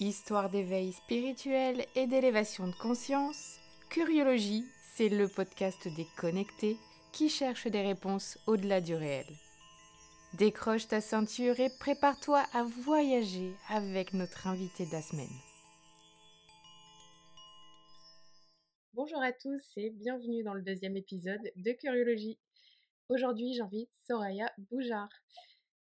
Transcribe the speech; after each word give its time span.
Histoire 0.00 0.48
d'éveil 0.48 0.92
spirituel 0.92 1.84
et 1.96 2.06
d'élévation 2.06 2.68
de 2.68 2.72
conscience, 2.72 3.58
Curiologie, 3.90 4.64
c'est 4.94 5.08
le 5.08 5.26
podcast 5.26 5.88
des 5.96 6.06
connectés 6.16 6.76
qui 7.10 7.28
cherchent 7.28 7.66
des 7.66 7.82
réponses 7.82 8.38
au-delà 8.46 8.80
du 8.80 8.94
réel. 8.94 9.26
Décroche 10.34 10.86
ta 10.86 11.00
ceinture 11.00 11.58
et 11.58 11.68
prépare-toi 11.80 12.44
à 12.52 12.62
voyager 12.62 13.52
avec 13.70 14.14
notre 14.14 14.46
invité 14.46 14.86
de 14.86 14.92
la 14.92 15.02
semaine. 15.02 15.26
Bonjour 18.94 19.20
à 19.20 19.32
tous 19.32 19.64
et 19.78 19.90
bienvenue 19.90 20.44
dans 20.44 20.54
le 20.54 20.62
deuxième 20.62 20.96
épisode 20.96 21.42
de 21.56 21.72
Curiologie. 21.72 22.38
Aujourd'hui, 23.08 23.52
j'invite 23.54 23.90
Soraya 24.06 24.48
Boujard. 24.70 25.08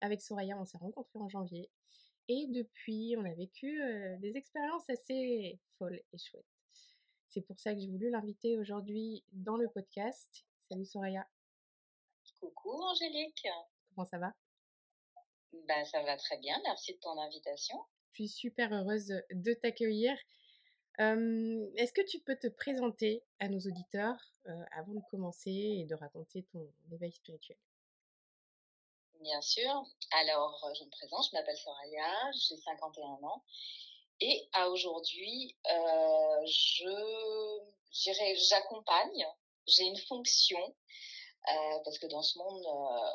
Avec 0.01 0.21
Soraya, 0.21 0.57
on 0.57 0.65
s'est 0.65 0.79
rencontrés 0.79 1.19
en 1.19 1.29
janvier 1.29 1.69
et 2.29 2.47
depuis, 2.49 3.17
on 3.19 3.25
a 3.25 3.35
vécu 3.35 3.81
des 4.21 4.37
expériences 4.37 4.89
assez 4.91 5.59
folles 5.79 6.01
et 6.13 6.19
chouettes. 6.19 6.45
C'est 7.29 7.43
pour 7.43 7.59
ça 7.59 7.75
que 7.75 7.81
j'ai 7.81 7.89
voulu 7.89 8.11
l'inviter 8.11 8.57
aujourd'hui 8.59 9.25
dans 9.33 9.57
le 9.57 9.69
podcast. 9.69 10.45
Salut 10.69 10.85
Soraya. 10.85 11.27
Coucou 12.41 12.71
Angélique. 12.71 13.47
Comment 13.95 14.07
ça 14.07 14.19
va? 14.19 14.35
Ben 15.67 15.85
ça 15.85 16.03
va 16.03 16.17
très 16.17 16.39
bien, 16.39 16.61
merci 16.65 16.95
de 16.95 16.99
ton 16.99 17.19
invitation. 17.19 17.77
Je 18.13 18.25
suis 18.25 18.29
super 18.29 18.73
heureuse 18.73 19.15
de 19.31 19.55
t'accueillir. 19.55 20.17
Est-ce 20.99 21.93
que 21.93 22.07
tu 22.07 22.21
peux 22.21 22.37
te 22.37 22.49
présenter 22.49 23.23
à 23.39 23.49
nos 23.49 23.61
auditeurs 23.61 24.21
avant 24.73 24.95
de 24.95 25.01
commencer 25.11 25.51
et 25.51 25.87
de 25.87 25.95
raconter 25.95 26.45
ton 26.53 26.71
éveil 26.93 27.13
spirituel? 27.13 27.57
Bien 29.21 29.41
sûr. 29.43 29.85
Alors, 30.13 30.65
euh, 30.65 30.75
je 30.75 30.85
me 30.85 30.91
présente, 30.91 31.27
je 31.29 31.37
m'appelle 31.37 31.57
Soraya, 31.57 32.31
j'ai 32.33 32.57
51 32.57 33.05
ans. 33.27 33.43
Et 34.21 34.49
à 34.53 34.69
aujourd'hui, 34.69 35.57
euh, 35.69 36.47
j'accompagne, 37.91 39.27
j'ai 39.67 39.85
une 39.85 39.99
fonction, 39.99 40.61
euh, 41.49 41.79
parce 41.85 41.99
que 41.99 42.07
dans 42.07 42.23
ce 42.23 42.39
monde, 42.39 42.65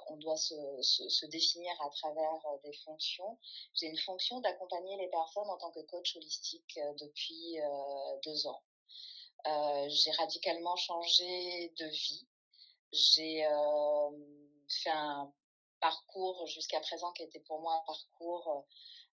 on 0.07 0.17
doit 0.17 0.35
se, 0.35 0.55
se, 0.81 1.25
définir 1.27 1.71
à 1.81 1.89
travers 1.89 2.41
des 2.63 2.73
fonctions. 2.83 3.39
J'ai 3.73 3.87
une 3.87 3.99
fonction 3.99 4.41
d'accompagner 4.41 4.97
les 4.97 5.07
personnes 5.09 5.49
en 5.49 5.57
tant 5.57 5.71
que 5.71 5.81
coach 5.81 6.17
holistique 6.17 6.79
depuis 6.99 7.57
deux 8.25 8.47
ans. 8.47 8.61
j'ai 9.87 10.11
radicalement 10.11 10.75
changé 10.75 11.73
de 11.77 11.85
vie. 11.85 12.27
J'ai 12.91 13.45
fait 14.69 14.89
un 14.89 15.31
parcours 15.83 16.47
jusqu'à 16.47 16.79
présent 16.79 17.11
qui 17.11 17.23
était 17.23 17.41
pour 17.41 17.59
moi 17.59 17.75
un 17.75 17.85
parcours 17.85 18.65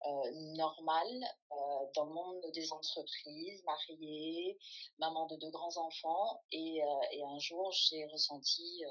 euh, 0.07 0.31
normal 0.57 1.09
euh, 1.53 1.57
dans 1.95 2.07
le 2.07 2.13
monde 2.13 2.43
des 2.55 2.73
entreprises, 2.73 3.63
mariée, 3.65 4.59
maman 4.99 5.27
de 5.27 5.37
deux 5.37 5.51
grands 5.51 5.77
enfants 5.77 6.43
et, 6.53 6.83
euh, 6.83 6.87
et 7.13 7.23
un 7.23 7.39
jour 7.39 7.71
j'ai 7.73 8.07
ressenti 8.07 8.83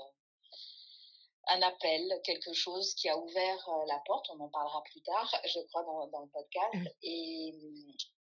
un 1.47 1.61
appel, 1.61 2.21
quelque 2.23 2.53
chose 2.53 2.93
qui 2.93 3.09
a 3.09 3.17
ouvert 3.17 3.69
la 3.87 4.02
porte, 4.05 4.30
on 4.30 4.39
en 4.39 4.49
parlera 4.49 4.81
plus 4.83 5.02
tard, 5.02 5.30
je 5.45 5.59
crois, 5.67 5.83
dans, 5.83 6.08
dans 6.08 6.21
le 6.21 6.30
podcast. 6.30 6.73
Mmh. 6.73 6.87
Et 7.02 7.53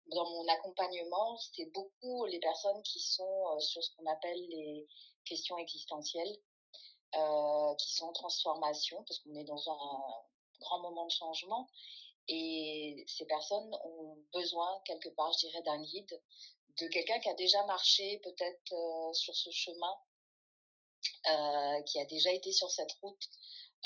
dans 0.08 0.30
mon 0.30 0.48
accompagnement, 0.50 1.38
c'est 1.38 1.72
beaucoup 1.72 2.26
les 2.26 2.40
personnes 2.40 2.82
qui 2.84 3.00
sont 3.00 3.60
sur 3.60 3.82
ce 3.82 3.96
qu'on 3.96 4.06
appelle 4.12 4.40
les 4.50 4.86
questions 5.24 5.58
existentielles, 5.58 6.28
euh, 6.28 6.55
qui 7.78 7.94
sont 7.94 8.08
en 8.08 8.14
transformation, 8.14 9.04
parce 9.04 9.20
qu'on 9.20 9.36
est 9.36 9.44
dans 9.44 9.70
un 9.70 10.26
grand 10.60 10.80
moment 10.80 11.06
de 11.06 11.12
changement. 11.12 11.68
Et 12.28 13.06
ces 13.08 13.26
personnes 13.26 13.74
ont 13.84 14.18
besoin, 14.34 14.82
quelque 14.86 15.10
part, 15.10 15.32
je 15.34 15.48
dirais, 15.48 15.62
d'un 15.62 15.82
guide, 15.82 16.22
de 16.80 16.88
quelqu'un 16.88 17.20
qui 17.20 17.30
a 17.30 17.34
déjà 17.36 17.64
marché 17.66 18.20
peut-être 18.24 18.74
euh, 18.74 19.14
sur 19.14 19.36
ce 19.36 19.50
chemin, 19.52 19.96
euh, 21.30 21.82
qui 21.84 22.00
a 22.00 22.06
déjà 22.06 22.32
été 22.32 22.52
sur 22.52 22.70
cette 22.70 22.92
route 23.02 23.30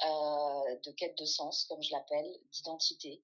euh, 0.06 0.76
de 0.86 0.92
quête 0.92 1.18
de 1.18 1.26
sens, 1.26 1.66
comme 1.66 1.84
je 1.84 1.92
l'appelle, 1.92 2.40
d'identité, 2.52 3.22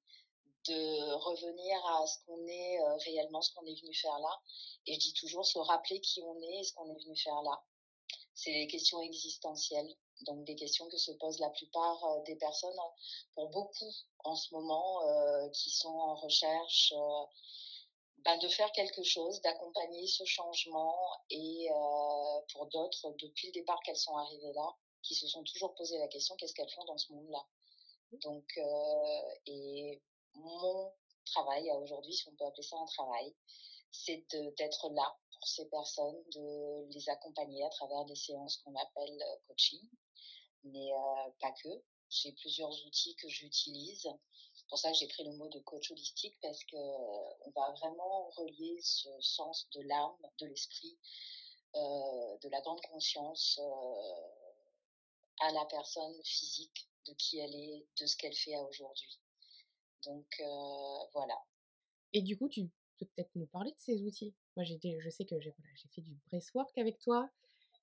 de 0.68 1.14
revenir 1.14 1.86
à 1.86 2.06
ce 2.06 2.18
qu'on 2.26 2.46
est 2.48 2.82
euh, 2.82 2.96
réellement, 2.98 3.42
ce 3.42 3.54
qu'on 3.54 3.66
est 3.66 3.80
venu 3.80 3.94
faire 3.94 4.20
là. 4.20 4.42
Et 4.86 4.96
je 4.96 5.00
dis 5.00 5.14
toujours 5.14 5.46
se 5.46 5.60
rappeler 5.60 6.02
qui 6.02 6.22
on 6.24 6.42
est 6.42 6.60
et 6.60 6.64
ce 6.64 6.74
qu'on 6.74 6.90
est 6.90 7.04
venu 7.04 7.16
faire 7.16 7.42
là 7.42 7.64
c'est 8.36 8.52
des 8.52 8.68
questions 8.68 9.02
existentielles, 9.02 9.90
donc 10.22 10.44
des 10.46 10.56
questions 10.56 10.88
que 10.90 10.98
se 10.98 11.12
posent 11.14 11.40
la 11.40 11.50
plupart 11.50 12.04
euh, 12.04 12.22
des 12.24 12.36
personnes, 12.36 12.78
hein, 12.78 12.92
pour 13.34 13.50
beaucoup 13.50 13.92
en 14.24 14.36
ce 14.36 14.54
moment, 14.54 15.08
euh, 15.08 15.50
qui 15.50 15.70
sont 15.70 15.96
en 15.96 16.16
recherche 16.16 16.94
euh, 16.96 17.26
bah, 18.26 18.38
de 18.38 18.48
faire 18.50 18.72
quelque 18.74 19.04
chose, 19.04 19.42
d'accompagner 19.42 20.08
ce 20.08 20.26
changement, 20.26 20.96
et 21.30 21.70
euh, 21.72 22.42
pour 22.54 22.68
d'autres, 22.68 23.14
depuis 23.20 23.48
le 23.48 23.54
départ 23.54 23.80
qu'elles 23.84 23.96
sont 23.98 24.16
arrivées 24.18 24.54
là, 24.54 24.76
qui 25.02 25.16
se 25.16 25.28
sont 25.28 25.44
toujours 25.44 25.74
posé 25.76 25.98
la 25.98 26.08
question 26.08 26.36
qu'est-ce 26.36 26.54
qu'elles 26.54 26.72
font 26.72 26.86
dans 26.86 26.98
ce 26.98 27.14
monde-là? 27.14 27.46
Donc, 28.24 28.46
euh, 28.58 29.36
et 29.46 30.02
mon 30.34 30.92
travail 31.26 31.70
à 31.70 31.78
aujourd'hui, 31.78 32.14
si 32.14 32.28
on 32.28 32.36
peut 32.36 32.46
appeler 32.46 32.64
ça 32.64 32.78
un 32.78 32.86
travail, 32.86 33.34
c'est 33.92 34.26
d'être 34.58 34.90
là 34.90 35.16
ces 35.48 35.66
personnes, 35.70 36.24
de 36.34 36.94
les 36.94 37.10
accompagner 37.10 37.64
à 37.64 37.70
travers 37.70 38.06
des 38.06 38.16
séances 38.16 38.58
qu'on 38.58 38.76
appelle 38.76 39.22
euh, 39.22 39.36
coaching, 39.48 39.82
mais 40.64 40.92
euh, 40.94 41.32
pas 41.40 41.52
que. 41.52 41.70
J'ai 42.10 42.32
plusieurs 42.34 42.72
outils 42.86 43.16
que 43.16 43.28
j'utilise. 43.28 44.08
C'est 44.54 44.68
pour 44.70 44.78
ça 44.78 44.92
que 44.92 44.98
j'ai 44.98 45.08
pris 45.08 45.24
le 45.24 45.34
mot 45.34 45.50
de 45.50 45.60
coach 45.60 45.92
holistique 45.92 46.36
parce 46.42 46.64
que 46.66 46.78
on 46.78 47.52
va 47.56 47.72
vraiment 47.74 48.30
relier 48.38 48.80
ce 48.82 49.10
sens 49.20 49.68
de 49.74 49.82
l'âme, 49.82 50.16
de 50.40 50.46
l'esprit, 50.46 50.98
euh, 51.76 52.38
de 52.38 52.50
la 52.50 52.62
grande 52.62 52.82
conscience 52.82 53.60
à 55.42 55.52
la 55.52 55.66
personne 55.66 56.24
physique, 56.24 56.88
de 57.08 57.14
qui 57.14 57.40
elle 57.40 57.56
est, 57.56 57.88
de 58.00 58.06
ce 58.06 58.16
qu'elle 58.16 58.36
fait 58.36 58.56
à 58.56 58.64
aujourd'hui. 58.64 59.20
Donc 60.04 60.42
voilà. 61.12 61.38
Et 62.14 62.22
du 62.22 62.38
coup, 62.38 62.48
tu 62.48 62.70
peux 62.98 63.06
peut-être 63.06 63.32
nous 63.36 63.48
parler 63.48 63.72
de 63.72 63.80
ces 63.80 64.02
outils? 64.04 64.34
Moi, 64.56 64.64
je 64.66 64.74
sais 65.10 65.26
que 65.26 65.40
j'ai 65.40 65.52
voilà, 65.58 65.74
fait 65.94 66.02
du 66.02 66.16
breathwork 66.28 66.78
avec 66.78 67.00
toi, 67.00 67.30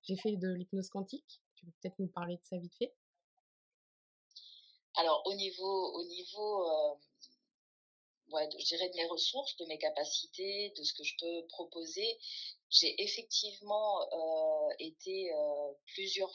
j'ai 0.03 0.15
fait 0.15 0.35
de 0.35 0.53
l'hypnose 0.53 0.89
quantique. 0.89 1.41
Tu 1.55 1.65
peux 1.65 1.71
peut-être 1.81 1.99
nous 1.99 2.07
parler 2.07 2.37
de 2.37 2.43
ça 2.43 2.57
vite 2.57 2.75
fait? 2.75 2.93
Alors, 4.95 5.23
au 5.25 5.33
niveau, 5.33 5.93
au 5.93 6.03
niveau 6.05 6.67
euh, 6.69 6.95
je 8.31 8.65
dirais 8.65 8.89
de 8.89 8.95
mes 8.95 9.05
ressources, 9.05 9.55
de 9.57 9.65
mes 9.65 9.77
capacités, 9.77 10.73
de 10.77 10.83
ce 10.83 10.93
que 10.93 11.03
je 11.03 11.15
peux 11.19 11.47
proposer, 11.47 12.17
j'ai 12.69 13.01
effectivement 13.01 13.99
été 14.79 15.31
plusieurs, 15.93 16.31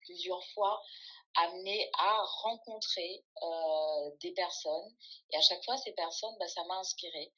plusieurs 0.00 0.44
fois 0.48 0.82
amenée 1.36 1.90
à 1.98 2.22
rencontrer 2.42 3.24
des 4.20 4.32
personnes. 4.32 4.94
Et 5.30 5.36
à 5.36 5.40
chaque 5.40 5.64
fois, 5.64 5.76
ces 5.78 5.92
personnes, 5.92 6.36
bah, 6.38 6.48
ça 6.48 6.64
m'a 6.64 6.78
inspirée. 6.78 7.32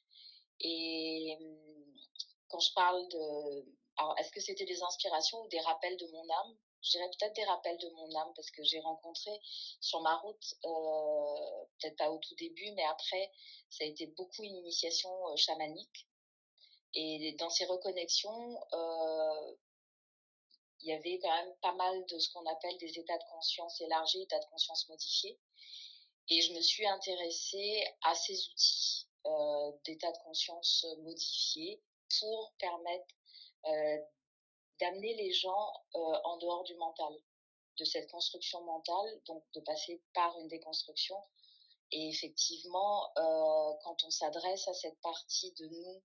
Et 0.59 1.37
quand 2.47 2.59
je 2.59 2.73
parle 2.73 3.07
de... 3.09 3.65
Alors, 3.97 4.17
est-ce 4.19 4.31
que 4.31 4.41
c'était 4.41 4.65
des 4.65 4.81
inspirations 4.83 5.41
ou 5.41 5.47
des 5.47 5.59
rappels 5.61 5.97
de 5.97 6.07
mon 6.07 6.29
âme? 6.29 6.57
Je 6.81 6.91
dirais 6.91 7.09
peut-être 7.17 7.35
des 7.35 7.45
rappels 7.45 7.77
de 7.77 7.89
mon 7.89 8.13
âme 8.15 8.31
parce 8.35 8.51
que 8.51 8.63
j'ai 8.63 8.79
rencontré 8.79 9.31
sur 9.79 10.01
ma 10.01 10.17
route, 10.17 10.53
euh, 10.65 11.65
peut-être 11.79 11.97
pas 11.97 12.11
au 12.11 12.19
tout 12.19 12.35
début, 12.35 12.71
mais 12.73 12.83
après, 12.83 13.31
ça 13.69 13.83
a 13.83 13.87
été 13.87 14.07
beaucoup 14.07 14.43
une 14.43 14.55
initiation 14.57 15.11
chamanique. 15.35 16.07
Et 16.93 17.33
dans 17.39 17.49
ces 17.49 17.65
reconnexions, 17.65 18.59
euh, 18.73 19.55
il 20.81 20.89
y 20.89 20.93
avait 20.93 21.19
quand 21.19 21.35
même 21.35 21.55
pas 21.61 21.73
mal 21.73 22.05
de 22.05 22.19
ce 22.19 22.31
qu'on 22.31 22.45
appelle 22.45 22.77
des 22.77 22.99
états 22.99 23.17
de 23.17 23.23
conscience 23.31 23.81
élargis, 23.81 24.21
états 24.21 24.39
de 24.39 24.45
conscience 24.45 24.87
modifiés. 24.87 25.39
Et 26.29 26.41
je 26.41 26.53
me 26.53 26.61
suis 26.61 26.85
intéressée 26.85 27.85
à 28.03 28.13
ces 28.13 28.47
outils 28.49 29.07
d'état 29.85 30.11
de 30.11 30.17
conscience 30.19 30.85
modifiés 30.99 31.81
pour 32.19 32.53
permettre 32.59 33.15
euh, 33.67 33.97
d'amener 34.79 35.15
les 35.15 35.31
gens 35.31 35.73
euh, 35.95 35.99
en 36.23 36.37
dehors 36.37 36.63
du 36.63 36.75
mental, 36.75 37.13
de 37.79 37.85
cette 37.85 38.09
construction 38.09 38.61
mentale, 38.63 39.21
donc 39.25 39.43
de 39.53 39.61
passer 39.61 40.01
par 40.13 40.37
une 40.39 40.47
déconstruction. 40.47 41.17
Et 41.91 42.09
effectivement, 42.09 43.05
euh, 43.17 43.73
quand 43.83 44.03
on 44.03 44.09
s'adresse 44.09 44.67
à 44.67 44.73
cette 44.73 44.99
partie 45.01 45.53
de 45.53 45.67
nous 45.67 46.03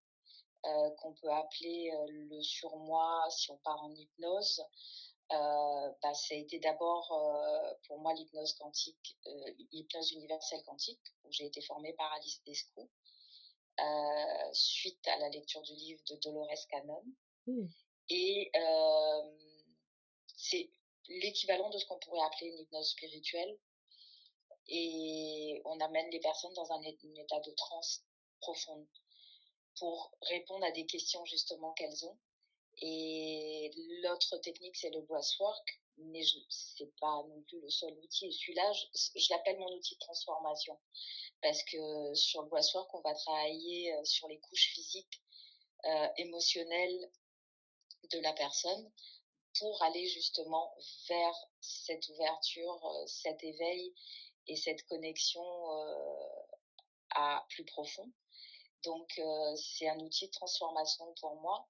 euh, 0.66 0.90
qu'on 0.99 1.14
peut 1.14 1.31
appeler 1.31 1.90
euh, 1.93 2.06
le 2.08 2.43
surmoi, 2.43 3.26
si 3.31 3.50
on 3.50 3.56
part 3.58 3.82
en 3.82 3.94
hypnose, 3.94 4.62
euh, 5.32 5.90
bah, 6.02 6.14
ça 6.14 6.34
a 6.34 6.38
été 6.38 6.58
d'abord 6.58 7.12
euh, 7.12 7.74
pour 7.86 7.98
moi 7.98 8.12
l'hypnose 8.14 8.54
quantique, 8.54 9.16
euh, 9.26 9.52
l'hypnose 9.72 10.12
universelle 10.12 10.62
quantique, 10.64 11.00
où 11.24 11.32
j'ai 11.32 11.46
été 11.46 11.60
formée 11.62 11.92
par 11.94 12.12
Alice 12.14 12.42
Descou, 12.44 12.90
euh, 13.80 14.50
suite 14.52 15.06
à 15.08 15.18
la 15.18 15.28
lecture 15.28 15.62
du 15.62 15.74
livre 15.74 16.02
de 16.08 16.16
Dolores 16.16 16.66
Cannon. 16.70 17.04
Mmh. 17.46 17.66
Et 18.10 18.50
euh, 18.54 19.22
c'est 20.36 20.70
l'équivalent 21.08 21.70
de 21.70 21.78
ce 21.78 21.86
qu'on 21.86 21.98
pourrait 21.98 22.22
appeler 22.22 22.48
une 22.48 22.58
hypnose 22.58 22.90
spirituelle. 22.90 23.58
Et 24.72 25.60
on 25.64 25.80
amène 25.80 26.10
les 26.10 26.20
personnes 26.20 26.54
dans 26.54 26.70
un, 26.72 26.80
un 26.80 27.14
état 27.16 27.40
de 27.40 27.50
transe 27.52 28.04
profondes 28.40 28.86
pour 29.78 30.12
répondre 30.22 30.64
à 30.64 30.70
des 30.70 30.86
questions 30.86 31.24
justement 31.24 31.72
qu'elles 31.72 32.04
ont. 32.04 32.18
Et 32.80 33.70
l'autre 34.02 34.38
technique, 34.38 34.76
c'est 34.76 34.90
le 34.90 35.02
breathwork, 35.02 35.80
mais 35.98 36.22
ce 36.22 36.82
n'est 36.82 36.90
pas 37.00 37.22
non 37.28 37.42
plus 37.42 37.60
le 37.60 37.68
seul 37.68 37.92
outil. 37.98 38.32
Celui-là, 38.32 38.72
je, 38.72 39.30
l'appelle 39.30 39.58
mon 39.58 39.72
outil 39.74 39.94
de 39.94 40.00
transformation. 40.00 40.78
Parce 41.42 41.62
que 41.64 42.14
sur 42.14 42.42
le 42.42 42.48
breathwork, 42.48 42.92
on 42.94 43.00
va 43.00 43.14
travailler 43.14 43.94
euh, 43.94 44.04
sur 44.04 44.28
les 44.28 44.38
couches 44.40 44.72
physiques, 44.74 45.22
euh, 45.84 46.08
émotionnelles 46.16 47.10
de 48.12 48.18
la 48.20 48.32
personne 48.32 48.90
pour 49.58 49.82
aller 49.82 50.06
justement 50.08 50.74
vers 51.08 51.34
cette 51.60 52.08
ouverture, 52.08 52.86
euh, 52.86 53.06
cet 53.06 53.42
éveil 53.42 53.94
et 54.46 54.56
cette 54.56 54.86
connexion 54.86 55.44
à 57.10 57.44
plus 57.50 57.64
profond. 57.64 58.10
Donc, 58.84 59.10
euh, 59.18 59.56
c'est 59.56 59.88
un 59.88 59.98
outil 60.00 60.26
de 60.26 60.32
transformation 60.32 61.12
pour 61.20 61.36
moi. 61.40 61.68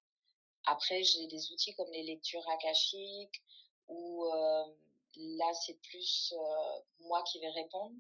Après, 0.67 1.03
j'ai 1.03 1.27
des 1.27 1.53
outils 1.53 1.75
comme 1.75 1.91
les 1.91 2.03
lectures 2.03 2.47
akashiques, 2.49 3.43
où 3.89 4.25
euh, 4.25 4.65
là, 5.17 5.53
c'est 5.55 5.81
plus 5.83 6.35
euh, 6.37 6.81
moi 7.01 7.23
qui 7.25 7.41
vais 7.41 7.51
répondre 7.51 7.95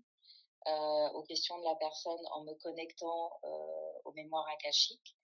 aux 1.14 1.22
questions 1.22 1.58
de 1.58 1.64
la 1.64 1.74
personne 1.76 2.20
en 2.32 2.44
me 2.44 2.52
connectant 2.52 3.40
aux 4.04 4.12
mémoires 4.12 4.46
akashiques, 4.48 5.16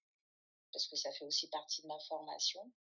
parce 0.72 0.86
que 0.86 0.96
ça 0.96 1.12
fait 1.12 1.26
aussi 1.26 1.46
partie 1.50 1.82
de 1.82 1.88
ma 1.88 1.98
formation. 2.08 2.72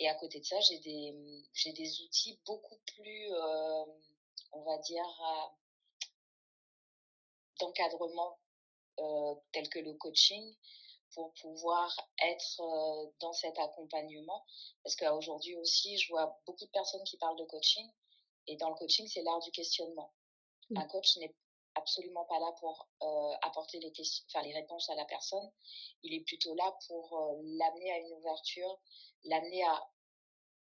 Et 0.00 0.08
à 0.08 0.14
côté 0.16 0.40
de 0.40 0.44
ça, 0.44 0.58
j'ai 0.58 0.80
des, 0.80 1.14
j'ai 1.52 1.72
des 1.72 2.00
outils 2.02 2.40
beaucoup 2.44 2.80
plus, 2.84 3.32
on 4.52 4.62
va 4.62 4.78
dire, 4.78 5.06
d'encadrement 7.60 8.38
euh, 8.98 9.34
tels 9.52 9.68
que 9.68 9.78
le 9.78 9.94
coaching 9.94 10.54
pour 11.14 11.32
pouvoir 11.34 11.94
être 12.22 12.60
euh, 12.60 13.10
dans 13.20 13.32
cet 13.32 13.58
accompagnement. 13.58 14.44
Parce 14.82 14.96
qu'aujourd'hui 14.96 15.56
aussi, 15.56 15.98
je 15.98 16.08
vois 16.10 16.38
beaucoup 16.46 16.64
de 16.64 16.70
personnes 16.70 17.04
qui 17.04 17.16
parlent 17.18 17.38
de 17.38 17.44
coaching. 17.44 17.88
Et 18.46 18.56
dans 18.56 18.68
le 18.70 18.74
coaching, 18.74 19.06
c'est 19.08 19.22
l'art 19.22 19.40
du 19.40 19.50
questionnement. 19.50 20.12
Mmh. 20.70 20.78
Un 20.78 20.86
coach 20.86 21.16
n'est 21.16 21.34
absolument 21.76 22.24
pas 22.26 22.38
là 22.38 22.52
pour 22.60 22.88
euh, 23.02 23.36
apporter 23.42 23.80
les, 23.80 23.90
questions, 23.92 24.24
enfin, 24.28 24.44
les 24.46 24.54
réponses 24.54 24.88
à 24.90 24.94
la 24.94 25.04
personne. 25.06 25.50
Il 26.02 26.14
est 26.14 26.24
plutôt 26.24 26.54
là 26.54 26.76
pour 26.86 27.38
l'amener 27.42 27.92
à 27.92 27.98
une 27.98 28.12
ouverture, 28.12 28.78
l'amener 29.24 29.64
à 29.64 29.90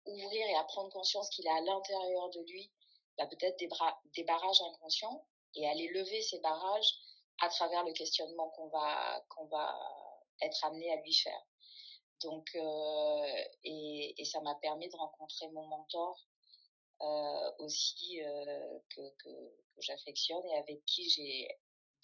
ouvrir 0.07 0.47
et 0.47 0.55
à 0.57 0.65
prendre 0.65 0.91
conscience 0.91 1.29
qu'il 1.31 1.47
a 1.49 1.55
à 1.55 1.61
l'intérieur 1.61 2.31
de 2.31 2.41
lui 2.41 2.71
bah, 3.17 3.27
peut-être 3.27 3.59
des, 3.59 3.69
des 4.15 4.25
barrages 4.25 4.61
inconscients 4.63 5.27
et 5.55 5.69
aller 5.69 5.89
lever 5.89 6.23
ces 6.23 6.39
barrages 6.41 6.95
à 7.41 7.49
travers 7.49 7.85
le 7.85 7.93
questionnement 7.93 8.49
qu'on 8.51 8.69
va, 8.69 9.25
qu'on 9.29 9.47
va 9.47 9.77
être 10.41 10.65
amené 10.65 10.93
à 10.93 11.01
lui 11.03 11.15
faire. 11.15 11.47
Donc, 12.23 12.49
euh, 12.55 13.45
et, 13.65 14.25
ça 14.25 14.41
m'a 14.41 14.55
permis 14.57 14.89
de 14.89 14.97
rencontrer 14.97 15.49
mon 15.51 15.67
mentor 15.67 16.27
euh, 17.01 17.53
aussi 17.59 18.21
euh, 18.23 18.79
que, 18.91 19.03
j'affectionne 19.79 20.45
et 20.47 20.57
avec 20.57 20.85
qui 20.87 21.09
j'ai 21.09 21.49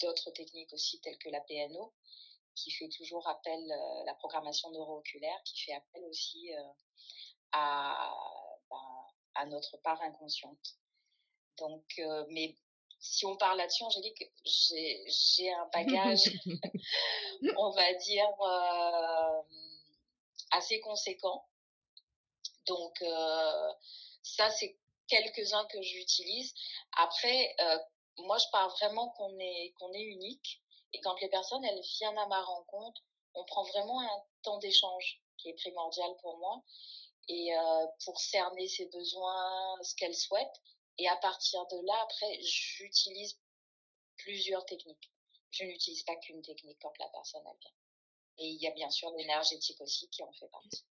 d'autres 0.01 0.31
techniques 0.31 0.73
aussi 0.73 1.01
telles 1.01 1.19
que 1.19 1.29
la 1.29 1.41
PNO 1.41 1.93
qui 2.55 2.71
fait 2.71 2.89
toujours 2.89 3.27
appel, 3.27 3.61
la 4.07 4.15
programmation 4.15 4.71
neurooculaire 4.71 5.43
qui 5.45 5.61
fait 5.65 5.73
appel 5.73 6.05
aussi 6.05 6.53
à, 7.51 8.15
ben, 8.71 9.07
à 9.35 9.47
notre 9.47 9.77
part 9.79 10.01
inconsciente. 10.03 10.77
Donc, 11.59 12.01
mais 12.29 12.55
si 13.05 13.27
on 13.27 13.37
parle 13.37 13.59
là-dessus, 13.59 13.85
Angélique, 13.85 14.33
j'ai 14.47 15.53
un 15.53 15.69
bagage, 15.75 16.31
on 17.59 17.71
va 17.71 17.93
dire, 17.95 18.29
euh, 18.41 19.43
assez 20.53 20.81
conséquent. 20.81 21.47
Donc, 22.67 23.03
euh, 23.03 23.73
ça, 24.23 24.49
c'est 24.51 24.79
quelques-uns 25.07 25.67
que 25.67 25.83
j'utilise. 25.83 26.55
Après, 26.97 27.55
euh, 27.61 27.79
moi, 28.17 28.39
je 28.39 28.47
parle 28.51 28.71
vraiment 28.71 29.11
qu'on 29.11 29.39
est, 29.39 29.75
qu'on 29.79 29.93
est 29.93 30.03
unique. 30.03 30.63
Et 30.95 31.01
quand 31.01 31.21
les 31.21 31.29
personnes, 31.29 31.63
elles 31.63 31.83
viennent 31.99 32.19
à 32.19 32.27
ma 32.27 32.43
rencontre, 32.43 33.03
on 33.35 33.45
prend 33.45 33.65
vraiment 33.65 34.01
un 34.01 34.23
temps 34.43 34.57
d'échange 34.59 35.21
qui 35.37 35.51
est 35.51 35.55
primordial 35.55 36.11
pour 36.23 36.39
moi. 36.39 36.63
Et 37.29 37.53
pour 38.05 38.21
cerner 38.21 38.69
ses 38.69 38.87
besoins, 38.87 39.77
ce 39.83 39.95
qu'elles 39.97 40.15
souhaitent, 40.15 40.61
et 40.99 41.09
à 41.09 41.17
partir 41.17 41.67
de 41.67 41.87
là, 41.87 41.95
après, 42.05 42.41
j'utilise 42.43 43.39
plusieurs 44.17 44.65
techniques. 44.67 45.13
Je 45.51 45.65
n'utilise 45.65 46.03
pas 46.03 46.17
qu'une 46.17 46.43
technique 46.43 46.79
quand 46.81 46.93
la 46.99 47.09
personne 47.09 47.43
elle 47.47 47.59
vient. 47.61 47.71
Et 48.39 48.49
il 48.49 48.61
y 48.61 48.67
a 48.67 48.73
bien 48.73 48.91
sûr 48.91 49.11
l'énergétique 49.17 49.81
aussi 49.81 50.09
qui 50.09 50.23
en 50.23 50.33
fait 50.33 50.49
partie. 50.49 50.85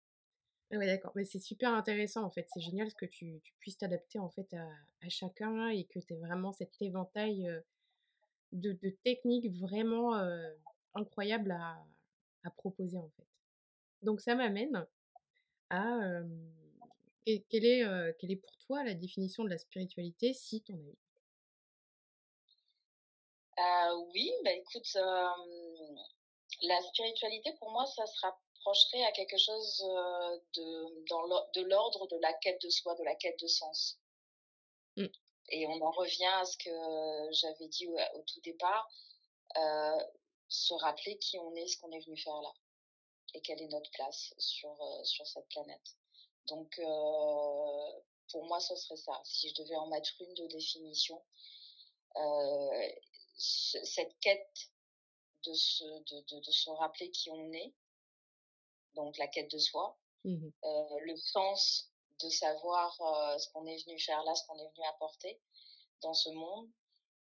Ah 0.72 0.78
oui, 0.78 0.86
d'accord. 0.86 1.12
Mais 1.16 1.26
c'est 1.26 1.40
super 1.40 1.74
intéressant 1.74 2.24
en 2.24 2.32
fait. 2.32 2.48
C'est 2.54 2.62
génial 2.62 2.94
que 2.94 3.06
tu, 3.06 3.42
puisses 3.60 3.78
t'adapter 3.78 4.20
en 4.20 4.30
fait 4.30 4.54
à, 4.54 5.10
chacun 5.10 5.70
et 5.70 5.86
que 5.86 6.00
tu 6.00 6.14
aies 6.14 6.20
vraiment 6.20 6.54
cet 6.54 6.74
éventail 6.82 7.48
euh, 7.48 7.62
de, 8.54 8.90
techniques 9.04 9.52
vraiment 9.60 10.16
euh, 10.16 10.54
incroyables 10.94 11.52
à, 11.52 11.86
à, 12.44 12.52
proposer 12.52 12.98
en 12.98 13.10
fait. 13.10 13.28
Donc 14.02 14.22
ça 14.22 14.36
m'amène 14.36 14.88
à 15.70 16.02
euh, 16.04 16.24
et 17.26 17.44
quelle 17.50 17.66
est, 17.66 17.84
euh, 17.84 18.12
quelle 18.20 18.32
est 18.32 18.38
pour 18.38 18.58
toi 18.60 18.84
la 18.84 18.94
définition 18.94 19.44
de 19.44 19.50
la 19.50 19.58
spiritualité, 19.58 20.34
si 20.34 20.62
tu 20.62 20.74
en 20.74 20.78
as 23.58 23.92
euh, 23.92 23.96
Oui, 24.14 24.32
bah 24.44 24.52
écoute, 24.52 24.94
la 26.62 26.82
spiritualité 26.82 27.54
pour 27.60 27.72
moi, 27.72 27.86
ça 27.86 28.06
se 28.06 28.20
rapprocherait 28.22 29.04
à 29.04 29.12
quelque 29.12 29.38
chose 29.38 29.80
de, 30.54 31.08
dans 31.10 31.28
de 31.54 31.62
l'ordre 31.62 32.08
de 32.08 32.18
la 32.18 32.34
quête 32.34 32.62
de 32.62 32.70
soi, 32.70 32.96
de 32.96 33.04
la 33.04 33.16
quête 33.16 33.40
de 33.40 33.48
sens. 33.48 34.00
Mmh. 34.98 35.08
Et 35.50 35.68
on 35.68 35.82
en 35.82 35.92
revient 35.92 36.26
à 36.26 36.46
ce 36.46 36.58
que 36.58 37.34
j'avais 37.34 37.68
dit 37.68 37.88
au, 37.88 37.98
au, 37.98 38.22
tout 38.24 38.42
départ, 38.42 38.90
se 40.48 40.74
rappeler 40.74 41.18
qui 41.20 41.40
on 41.40 41.56
est, 41.56 41.68
ce 41.68 41.78
qu'on 41.80 41.92
est 41.92 42.06
venu 42.06 42.18
faire 42.18 42.42
là, 42.42 42.54
et 43.34 43.42
quelle 43.42 43.62
est 43.62 43.68
notre 43.68 43.92
place 43.92 44.34
sur, 44.38 44.78
sur 45.04 45.26
cette 45.28 45.48
planète. 45.50 45.96
Donc, 46.48 46.78
euh, 46.80 48.02
pour 48.32 48.46
moi, 48.46 48.60
ce 48.60 48.76
serait 48.76 48.98
ça. 48.98 49.22
Si 49.24 49.50
je 49.50 49.62
devais 49.62 49.76
en 49.76 49.88
mettre 49.88 50.12
une 50.20 50.34
de 50.34 50.48
définition, 50.48 51.22
euh, 52.18 52.90
cette 53.36 54.20
quête 54.20 54.70
de 55.46 55.54
se, 55.54 55.84
de, 55.84 56.40
de, 56.40 56.52
se 56.52 56.70
rappeler 56.72 57.12
qui 57.12 57.30
on 57.32 57.52
est, 57.52 57.74
donc 58.96 59.18
la 59.18 59.28
quête 59.28 59.52
de 59.52 59.58
soi, 59.58 59.98
mmh 60.24 60.48
euh, 60.64 61.00
le 61.02 61.16
sens 61.18 61.92
de 62.22 62.30
savoir 62.30 62.96
ce 63.40 63.50
qu'on 63.50 63.66
est 63.66 63.84
venu 63.84 64.00
faire 64.00 64.24
là, 64.24 64.36
ce 64.36 64.46
qu'on 64.46 64.58
est 64.58 64.70
venu 64.76 64.86
apporter 64.88 65.42
dans 66.02 66.14
ce 66.14 66.30
monde, 66.30 66.70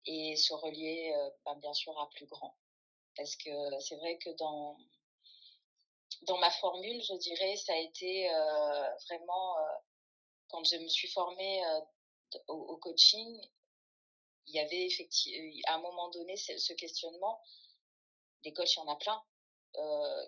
et 0.06 0.36
se 0.36 0.54
relier, 0.54 1.14
ben, 1.46 1.56
bien 1.56 1.74
sûr, 1.74 1.98
à 1.98 2.10
plus 2.10 2.26
grand. 2.28 2.56
Parce 3.16 3.36
que 3.38 3.50
c'est 3.80 3.96
vrai 3.96 4.18
que 4.18 4.30
dans, 4.32 4.78
dans 6.22 6.38
ma 6.38 6.52
formule, 6.52 7.02
je 7.04 7.16
dirais, 7.16 7.56
ça 7.58 7.74
a 7.74 7.78
été 7.78 8.30
euh, 8.30 8.90
vraiment 9.10 9.58
euh, 9.58 9.62
quand 10.48 10.64
je 10.64 10.78
me 10.78 10.88
suis 10.88 11.10
formée 11.10 11.66
euh, 11.66 11.80
au, 12.48 12.78
coaching, 12.78 13.42
il 14.46 14.56
y 14.56 14.60
avait 14.60 14.86
effectivement 14.86 15.62
à 15.68 15.76
un 15.76 15.82
moment 15.82 16.10
donné 16.10 16.36
ce 16.36 16.74
questionnement. 16.74 17.42
Les 18.44 18.54
coachs, 18.54 18.76
il 18.76 18.80
y 18.80 18.82
en 18.82 18.88
a 18.88 18.96
plein. 18.98 19.24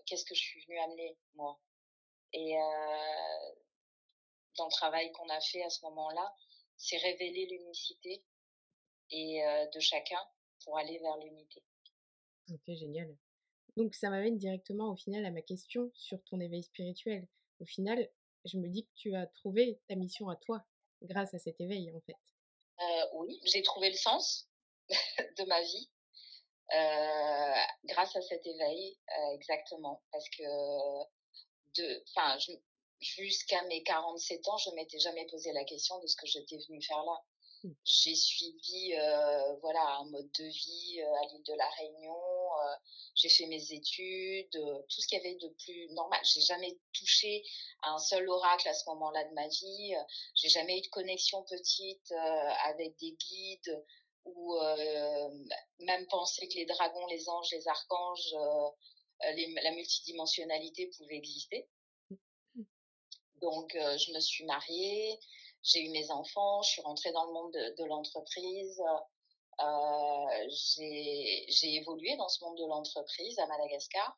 Qu'est-ce 0.05 0.25
que 0.25 0.35
je 0.35 0.41
suis 0.41 0.65
venue 0.65 0.79
amener 0.79 1.17
moi? 1.33 1.59
Et 2.31 2.55
dans 4.57 4.65
le 4.65 4.71
travail 4.71 5.11
qu'on 5.11 5.27
a 5.29 5.41
fait 5.41 5.63
à 5.63 5.69
ce 5.69 5.83
moment-là, 5.85 6.33
c'est 6.77 6.97
révéler 6.97 7.45
l'unicité 7.47 8.23
et 9.11 9.43
de 9.73 9.79
chacun 9.79 10.21
pour 10.63 10.77
aller 10.77 10.97
vers 10.99 11.17
l'unité. 11.17 11.61
Ok, 12.51 12.63
génial. 12.67 13.17
Donc 13.77 13.93
ça 13.95 14.09
m'amène 14.09 14.37
directement 14.37 14.91
au 14.91 14.95
final 14.95 15.25
à 15.25 15.31
ma 15.31 15.41
question 15.41 15.91
sur 15.93 16.23
ton 16.23 16.39
éveil 16.39 16.63
spirituel. 16.63 17.27
Au 17.59 17.65
final, 17.65 18.09
je 18.45 18.57
me 18.57 18.67
dis 18.69 18.85
que 18.85 18.91
tu 18.95 19.15
as 19.15 19.27
trouvé 19.27 19.79
ta 19.87 19.95
mission 19.95 20.29
à 20.29 20.35
toi 20.35 20.63
grâce 21.01 21.33
à 21.33 21.39
cet 21.39 21.59
éveil 21.59 21.91
en 21.91 21.99
fait. 22.01 22.17
Euh, 22.81 23.05
oui, 23.13 23.39
j'ai 23.45 23.61
trouvé 23.61 23.89
le 23.89 23.95
sens 23.95 24.47
de 24.89 25.43
ma 25.45 25.61
vie 25.61 25.89
euh, 26.73 27.53
grâce 27.85 28.15
à 28.15 28.21
cet 28.21 28.45
éveil, 28.45 28.97
euh, 29.17 29.35
exactement. 29.35 30.01
Parce 30.11 30.27
que 30.29 30.43
de, 31.75 32.03
enfin, 32.09 32.37
jusqu'à 32.99 33.61
mes 33.63 33.83
47 33.83 34.47
ans, 34.47 34.57
je 34.57 34.71
m'étais 34.71 34.99
jamais 34.99 35.25
posé 35.27 35.51
la 35.53 35.63
question 35.63 35.99
de 35.99 36.07
ce 36.07 36.15
que 36.15 36.27
j'étais 36.27 36.57
venue 36.67 36.81
faire 36.81 37.03
là. 37.03 37.23
Mmh. 37.63 37.71
J'ai 37.83 38.15
suivi 38.15 38.93
voilà 39.61 39.97
un 39.99 40.05
mode 40.05 40.29
de 40.37 40.45
vie 40.45 41.01
à 41.01 41.27
l'île 41.27 41.43
de 41.43 41.53
la 41.53 41.69
Réunion. 41.69 42.44
Euh, 42.59 42.75
j'ai 43.15 43.29
fait 43.29 43.45
mes 43.47 43.71
études, 43.71 44.51
tout 44.51 45.01
ce 45.01 45.07
qu'il 45.07 45.17
y 45.17 45.21
avait 45.21 45.35
de 45.35 45.47
plus 45.63 45.89
normal. 45.93 46.19
J'ai 46.23 46.41
jamais 46.41 46.77
touché 46.93 47.43
à 47.81 47.91
un 47.91 47.99
seul 47.99 48.27
oracle 48.29 48.67
à 48.67 48.73
ce 48.73 48.87
moment-là 48.89 49.23
de 49.23 49.33
ma 49.33 49.47
vie. 49.47 49.93
J'ai 50.35 50.49
jamais 50.49 50.77
eu 50.77 50.81
de 50.81 50.87
connexion 50.87 51.43
petite 51.43 52.11
avec 52.63 52.97
des 52.97 53.11
guides 53.13 53.83
ou 54.25 54.57
même 55.79 56.07
penser 56.07 56.47
que 56.49 56.55
les 56.55 56.65
dragons, 56.65 57.05
les 57.07 57.29
anges, 57.29 57.51
les 57.51 57.67
archanges, 57.67 58.35
la 59.21 59.71
multidimensionnalité 59.71 60.87
pouvait 60.97 61.15
exister. 61.15 61.69
Donc, 63.35 63.71
je 63.73 64.13
me 64.13 64.19
suis 64.19 64.45
mariée, 64.45 65.19
j'ai 65.65 65.83
eu 65.83 65.89
mes 65.89 66.11
enfants, 66.11 66.61
je 66.61 66.69
suis 66.69 66.81
rentrée 66.81 67.11
dans 67.11 67.25
le 67.25 67.33
monde 67.33 67.51
de, 67.51 67.83
l'entreprise. 67.85 68.81
J'ai 70.49 71.75
évolué 71.75 72.15
dans 72.17 72.29
ce 72.29 72.43
monde 72.43 72.57
de 72.57 72.65
l'entreprise 72.65 73.37
à 73.39 73.47
Madagascar. 73.47 74.17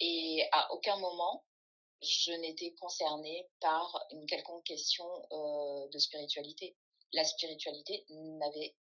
Et 0.00 0.46
à 0.52 0.72
aucun 0.72 0.96
moment, 0.96 1.44
je 2.02 2.32
n'étais 2.32 2.72
concernée 2.80 3.48
par 3.60 4.06
une 4.12 4.26
quelconque 4.26 4.64
question 4.64 5.06
de 5.30 5.98
spiritualité. 5.98 6.76
La 7.12 7.24
spiritualité 7.24 8.04
n'avait 8.08 8.76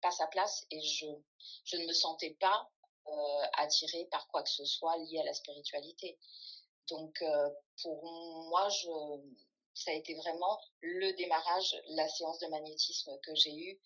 pas 0.00 0.10
sa 0.10 0.26
place 0.26 0.66
et 0.70 0.80
je, 0.80 1.06
ne 1.06 1.86
me 1.86 1.92
sentais 1.92 2.36
pas 2.40 2.68
attirée 3.54 4.06
par 4.10 4.26
quoi 4.28 4.42
que 4.42 4.50
ce 4.50 4.64
soit 4.64 4.96
lié 4.98 5.20
à 5.20 5.24
la 5.24 5.34
spiritualité. 5.34 6.18
Donc, 6.88 7.22
pour 7.82 8.04
moi, 8.48 8.68
ça 9.74 9.92
a 9.92 9.94
été 9.94 10.14
vraiment 10.14 10.58
le 10.80 11.12
démarrage, 11.12 11.76
la 11.90 12.08
séance 12.08 12.38
de 12.40 12.48
magnétisme 12.48 13.16
que 13.22 13.34
j'ai 13.34 13.54
eue 13.54 13.80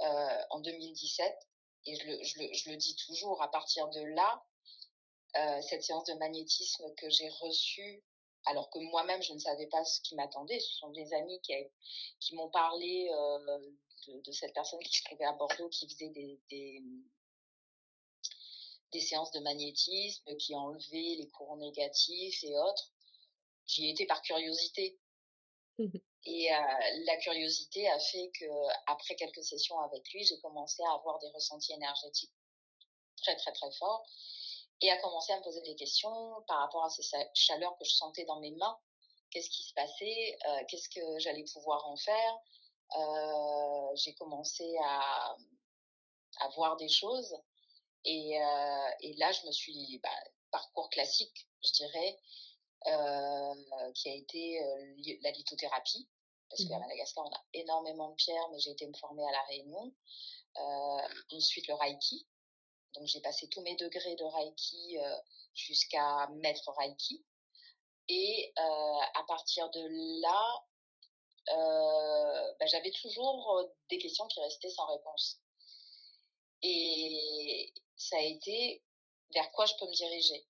en 0.00 0.60
2017. 0.60 1.34
Et 1.88 1.94
je 1.94 2.06
le, 2.06 2.22
je, 2.22 2.38
le, 2.40 2.52
je 2.52 2.70
le, 2.70 2.76
dis 2.76 2.96
toujours, 2.96 3.42
à 3.42 3.50
partir 3.50 3.88
de 3.88 4.00
là, 4.02 4.44
cette 5.62 5.82
séance 5.82 6.04
de 6.04 6.14
magnétisme 6.14 6.92
que 6.96 7.08
j'ai 7.10 7.28
reçue 7.28 8.02
alors 8.46 8.70
que 8.70 8.78
moi-même 8.78 9.22
je 9.22 9.32
ne 9.32 9.38
savais 9.38 9.66
pas 9.66 9.84
ce 9.84 10.00
qui 10.00 10.14
m'attendait. 10.14 10.60
Ce 10.60 10.78
sont 10.78 10.90
des 10.90 11.12
amis 11.12 11.40
qui, 11.42 11.52
qui 12.20 12.34
m'ont 12.36 12.48
parlé 12.48 13.10
de, 14.08 14.32
cette 14.32 14.54
personne 14.54 14.80
qui 14.80 14.96
se 14.96 15.04
trouvait 15.04 15.24
à 15.24 15.32
Bordeaux, 15.32 15.68
qui 15.68 15.88
faisait 15.88 16.08
des, 16.10 16.40
des, 18.92 19.00
séances 19.00 19.32
de 19.32 19.40
magnétisme, 19.40 20.34
qui 20.36 20.54
enlevait 20.54 21.16
les 21.18 21.28
courants 21.28 21.58
négatifs 21.58 22.42
et 22.44 22.56
autres. 22.56 22.92
J'y 23.66 23.90
étais 23.90 24.06
par 24.06 24.22
curiosité. 24.22 24.98
Et 26.24 26.48
la 27.04 27.16
curiosité 27.18 27.88
a 27.88 27.98
fait 28.00 28.32
que 28.38 28.46
après 28.86 29.14
quelques 29.14 29.44
sessions 29.44 29.78
avec 29.80 30.02
lui, 30.12 30.24
j'ai 30.24 30.38
commencé 30.40 30.82
à 30.82 30.94
avoir 30.94 31.18
des 31.20 31.28
ressentis 31.28 31.72
énergétiques 31.72 32.32
très 33.16 33.36
très 33.36 33.52
très 33.52 33.70
forts 33.72 34.04
et 34.80 34.90
à 34.90 34.98
commencer 34.98 35.32
à 35.32 35.38
me 35.38 35.42
poser 35.42 35.62
des 35.62 35.76
questions 35.76 36.42
par 36.46 36.58
rapport 36.60 36.84
à 36.84 36.90
ces 36.90 37.02
chaleurs 37.34 37.76
que 37.78 37.84
je 37.84 37.94
sentais 37.94 38.24
dans 38.24 38.40
mes 38.40 38.50
mains. 38.52 38.78
Qu'est-ce 39.30 39.50
qui 39.50 39.62
se 39.62 39.72
passait? 39.74 40.38
Qu'est-ce 40.68 40.88
que 40.88 41.18
j'allais 41.18 41.44
pouvoir 41.44 41.86
en 41.86 41.96
faire? 41.96 42.38
J'ai 43.94 44.14
commencé 44.14 44.76
à, 44.84 45.36
à, 46.40 46.48
voir 46.56 46.76
des 46.76 46.88
choses. 46.88 47.36
Et, 48.04 48.38
et, 49.00 49.14
là, 49.14 49.32
je 49.32 49.46
me 49.46 49.52
suis, 49.52 49.98
bah, 50.02 50.10
parcours 50.50 50.88
classique, 50.90 51.48
je 51.64 51.72
dirais, 51.72 52.18
qui 53.94 54.08
a 54.08 54.14
été 54.14 54.60
la 55.22 55.30
lithothérapie. 55.30 56.08
Parce 56.48 56.64
qu'à 56.64 56.76
mmh 56.76 56.80
Madagascar, 56.80 57.24
on 57.26 57.34
a 57.34 57.44
énormément 57.54 58.10
de 58.10 58.14
pierres, 58.14 58.48
mais 58.52 58.60
j'ai 58.60 58.70
été 58.70 58.86
me 58.86 58.94
former 58.94 59.24
à 59.26 59.32
La 59.32 59.42
Réunion. 59.42 59.92
ensuite, 61.32 61.66
le 61.66 61.74
Reiki, 61.74 62.26
donc 62.96 63.06
j'ai 63.06 63.20
passé 63.20 63.48
tous 63.48 63.60
mes 63.60 63.76
degrés 63.76 64.16
de 64.16 64.24
Reiki 64.24 64.98
euh, 64.98 65.16
jusqu'à 65.54 66.28
maître 66.36 66.72
Reiki. 66.78 67.24
Et 68.08 68.52
euh, 68.58 69.00
à 69.14 69.24
partir 69.26 69.68
de 69.70 70.20
là, 70.22 70.64
euh, 71.48 72.54
bah, 72.58 72.66
j'avais 72.66 72.90
toujours 72.90 73.68
des 73.90 73.98
questions 73.98 74.26
qui 74.28 74.40
restaient 74.40 74.70
sans 74.70 74.86
réponse. 74.86 75.40
Et 76.62 77.72
ça 77.96 78.16
a 78.16 78.22
été 78.22 78.82
vers 79.34 79.50
quoi 79.52 79.66
je 79.66 79.74
peux 79.78 79.86
me 79.86 79.94
diriger? 79.94 80.46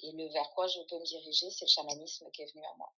Et 0.00 0.12
le 0.12 0.32
vers 0.32 0.50
quoi 0.54 0.66
je 0.66 0.78
peux 0.88 0.98
me 0.98 1.04
diriger, 1.04 1.50
c'est 1.50 1.64
le 1.64 1.70
chamanisme 1.70 2.30
qui 2.32 2.42
est 2.42 2.52
venu 2.52 2.64
à 2.64 2.76
moi. 2.76 2.92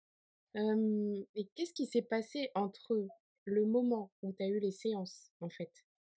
et 1.35 1.49
qu'est-ce 1.55 1.73
qui 1.73 1.87
s'est 1.87 2.03
passé 2.03 2.51
entre 2.55 3.09
le 3.45 3.65
moment 3.65 4.11
où 4.23 4.33
tu 4.33 4.43
as 4.43 4.49
eu 4.49 4.61
les 4.61 4.71
séances, 4.71 5.33
en 5.41 5.49
fait, 5.49 5.73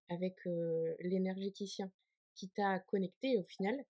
avec 0.10 0.36
l'énergéticien 1.00 1.92
qui 2.36 2.50
t'a 2.50 2.80
connecté 2.80 3.38
au 3.38 3.44
final. 3.44 3.86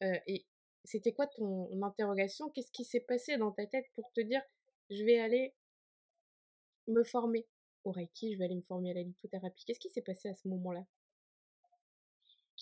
et 0.00 0.44
c'était 0.84 1.12
quoi 1.12 1.26
ton 1.26 1.82
interrogation? 1.82 2.50
Qu'est-ce 2.50 2.70
qui 2.70 2.84
s'est 2.84 3.00
passé 3.00 3.38
dans 3.38 3.52
ta 3.52 3.66
tête 3.66 3.86
pour 3.94 4.12
te 4.12 4.20
dire 4.20 4.42
je 4.90 5.02
vais 5.04 5.18
aller 5.18 5.54
me 6.86 7.02
former? 7.04 7.46
Au 7.84 7.92
Reiki, 7.92 8.32
je 8.32 8.38
vais 8.38 8.44
aller 8.44 8.54
me 8.54 8.62
former 8.62 8.90
à 8.90 8.94
la 8.94 9.02
lithothérapie 9.02 9.64
Qu'est-ce 9.64 9.80
qui 9.80 9.90
s'est 9.90 10.02
passé 10.02 10.28
à 10.28 10.34
ce 10.34 10.48
moment-là? 10.48 10.84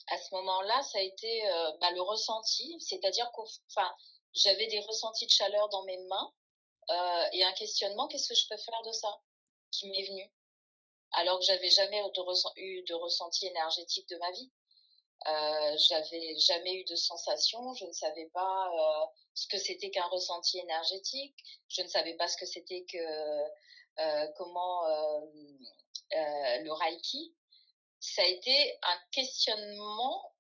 À 0.08 0.18
ce 0.18 0.34
moment-là, 0.34 0.82
ça 0.82 0.98
a 0.98 1.02
été 1.02 1.42
bah, 1.80 1.90
le 1.92 2.02
ressenti, 2.02 2.76
c'est-à-dire 2.80 3.30
que 3.32 3.42
j'avais 4.34 4.66
des 4.66 4.80
ressentis 4.80 5.26
de 5.26 5.30
chaleur 5.30 5.68
dans 5.68 5.84
mes 5.84 5.98
mains 5.98 6.32
et 7.32 7.44
un 7.44 7.52
questionnement 7.52 8.08
qu'est-ce 8.08 8.28
que 8.28 8.34
je 8.34 8.48
peux 8.48 8.56
faire 8.56 8.82
de 8.82 8.92
ça 8.92 9.20
qui 9.70 9.88
m'est 9.88 10.06
venu? 10.06 10.30
Alors 11.12 11.38
que 11.38 11.44
j'avais 11.44 11.70
jamais 11.70 12.02
eu 12.56 12.82
de 12.82 12.94
ressenti 12.94 13.46
énergétique 13.46 14.08
de 14.08 14.16
ma 14.16 14.30
vie. 14.32 14.50
Euh, 15.28 15.76
j'avais 15.76 16.36
jamais 16.38 16.74
eu 16.74 16.84
de 16.84 16.96
sensation, 16.96 17.74
je 17.74 17.84
ne 17.84 17.92
savais 17.92 18.28
pas 18.34 18.66
euh, 18.66 19.06
ce 19.34 19.46
que 19.46 19.56
c'était 19.56 19.90
qu'un 19.90 20.06
ressenti 20.06 20.58
énergétique, 20.58 21.36
je 21.68 21.82
ne 21.82 21.88
savais 21.88 22.14
pas 22.14 22.26
ce 22.26 22.36
que 22.36 22.46
c'était 22.46 22.84
que 22.90 22.98
euh, 23.98 24.26
comment 24.36 24.86
euh, 24.86 25.20
euh, 26.14 26.58
le 26.62 26.72
reiki. 26.72 27.34
Ça 28.02 28.22
a 28.22 28.26
été 28.26 28.78
un 28.82 28.98
questionnement. 29.12 30.34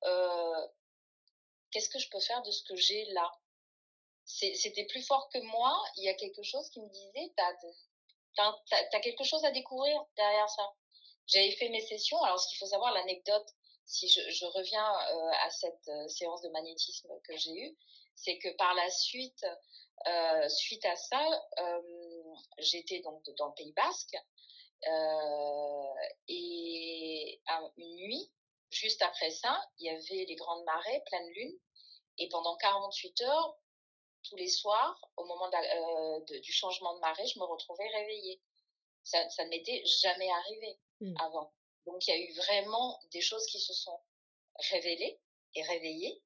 Qu'est-ce 1.70 1.88
que 1.88 2.00
je 2.00 2.08
peux 2.10 2.20
faire 2.20 2.42
de 2.42 2.50
ce 2.50 2.64
que 2.64 2.74
j'ai 2.74 3.04
là? 3.12 3.32
C'était 4.24 4.84
plus 4.86 5.02
fort 5.02 5.28
que 5.30 5.38
moi. 5.38 5.80
Il 5.96 6.02
y 6.02 6.08
a 6.08 6.14
quelque 6.14 6.42
chose 6.42 6.68
qui 6.70 6.80
me 6.80 6.88
disait 6.88 7.32
t'as 7.36 7.54
as, 8.38 8.86
as 8.92 9.00
quelque 9.00 9.22
chose 9.22 9.44
à 9.44 9.52
découvrir 9.52 10.04
derrière 10.16 10.50
ça. 10.50 10.74
J'avais 11.26 11.52
fait 11.52 11.68
mes 11.68 11.80
sessions. 11.80 12.20
Alors, 12.22 12.40
ce 12.40 12.48
qu'il 12.48 12.58
faut 12.58 12.66
savoir, 12.66 12.92
l'anecdote, 12.92 13.48
si 13.86 14.08
je, 14.08 14.44
reviens 14.46 14.90
euh, 14.90 15.30
à 15.44 15.50
cette 15.50 15.88
euh, 15.88 16.08
séance 16.08 16.42
de 16.42 16.48
magnétisme 16.48 17.08
que 17.24 17.36
j'ai 17.36 17.54
eue, 17.54 17.76
c'est 18.14 18.38
que 18.38 18.48
par 18.56 18.74
la 18.74 18.90
suite, 18.90 19.46
euh, 20.06 20.48
suite 20.48 20.84
à 20.84 20.96
ça, 20.96 21.24
j'étais 22.58 23.00
donc 23.00 23.22
dans 23.36 23.46
le 23.46 23.54
Pays 23.54 23.72
Basque 23.72 24.16
et 26.28 27.40
une 27.76 27.96
nuit, 27.96 28.32
juste 28.70 29.02
après 29.02 29.30
ça, 29.30 29.60
il 29.78 29.86
y 29.86 29.90
avait 29.90 30.24
les 30.26 30.34
grandes 30.34 30.64
marées, 30.64 31.02
pleine 31.06 31.28
lune, 31.30 31.58
et 32.18 32.28
pendant 32.28 32.56
48 32.56 33.20
heures, 33.22 33.56
tous 34.22 34.36
les 34.36 34.48
soirs, 34.48 35.10
au 35.16 35.24
moment 35.24 35.50
du 36.26 36.52
changement 36.52 36.94
de 36.94 37.00
marée, 37.00 37.26
je 37.26 37.38
me 37.38 37.44
retrouvais 37.44 37.88
réveillée. 37.88 38.40
Ça, 39.02 39.28
ça 39.30 39.44
ne 39.44 39.48
m'était 39.48 39.82
jamais 39.84 40.30
arrivé 40.30 40.78
mmh. 41.00 41.14
avant. 41.20 41.52
Donc 41.86 42.06
il 42.06 42.10
y 42.10 42.14
a 42.14 42.18
eu 42.18 42.32
vraiment 42.34 43.00
des 43.10 43.20
choses 43.20 43.44
qui 43.46 43.58
se 43.58 43.72
sont 43.72 44.00
révélées 44.70 45.20
et 45.54 45.62
réveillées. 45.62 46.22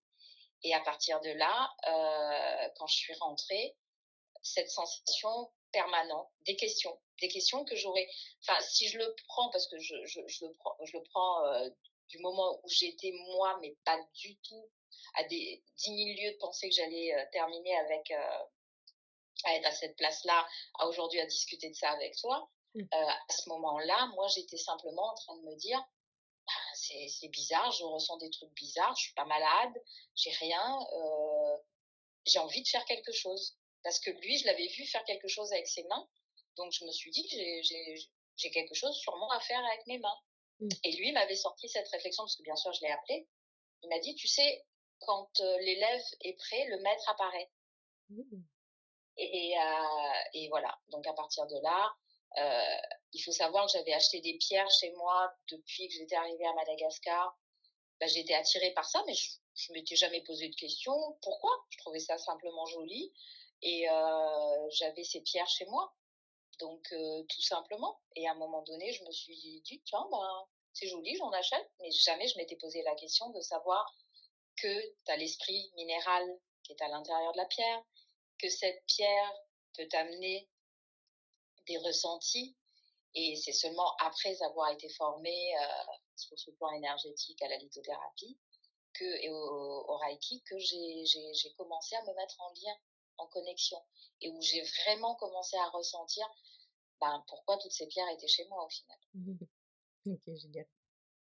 Et 0.62 0.74
à 0.74 0.80
partir 0.80 1.20
de 1.20 1.30
là, 1.30 1.74
euh, 1.86 2.68
quand 2.76 2.86
je 2.86 2.96
suis 2.96 3.14
rentrée, 3.14 3.76
cette 4.42 4.70
sensation 4.70 5.50
permanente, 5.76 6.30
des 6.46 6.56
questions, 6.56 6.98
des 7.20 7.28
questions 7.28 7.62
que 7.66 7.76
j'aurais. 7.76 8.08
Enfin, 8.40 8.58
si 8.62 8.88
je 8.88 8.96
le 8.96 9.14
prends, 9.28 9.50
parce 9.50 9.66
que 9.68 9.78
je, 9.78 9.94
je, 10.06 10.20
je 10.26 10.46
le 10.46 10.52
prends, 10.54 10.74
je 10.82 10.96
le 10.96 11.02
prends 11.10 11.44
euh, 11.44 11.68
du 12.08 12.18
moment 12.20 12.58
où 12.62 12.68
j'étais 12.68 13.12
moi, 13.34 13.58
mais 13.60 13.76
pas 13.84 13.98
du 14.14 14.38
tout 14.38 14.70
à 15.16 15.24
des 15.24 15.62
10 15.76 15.84
000 15.84 15.96
lieues 16.18 16.32
de 16.32 16.38
pensée 16.38 16.70
que 16.70 16.74
j'allais 16.74 17.14
euh, 17.14 17.22
terminer 17.30 17.76
avec 17.76 18.10
euh, 18.10 18.38
à 19.44 19.54
être 19.56 19.66
à 19.66 19.72
cette 19.72 19.96
place-là, 19.96 20.46
à 20.78 20.86
aujourd'hui 20.86 21.20
à 21.20 21.26
discuter 21.26 21.68
de 21.68 21.74
ça 21.74 21.90
avec 21.90 22.16
toi. 22.16 22.48
Mmh. 22.74 22.84
À 22.92 23.32
ce 23.32 23.48
moment-là, 23.50 24.10
moi, 24.14 24.26
j'étais 24.28 24.56
simplement 24.56 25.10
en 25.10 25.14
train 25.14 25.36
de 25.36 25.42
me 25.42 25.56
dire, 25.56 25.78
bah, 26.46 26.52
c'est 26.74 27.28
bizarre, 27.28 27.70
je 27.72 27.84
ressens 27.84 28.16
des 28.16 28.30
trucs 28.30 28.52
bizarres, 28.54 28.96
je 28.96 29.02
suis 29.04 29.14
pas 29.14 29.26
malade, 29.26 29.74
j'ai 30.14 30.30
rien, 30.30 30.78
j'ai 32.24 32.38
envie 32.38 32.62
de 32.62 32.68
faire 32.68 32.84
quelque 32.86 33.12
chose. 33.12 33.56
Parce 33.86 34.00
que 34.00 34.10
lui, 34.10 34.36
je 34.36 34.46
l'avais 34.46 34.66
vu 34.66 34.84
faire 34.84 35.04
quelque 35.04 35.28
chose 35.28 35.52
avec 35.52 35.68
ses 35.68 35.84
mains, 35.84 36.08
donc 36.56 36.72
je 36.72 36.84
me 36.84 36.90
suis 36.90 37.12
dit, 37.12 37.24
j'ai 38.36 38.50
quelque 38.50 38.74
chose 38.74 38.96
sûrement 38.96 39.30
à 39.30 39.38
faire 39.38 39.64
avec 39.64 39.86
mes 39.86 39.98
mains. 39.98 40.18
Mmh. 40.58 40.68
Et 40.82 40.96
lui 40.96 41.12
m'avait 41.12 41.36
sorti 41.36 41.68
cette 41.68 41.86
réflexion, 41.90 42.24
parce 42.24 42.34
que 42.34 42.42
bien 42.42 42.56
sûr, 42.56 42.72
je 42.72 42.80
l'ai 42.80 42.90
appelé. 42.90 43.28
Il 43.84 43.88
m'a 43.88 44.00
dit, 44.00 44.16
tu 44.16 44.26
sais, 44.26 44.66
quand 44.98 45.30
euh, 45.38 45.58
l'élève 45.58 46.02
est 46.22 46.32
prêt, 46.32 46.64
le 46.64 46.80
maître 46.80 47.08
apparaît. 47.08 47.48
Mmh. 48.08 48.42
Et, 49.18 49.56
euh, 49.56 50.20
et, 50.34 50.48
voilà, 50.48 50.76
donc 50.88 51.06
à 51.06 51.12
partir 51.12 51.46
de 51.46 51.60
là, 51.60 51.94
euh, 52.38 52.88
il 53.12 53.22
faut 53.22 53.30
savoir 53.30 53.66
que 53.66 53.72
j'avais 53.72 53.92
acheté 53.92 54.20
des 54.20 54.36
pierres 54.38 54.70
chez 54.80 54.90
moi 54.94 55.32
depuis 55.48 55.86
que 55.86 55.94
j'étais 55.94 56.16
arrivée 56.16 56.46
à 56.46 56.54
Madagascar. 56.54 57.38
Ben, 58.00 58.08
j'étais 58.08 58.34
attirée 58.34 58.72
par 58.72 58.88
ça, 58.88 59.04
mais 59.06 59.14
je, 59.14 59.30
je 59.54 59.72
m'étais 59.72 59.94
jamais 59.94 60.22
posé 60.22 60.48
de 60.48 60.56
questions. 60.56 61.16
Pourquoi? 61.22 61.52
Je 61.70 61.78
trouvais 61.78 62.00
ça 62.00 62.18
simplement 62.18 62.66
joli 62.66 63.12
et 63.62 63.86
j'avais 64.70 65.04
ces 65.04 65.20
pierres 65.22 65.48
chez 65.48 65.66
moi. 65.66 65.92
Donc 66.58 66.82
tout 66.88 67.42
simplement. 67.42 68.00
Et 68.14 68.26
à 68.26 68.32
un 68.32 68.36
moment 68.36 68.62
donné, 68.62 68.92
je 68.92 69.04
me 69.04 69.10
suis 69.10 69.60
dit 69.62 69.82
tiens 69.84 70.06
ben 70.10 70.46
c'est 70.72 70.88
joli, 70.88 71.16
j'en 71.16 71.30
achète, 71.30 71.70
mais 71.80 71.90
jamais 71.90 72.28
je 72.28 72.36
m'étais 72.36 72.56
posé 72.56 72.82
la 72.82 72.94
question 72.96 73.30
de 73.30 73.40
savoir 73.40 73.94
que 74.56 74.80
tu 75.04 75.12
as 75.12 75.16
l'esprit 75.16 75.72
minéral 75.76 76.38
qui 76.62 76.72
est 76.72 76.82
à 76.82 76.88
l'intérieur 76.88 77.32
de 77.32 77.38
la 77.38 77.46
pierre, 77.46 77.82
que 78.38 78.48
cette 78.50 78.84
pierre 78.86 79.32
peut 79.74 79.88
t'amener 79.88 80.48
des 81.66 81.78
ressentis, 81.78 82.56
et 83.14 83.36
c'est 83.36 83.52
seulement 83.52 83.96
après 84.00 84.42
avoir 84.42 84.70
été 84.70 84.88
formée 84.90 85.56
euh, 85.56 85.92
sur 86.16 86.38
ce 86.38 86.50
plan 86.52 86.70
énergétique 86.72 87.40
à 87.42 87.48
la 87.48 87.56
lithothérapie 87.56 88.38
et 89.00 89.30
au 89.30 89.96
Reiki 89.98 90.42
que 90.42 90.58
j'ai 90.58 91.52
commencé 91.56 91.96
à 91.96 92.02
me 92.02 92.14
mettre 92.14 92.40
en 92.40 92.48
lien, 92.50 92.76
en 93.18 93.26
connexion, 93.26 93.78
et 94.20 94.30
où 94.30 94.40
j'ai 94.40 94.62
vraiment 94.84 95.14
commencé 95.16 95.56
à 95.56 95.68
ressentir 95.70 96.26
ben, 97.00 97.22
pourquoi 97.28 97.58
toutes 97.58 97.72
ces 97.72 97.86
pierres 97.86 98.08
étaient 98.10 98.28
chez 98.28 98.46
moi 98.46 98.64
au 98.64 98.68
final. 98.68 98.98
ok, 100.06 100.34
génial. 100.34 100.66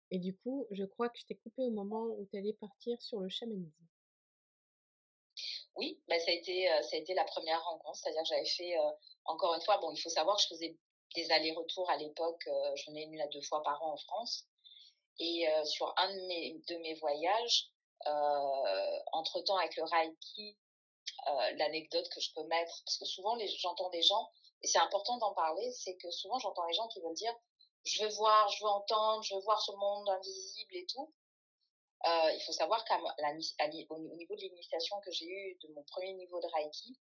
Et 0.10 0.20
du 0.20 0.36
coup, 0.36 0.68
je 0.72 0.84
crois 0.84 1.10
que 1.10 1.20
je 1.20 1.26
t'ai 1.26 1.36
coupé 1.36 1.62
au 1.64 1.72
moment 1.72 2.04
où 2.04 2.28
tu 2.32 2.38
allais 2.38 2.54
partir 2.54 3.02
sur 3.02 3.20
le 3.20 3.30
chamanisme. 3.30 3.86
Oui, 5.76 6.02
ben, 6.08 6.20
ça, 6.20 6.32
a 6.32 6.34
été, 6.34 6.70
euh, 6.70 6.82
ça 6.82 6.96
a 6.96 7.00
été 7.00 7.14
la 7.14 7.24
première 7.24 7.64
rencontre, 7.64 7.98
c'est-à-dire 7.98 8.22
que 8.24 8.28
j'avais 8.28 8.46
fait, 8.46 8.78
euh, 8.78 8.92
encore 9.26 9.56
une 9.56 9.62
fois, 9.62 9.78
bon, 9.78 9.92
il 9.92 10.02
faut 10.02 10.10
savoir 10.10 10.36
que 10.36 10.44
je 10.44 10.48
faisais 10.50 10.78
des 11.16 11.32
allers-retours 11.32 11.90
à 11.90 11.98
l'époque, 11.98 12.44
euh, 12.48 12.76
je 12.76 12.92
venais 12.92 13.04
une 13.04 13.22
à 13.22 13.28
deux 13.28 13.42
fois 13.42 13.64
par 13.64 13.82
an 13.84 13.94
en 13.94 13.98
France, 13.98 14.48
et 15.20 15.46
sur 15.66 15.94
un 15.98 16.16
de 16.16 16.22
mes, 16.28 16.62
de 16.68 16.78
mes 16.78 16.96
voyages, 16.96 17.70
entre-temps 19.12 19.58
avec 19.58 19.76
le 19.76 19.84
Reiki, 19.84 20.58
l'anecdote 21.56 22.10
que 22.10 22.20
je 22.20 22.34
peux 22.34 22.44
mettre, 22.44 22.84
parce 22.86 22.98
que 22.98 23.06
souvent 23.06 23.38
j'entends 23.58 23.90
des 23.90 24.02
gens, 24.02 24.32
et 24.64 24.68
c'est 24.68 24.80
important 24.80 25.18
d'en 25.18 25.34
parler, 25.34 25.72
c'est 25.72 25.96
que 25.98 26.10
souvent 26.12 26.40
j'entends 26.40 26.66
les 26.66 26.74
gens 26.74 26.88
qui 26.88 27.00
veulent 27.02 27.14
dire 27.14 27.36
je 27.84 28.04
veux 28.04 28.10
voir, 28.10 28.48
je 28.50 28.64
veux 28.64 28.70
entendre, 28.70 29.24
je 29.24 29.36
veux 29.36 29.42
voir 29.42 29.62
ce 29.62 29.72
monde 29.72 30.10
invisible 30.10 30.76
et 30.76 30.86
tout. 30.86 31.12
Euh, 32.06 32.32
il 32.34 32.42
faut 32.46 32.52
savoir 32.52 32.84
qu'au 32.86 33.98
niveau 34.16 34.36
de 34.36 34.42
l'initiation 34.42 35.00
que 35.02 35.12
j'ai 35.12 35.26
eue 35.26 35.58
de 35.62 35.74
mon 35.74 35.84
premier 35.84 36.14
niveau 36.14 36.40
de 36.40 36.48
Reiki, 36.48 36.98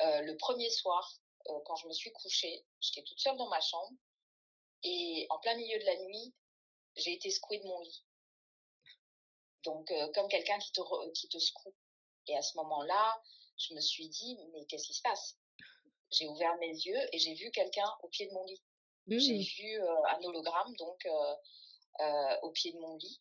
euh, 0.00 0.20
le 0.22 0.36
premier 0.36 0.70
soir, 0.70 1.10
euh, 1.48 1.60
quand 1.66 1.76
je 1.76 1.86
me 1.86 1.92
suis 1.92 2.12
couchée, 2.12 2.64
j'étais 2.80 3.02
toute 3.02 3.20
seule 3.20 3.36
dans 3.36 3.48
ma 3.48 3.60
chambre 3.60 3.92
et 4.82 5.26
en 5.30 5.38
plein 5.40 5.54
milieu 5.56 5.78
de 5.78 5.84
la 5.84 5.96
nuit, 6.04 6.34
j'ai 6.96 7.12
été 7.12 7.30
secouée 7.30 7.58
de 7.58 7.66
mon 7.66 7.80
lit. 7.80 8.04
Donc, 9.64 9.90
comme 10.14 10.28
quelqu'un 10.28 10.58
qui 10.58 10.72
te, 10.72 11.10
qui 11.12 11.26
te 11.28 11.38
secoue. 11.38 11.74
Et 12.28 12.36
à 12.36 12.42
ce 12.42 12.56
moment-là, 12.56 13.22
je 13.56 13.74
me 13.74 13.80
suis 13.80 14.08
dit, 14.08 14.38
mais 14.52 14.64
qu'est-ce 14.66 14.86
qui 14.86 14.94
se 14.94 15.02
passe? 15.02 15.36
J'ai 16.10 16.26
ouvert 16.28 16.56
mes 16.58 16.72
yeux 16.72 17.00
et 17.12 17.18
j'ai 17.18 17.34
vu 17.34 17.50
quelqu'un 17.50 17.90
au 18.02 18.08
pied 18.08 18.26
de 18.26 18.32
mon 18.32 18.44
lit. 18.44 18.62
J'ai 19.08 19.38
mmh. 19.38 19.42
vu 19.42 19.80
un 20.08 20.22
hologramme, 20.22 20.74
donc, 20.76 21.06
au 22.42 22.50
pied 22.50 22.72
de 22.72 22.78
mon 22.78 22.96
lit 22.96 23.20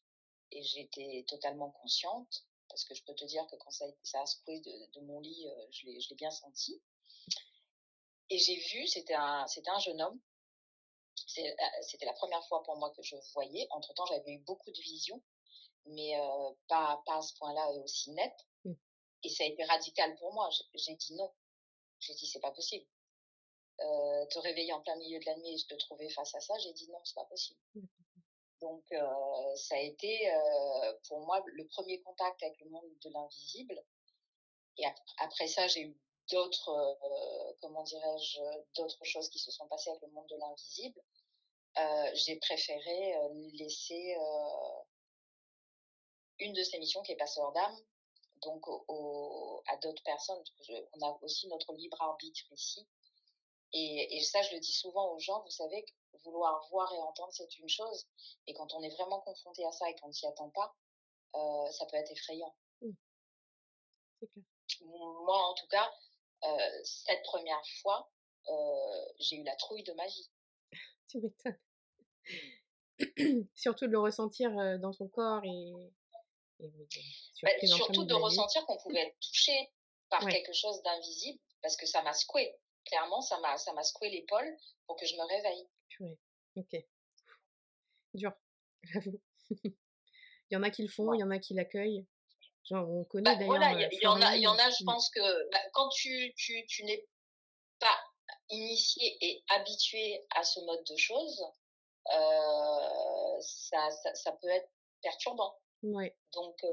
et 0.52 0.64
j'étais 0.64 1.26
totalement 1.28 1.72
consciente 1.72 2.46
parce 2.74 2.86
que 2.86 2.96
je 2.96 3.04
peux 3.04 3.14
te 3.14 3.26
dire 3.26 3.46
que 3.48 3.56
quand 3.58 3.70
ça, 3.70 3.86
ça 4.02 4.22
a 4.22 4.26
secoué 4.26 4.60
de, 4.62 5.00
de 5.00 5.06
mon 5.06 5.20
lit, 5.20 5.48
euh, 5.48 5.68
je 5.72 5.86
l'ai 5.86 6.16
bien 6.16 6.32
senti. 6.32 6.82
Et 8.32 8.40
j'ai 8.40 8.56
vu, 8.56 8.88
c'était 8.88 9.14
un, 9.14 9.46
c'était 9.46 9.70
un 9.70 9.78
jeune 9.78 10.02
homme. 10.02 10.20
Euh, 11.38 11.42
c'était 11.82 12.08
la 12.08 12.14
première 12.14 12.44
fois 12.48 12.64
pour 12.64 12.76
moi 12.78 12.92
que 12.96 13.04
je 13.04 13.16
voyais. 13.34 13.68
Entre 13.70 13.94
temps, 13.94 14.08
j'avais 14.08 14.32
eu 14.32 14.40
beaucoup 14.40 14.72
de 14.72 14.80
visions, 14.80 15.22
mais 15.86 16.20
euh, 16.20 16.52
pas, 16.68 17.04
pas 17.06 17.18
à 17.18 17.22
ce 17.22 17.36
point-là 17.36 17.70
aussi 17.84 18.10
net. 18.12 18.34
Et 19.24 19.30
ça 19.30 19.44
a 19.44 19.48
été 19.48 19.64
radical 19.64 20.16
pour 20.18 20.34
moi. 20.34 20.50
J'ai 20.76 20.96
dit 20.96 21.16
non. 21.16 21.32
J'ai 22.00 22.14
dit 22.14 22.28
c'est 22.28 22.40
pas 22.40 22.52
possible. 22.52 22.86
Euh, 23.80 24.26
te 24.28 24.40
réveiller 24.40 24.74
en 24.74 24.82
plein 24.82 24.96
milieu 24.98 25.20
de 25.20 25.26
la 25.26 25.36
nuit 25.38 25.56
et 25.56 25.68
te 25.68 25.76
trouver 25.76 26.10
face 26.10 26.36
à 26.36 26.40
ça, 26.40 26.54
j'ai 26.60 26.74
dit 26.74 26.90
non, 26.90 27.00
c'est 27.04 27.16
pas 27.16 27.26
possible. 27.26 27.60
Donc, 28.64 28.84
euh, 28.94 29.56
ça 29.56 29.76
a 29.76 29.80
été 29.80 30.32
euh, 30.32 30.94
pour 31.10 31.20
moi 31.26 31.44
le 31.46 31.68
premier 31.68 32.00
contact 32.02 32.42
avec 32.44 32.58
le 32.62 32.70
monde 32.70 32.86
de 33.04 33.10
l'invisible. 33.10 33.84
Et 34.78 34.86
après 35.18 35.48
ça, 35.48 35.68
j'ai 35.68 35.82
eu 35.82 35.98
d'autres, 36.32 36.70
euh, 36.70 37.54
comment 37.62 37.84
dirais-je, 37.84 38.40
d'autres 38.76 39.04
choses 39.04 39.30
qui 39.30 39.40
se 39.40 39.52
sont 39.52 39.68
passées 39.68 39.90
avec 39.90 40.02
le 40.04 40.12
monde 40.12 40.28
de 40.30 40.38
l'invisible. 40.38 41.02
j'ai 42.14 42.38
préféré 42.38 43.16
laisser 43.54 44.16
une 46.40 46.54
de 46.54 46.64
ces 46.64 46.80
missions 46.80 47.02
qui 47.04 47.12
est 47.12 47.18
passeur 47.18 47.52
d'âme, 47.52 47.78
donc 48.46 48.68
à 49.68 49.78
d'autres 49.78 50.04
personnes. 50.04 50.44
on 50.94 51.06
a 51.06 51.18
aussi 51.22 51.48
notre 51.48 51.74
libre 51.74 52.02
arbitre 52.02 52.42
ici. 52.52 52.88
Et, 53.76 54.18
et, 54.18 54.22
ça, 54.22 54.42
je 54.44 54.54
le 54.54 54.60
dis 54.60 54.72
souvent 54.72 55.12
aux 55.14 55.20
gens, 55.20 55.42
vous 55.42 55.50
savez, 55.50 55.84
vouloir 56.24 56.66
voir 56.70 56.92
et 56.94 57.00
entendre, 57.00 57.32
c'est 57.32 57.58
une 57.58 57.70
chose. 57.70 58.08
Et 58.48 58.54
quand 58.54 58.74
on 58.74 58.82
est 58.82 58.96
vraiment 58.96 59.22
confronté 59.22 59.66
à 59.66 59.72
ça 59.72 59.90
et 59.90 59.96
qu'on 59.96 60.08
ne 60.08 60.14
s'y 60.14 60.28
attend 60.28 60.50
pas, 60.50 60.76
euh, 61.36 61.72
ça 61.72 61.86
peut 61.86 61.98
être 61.98 62.12
effrayant. 62.12 62.54
Mmh. 62.82 62.92
Clair. 64.20 64.46
Moi, 64.86 65.38
en 65.38 65.54
tout 65.56 65.68
cas, 65.68 65.92
euh, 66.44 66.82
cette 66.84 67.24
première 67.24 67.62
fois, 67.82 68.10
euh, 68.50 69.06
j'ai 69.20 69.38
eu 69.38 69.44
la 69.44 69.56
trouille 69.56 69.84
de 69.84 69.94
ma 69.94 70.06
vie. 70.08 70.30
tu 71.10 71.20
m'étonnes. 71.20 71.60
surtout 73.56 73.88
de 73.88 73.92
le 73.92 74.00
ressentir 74.00 74.52
dans 74.80 74.94
son 74.94 75.08
corps 75.08 75.44
et, 75.44 75.74
bah, 77.42 77.50
surtout 77.66 78.06
de 78.06 78.14
ressentir 78.14 78.66
qu'on 78.66 78.78
pouvait 78.78 79.02
être 79.02 79.20
touché 79.20 79.72
par 80.10 80.28
quelque 80.28 80.54
chose 80.54 80.82
d'invisible 80.84 81.40
parce 81.62 81.76
que 81.76 81.86
ça 81.86 82.02
m'a 82.04 82.14
secoué 82.14 82.56
clairement 82.86 83.22
ça 83.22 83.40
m'a 83.40 83.58
ça 83.58 83.74
m'a 83.74 83.84
secoué 83.84 84.10
l'épaule 84.10 84.58
pour 84.86 84.96
que 84.98 85.06
je 85.06 85.16
me 85.16 85.24
réveille 85.24 85.68
Ouais, 86.00 86.18
ok. 86.56 86.86
Dur, 88.14 88.32
j'avoue. 88.84 89.22
il 89.64 89.74
y 90.52 90.56
en 90.56 90.64
a 90.64 90.70
qui 90.70 90.84
le 90.84 90.90
font, 90.90 91.14
il 91.14 91.20
y 91.20 91.24
en 91.24 91.32
a 91.32 91.40
qui 91.40 91.54
l'accueillent. 91.54 92.06
Genre, 92.70 92.90
on 92.90 93.04
connaît 93.04 93.24
bah, 93.24 93.36
d'ailleurs. 93.36 93.58
Voilà, 93.58 93.72
il 93.92 94.00
y, 94.02 94.08
en 94.08 94.22
a, 94.22 94.36
il 94.36 94.42
y 94.42 94.48
en 94.48 94.58
a, 94.58 94.70
je 94.70 94.84
pense 94.86 95.10
que 95.10 95.50
bah, 95.52 95.60
quand 95.74 95.90
tu, 95.90 96.34
tu, 96.38 96.66
tu 96.68 96.84
n'es 96.86 97.06
pas 97.80 98.00
initié 98.50 99.18
et 99.22 99.44
habitué 99.50 100.26
à 100.36 100.44
ce 100.44 100.60
mode 100.62 100.84
de 100.90 100.96
choses, 100.96 101.44
euh, 102.14 103.42
ça, 103.42 103.92
ça, 103.92 104.16
ça, 104.16 104.32
peut 104.42 104.50
être 104.50 104.70
perturbant. 105.02 105.58
Ouais. 105.84 106.16
Donc 106.34 106.56
euh, 106.64 106.68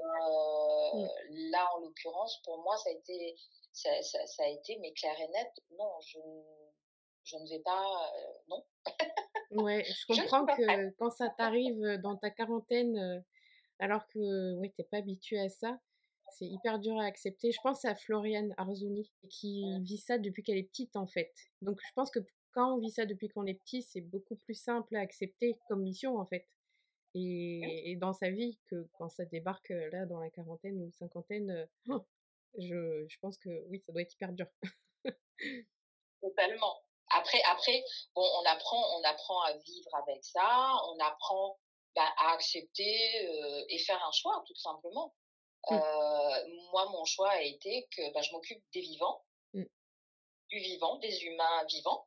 mmh. 0.94 1.50
là, 1.50 1.68
en 1.74 1.80
l'occurrence, 1.80 2.40
pour 2.44 2.62
moi, 2.62 2.76
ça 2.76 2.90
a 2.90 2.92
été, 2.92 3.36
ça, 3.72 3.90
ça, 4.02 4.24
ça, 4.26 4.44
a 4.44 4.48
été, 4.48 4.78
mais 4.80 4.92
clair 4.92 5.14
et 5.20 5.28
net. 5.28 5.50
Non, 5.76 6.00
je, 6.00 6.18
je 7.24 7.36
ne 7.36 7.48
vais 7.48 7.58
pas, 7.58 8.10
euh, 8.16 8.32
non. 8.48 8.64
ouais, 9.64 9.84
je 9.84 10.06
comprends 10.06 10.46
que 10.46 10.90
quand 10.96 11.10
ça 11.10 11.28
t'arrive 11.28 11.80
dans 12.02 12.16
ta 12.16 12.30
quarantaine, 12.30 13.24
alors 13.80 14.06
que 14.08 14.54
ouais, 14.54 14.72
t'es 14.76 14.84
pas 14.84 14.98
habitué 14.98 15.40
à 15.40 15.48
ça, 15.48 15.78
c'est 16.30 16.46
hyper 16.46 16.78
dur 16.78 16.96
à 16.96 17.04
accepter. 17.04 17.50
Je 17.50 17.58
pense 17.62 17.84
à 17.84 17.96
Floriane 17.96 18.54
Arzouni 18.56 19.10
qui 19.28 19.64
mmh. 19.64 19.82
vit 19.82 19.98
ça 19.98 20.18
depuis 20.18 20.44
qu'elle 20.44 20.58
est 20.58 20.70
petite 20.70 20.94
en 20.94 21.08
fait. 21.08 21.32
Donc 21.62 21.80
je 21.84 21.92
pense 21.94 22.12
que 22.12 22.20
quand 22.52 22.74
on 22.74 22.78
vit 22.78 22.90
ça 22.90 23.06
depuis 23.06 23.28
qu'on 23.28 23.46
est 23.46 23.54
petit, 23.54 23.82
c'est 23.82 24.00
beaucoup 24.00 24.36
plus 24.36 24.54
simple 24.54 24.94
à 24.94 25.00
accepter 25.00 25.58
comme 25.68 25.82
mission 25.82 26.18
en 26.18 26.26
fait. 26.26 26.46
Et, 27.14 27.96
dans 28.00 28.12
sa 28.12 28.30
vie 28.30 28.58
que 28.68 28.88
quand 28.92 29.08
ça 29.08 29.24
débarque 29.24 29.70
là 29.70 30.06
dans 30.06 30.20
la 30.20 30.30
quarantaine 30.30 30.80
ou 30.80 30.92
cinquantaine, 30.92 31.68
oh, 31.88 32.06
je, 32.58 33.06
je 33.08 33.18
pense 33.20 33.36
que 33.38 33.64
oui, 33.68 33.82
ça 33.84 33.92
doit 33.92 34.02
être 34.02 34.14
hyper 34.14 34.32
dur. 34.32 34.46
Totalement. 36.22 36.82
Après, 37.10 37.42
après, 37.50 37.82
bon, 38.14 38.22
on 38.22 38.44
apprend, 38.46 38.98
on 38.98 39.02
apprend 39.04 39.40
à 39.42 39.56
vivre 39.56 39.94
avec 39.96 40.24
ça, 40.24 40.72
on 40.88 40.98
apprend 41.00 41.58
bah, 41.96 42.08
à 42.18 42.32
accepter 42.34 43.28
euh, 43.28 43.64
et 43.68 43.78
faire 43.78 44.02
un 44.04 44.12
choix, 44.12 44.44
tout 44.46 44.54
simplement. 44.54 45.14
Mmh. 45.68 45.74
Euh, 45.74 46.48
moi, 46.70 46.88
mon 46.90 47.04
choix 47.04 47.30
a 47.30 47.42
été 47.42 47.88
que 47.96 48.12
bah, 48.12 48.22
je 48.22 48.32
m'occupe 48.32 48.62
des 48.72 48.80
vivants, 48.80 49.24
mmh. 49.54 49.64
du 50.50 50.58
vivant, 50.58 50.98
des 50.98 51.24
humains 51.24 51.64
vivants. 51.68 52.06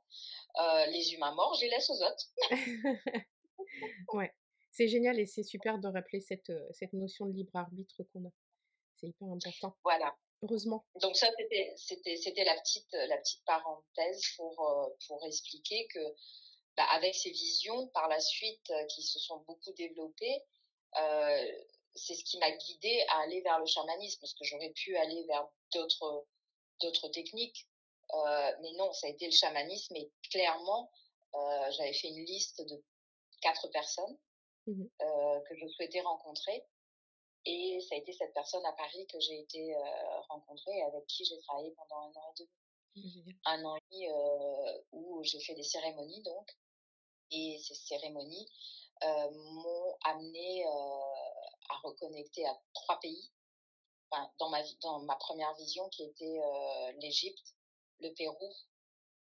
Euh, 0.61 0.85
les 0.85 1.13
humains 1.13 1.33
morts, 1.33 1.53
je 1.55 1.61
les 1.61 1.69
laisse 1.69 1.89
aux 1.89 2.01
autres. 2.01 2.25
ouais, 4.13 4.33
c'est 4.73 4.87
génial 4.87 5.19
et 5.19 5.27
c'est 5.27 5.43
super 5.43 5.77
de 5.77 5.87
rappeler 5.87 6.19
cette, 6.19 6.51
cette 6.71 6.93
notion 6.93 7.27
de 7.27 7.33
libre 7.33 7.55
arbitre 7.55 8.03
qu'on 8.11 8.25
a. 8.25 8.31
C'est 8.97 9.07
hyper 9.07 9.27
important. 9.29 9.77
Voilà. 9.83 10.15
Heureusement. 10.41 10.83
Donc 10.99 11.15
ça, 11.15 11.27
c'était, 11.37 11.73
c'était, 11.77 12.17
c'était 12.17 12.43
la 12.43 12.59
petite, 12.59 12.91
la 12.91 13.17
petite 13.17 13.45
parenthèse 13.45 14.21
pour, 14.35 14.67
euh, 14.67 14.89
pour 15.07 15.23
expliquer 15.25 15.87
que, 15.87 15.99
bah, 16.75 16.85
avec 16.91 17.13
ces 17.13 17.29
visions, 17.29 17.87
par 17.89 18.09
la 18.09 18.19
suite, 18.19 18.69
euh, 18.71 18.85
qui 18.85 19.03
se 19.03 19.19
sont 19.19 19.37
beaucoup 19.47 19.71
développées, 19.73 20.41
euh, 20.99 21.51
c'est 21.95 22.15
ce 22.15 22.23
qui 22.25 22.39
m'a 22.39 22.51
guidée 22.51 23.05
à 23.09 23.21
aller 23.21 23.41
vers 23.41 23.59
le 23.59 23.67
chamanisme, 23.67 24.19
parce 24.19 24.33
que 24.33 24.43
j'aurais 24.43 24.71
pu 24.71 24.97
aller 24.97 25.23
vers 25.25 25.47
d'autres, 25.71 26.25
d'autres 26.81 27.09
techniques. 27.09 27.67
mais 28.61 28.71
non, 28.73 28.91
ça 28.91 29.07
a 29.07 29.11
été 29.11 29.25
le 29.25 29.31
chamanisme 29.31 29.95
et 29.95 30.11
clairement, 30.31 30.91
j'avais 31.71 31.93
fait 31.93 32.09
une 32.09 32.25
liste 32.25 32.61
de 32.67 32.83
quatre 33.41 33.67
personnes 33.69 34.17
mmh 34.67 34.83
que 35.47 35.55
je 35.57 35.67
souhaitais 35.67 36.01
rencontrer. 36.01 36.65
Et 37.45 37.79
ça 37.81 37.95
a 37.95 37.97
été 37.97 38.13
cette 38.13 38.33
personne 38.33 38.65
à 38.65 38.71
Paris 38.73 39.05
que 39.07 39.19
j'ai 39.19 39.39
été 39.39 39.75
euh, 39.75 40.19
rencontrer 40.29 40.77
et 40.77 40.83
avec 40.83 41.05
qui 41.07 41.25
j'ai 41.25 41.37
travaillé 41.39 41.71
pendant 41.71 41.97
un 41.97 42.11
an 42.15 42.31
et 42.31 42.39
demi. 42.39 43.35
Un 43.45 43.65
an 43.65 43.75
et 43.75 43.81
demi 43.91 44.09
euh, 44.09 44.81
où 44.91 45.23
j'ai 45.23 45.41
fait 45.41 45.55
des 45.55 45.63
cérémonies 45.63 46.21
donc. 46.21 46.55
et 47.31 47.59
ces 47.59 47.75
cérémonies 47.75 48.49
euh, 49.03 49.31
m'ont 49.31 49.97
amené 50.05 50.65
à 50.65 51.75
reconnecter 51.83 52.45
à 52.45 52.57
trois 52.73 52.99
pays. 52.99 53.31
Enfin, 54.09 54.31
dans, 54.37 54.49
ma, 54.49 54.61
dans 54.81 54.99
ma 54.99 55.15
première 55.15 55.53
vision 55.55 55.89
qui 55.89 56.03
était 56.03 56.39
l'Égypte, 56.99 57.55
le 57.99 58.13
Pérou 58.13 58.53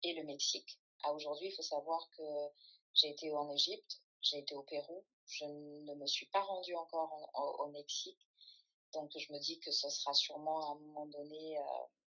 et 0.03 0.14
le 0.14 0.24
Mexique. 0.24 0.79
À 1.05 1.12
aujourd'hui, 1.12 1.48
il 1.48 1.55
faut 1.55 1.62
savoir 1.62 2.11
que 2.18 2.22
j'ai 2.94 3.09
été 3.09 3.33
en 3.33 3.48
Égypte, 3.50 4.03
j'ai 4.20 4.38
été 4.38 4.55
au 4.57 4.62
Pérou, 4.64 5.05
je 5.30 5.44
ne 5.44 5.94
me 5.94 6.06
suis 6.06 6.26
pas 6.26 6.42
rendue 6.42 6.74
encore 6.74 7.30
au 7.60 7.68
Mexique, 7.68 8.28
donc 8.92 9.10
je 9.16 9.32
me 9.32 9.38
dis 9.38 9.60
que 9.60 9.70
ce 9.70 9.88
sera 9.88 10.12
sûrement 10.12 10.68
à 10.68 10.72
un 10.72 10.78
moment 10.80 11.06
donné 11.06 11.58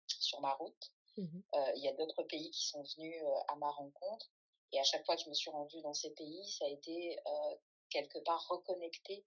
sur 0.07 0.41
ma 0.41 0.53
route. 0.55 0.93
Mmh 1.17 1.41
il 1.77 1.83
y 1.83 1.89
a 1.89 1.93
d'autres 1.93 2.23
pays 2.23 2.51
qui 2.51 2.67
sont 2.67 2.83
venus 2.83 3.23
à 3.49 3.57
ma 3.57 3.71
rencontre, 3.71 4.31
et 4.73 4.81
à 4.81 4.85
chaque 4.85 5.05
fois 5.05 5.17
que 5.17 5.23
je 5.23 5.29
me 5.29 5.35
suis 5.35 5.51
rendue 5.51 5.81
dans 5.83 5.95
ces 5.95 6.11
pays, 6.11 6.49
ça 6.51 6.65
a 6.65 6.69
été 6.69 7.19
quelque 7.91 8.19
part 8.21 8.47
reconnecté 8.49 9.25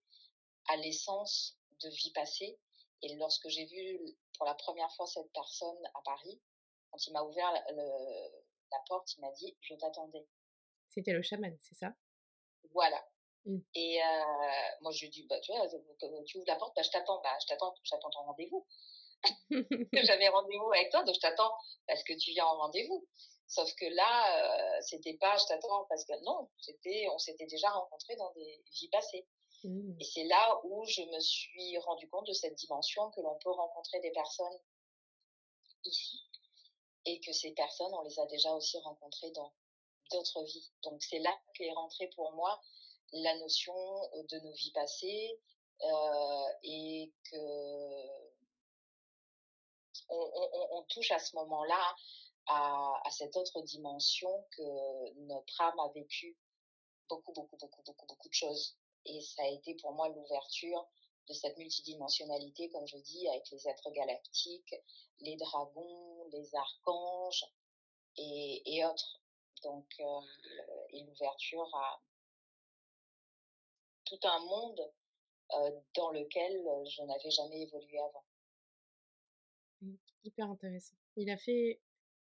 à 0.68 0.76
l'essence 0.78 1.58
de 1.84 1.90
vie 1.90 2.12
passée. 2.12 2.60
Et 3.02 3.16
lorsque 3.16 3.48
j'ai 3.50 3.66
vu 3.66 4.00
pour 4.38 4.46
la 4.46 4.56
première 4.56 4.92
fois 4.96 5.06
cette 5.06 5.32
personne 5.32 5.86
à 5.94 6.02
Paris, 6.04 6.42
quand 6.92 7.06
il 7.06 7.14
m'a 7.14 7.24
ouvert 7.24 7.52
la, 7.52 8.80
porte, 8.88 9.16
il 9.16 9.22
m'a 9.22 9.32
dit 9.34 9.56
Je 9.62 9.76
t'attendais. 9.76 10.28
C'était 10.90 11.14
le 11.14 11.22
chaman, 11.22 11.56
c'est 11.62 11.76
ça? 11.76 11.94
Voilà. 12.72 13.06
Mmh. 13.46 13.60
Et 13.76 14.02
euh, 14.02 14.06
moi, 14.82 14.92
je 14.92 15.02
lui 15.02 15.08
ai 15.08 15.10
dit 15.10 15.24
bah, 15.28 15.40
Tu 15.42 15.52
vois, 15.52 15.68
tu 16.26 16.38
ouvres 16.38 16.48
la 16.48 16.56
porte, 16.56 16.76
bah, 16.76 16.82
je 16.82 16.90
t'attends, 16.90 17.22
bah, 17.22 17.38
je 17.42 17.48
t'attends, 17.48 17.74
j'attends 17.84 18.10
ton 18.10 18.24
rendez-vous. 18.24 18.66
J'avais 19.94 20.28
rendez-vous 20.28 20.72
avec 20.74 20.92
toi, 20.92 21.04
donc 21.04 21.16
je 21.16 21.20
t'attends 21.20 21.52
parce 21.88 22.04
que 22.04 22.14
tu 22.14 22.32
viens 22.32 22.46
en 22.46 22.58
rendez-vous. 22.58 23.08
Sauf 23.48 23.72
que 23.76 23.86
là, 23.86 24.78
euh, 24.78 24.82
c'était 24.82 25.16
pas 25.16 25.38
je 25.38 25.46
t'attends 25.46 25.86
parce 25.86 26.04
que 26.06 26.14
non, 26.24 26.50
c'était 26.60 27.08
on 27.12 27.18
s'était 27.20 27.46
déjà 27.46 27.70
rencontrés 27.70 28.16
dans 28.16 28.32
des 28.34 28.64
vies 28.74 28.90
passées. 28.90 29.28
Mmh. 29.64 29.96
Et 30.00 30.04
c'est 30.04 30.24
là 30.26 30.60
où 30.64 30.86
je 30.86 31.02
me 31.02 31.20
suis 31.20 31.78
rendu 31.80 32.10
compte 32.10 32.28
de 32.28 32.34
cette 32.34 32.56
dimension 32.56 33.10
que 33.12 33.22
l'on 33.22 33.38
peut 33.40 33.52
rencontrer 33.52 34.00
des 34.00 34.12
personnes 34.12 34.60
ici 35.84 36.28
et 37.06 37.20
que 37.20 37.32
ces 37.32 37.52
personnes, 37.52 37.94
on 37.94 38.02
les 38.02 38.20
a 38.20 38.26
déjà 38.26 38.52
aussi 38.54 38.80
rencontrées 38.80 39.32
dans 39.32 39.54
d'autres 40.12 40.44
vies. 40.44 40.72
Donc 40.84 41.02
c'est 41.04 41.20
là 41.20 41.36
qu'est 41.54 41.72
rentrée 41.72 42.10
pour 42.16 42.32
moi 42.34 42.60
la 43.14 43.38
notion 43.40 43.74
de 44.14 44.40
nos 44.40 44.54
vies 44.54 44.72
passées 44.72 45.40
et 46.64 47.12
que 47.32 48.26
on, 50.10 50.84
touche 50.90 51.12
à 51.12 51.20
ce 51.20 51.36
moment-là 51.36 51.96
à, 52.48 53.10
cette 53.12 53.36
autre 53.38 53.62
dimension 53.62 54.46
que 54.52 55.14
notre 55.28 55.62
âme 55.62 55.80
a 55.80 55.90
vécu 55.90 56.38
beaucoup, 57.10 57.34
beaucoup, 57.34 57.58
beaucoup, 57.58 57.82
beaucoup, 57.84 58.06
beaucoup 58.06 58.30
de 58.30 58.34
choses. 58.34 58.78
Et 59.06 59.22
ça 59.22 59.44
a 59.44 59.48
été 59.48 59.76
pour 59.76 59.94
moi 59.94 60.10
l'ouverture 60.10 60.88
de 61.28 61.34
cette 61.34 61.58
multidimensionnalité, 61.58 62.70
comme 62.70 62.88
je 62.88 62.98
dis, 62.98 63.28
avec 63.30 63.50
les 63.52 63.68
êtres 63.68 63.90
galactiques, 63.92 64.76
les 65.20 65.36
dragons, 65.38 66.28
les 66.32 66.54
archanges 66.56 67.46
et, 68.18 68.86
autres. 68.86 69.22
Donc, 69.64 69.88
et 70.92 71.04
l'ouverture 71.04 71.68
à 71.76 72.00
tout 74.06 74.20
un 74.24 74.40
monde 74.46 74.92
euh, 75.54 75.72
dans 75.96 76.12
lequel 76.12 76.54
je 76.90 77.04
n'avais 77.04 77.32
jamais 77.32 77.62
évolué 77.62 78.00
avant. 78.00 78.24
Mmh, 79.82 79.96
hyper 80.24 80.50
intéressant. 80.50 80.96
Il 81.18 81.30
a 81.30 81.38
fait, 81.38 81.80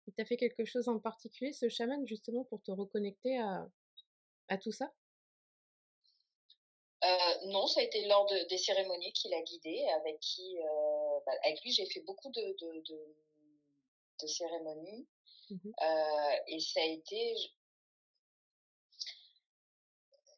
il 0.07 0.13
t'a 0.15 0.25
fait 0.25 0.37
quelque 0.37 0.65
chose 0.65 0.89
en 0.89 0.99
particulier, 0.99 1.53
ce 1.53 1.69
chaman, 1.69 2.07
justement, 2.07 2.45
pour 2.45 2.63
te 2.63 2.71
reconnecter 2.71 3.39
à, 3.39 3.69
à 4.49 4.59
tout 4.59 4.73
ça? 4.73 4.93
Euh, 7.05 7.47
non, 7.47 7.67
ça 7.67 7.81
a 7.81 7.83
été 7.83 8.07
lors 8.07 8.27
de, 8.27 8.49
des 8.49 8.59
cérémonies 8.59 9.13
qu'il 9.13 9.35
a 9.35 9.43
guidé, 9.43 9.85
avec 10.01 10.21
qui, 10.21 10.59
euh, 10.59 11.21
bah, 11.27 11.33
avec 11.45 11.61
lui, 11.63 11.73
j'ai 11.73 11.87
fait 11.87 12.01
beaucoup 12.01 12.31
de, 12.31 12.57
de, 12.61 12.83
de, 14.21 14.27
cérémonies. 14.27 15.09
Mmh 15.51 15.57
euh, 15.83 16.37
et 16.47 16.61
ça 16.61 16.81
a 16.81 16.85
été, 16.85 17.35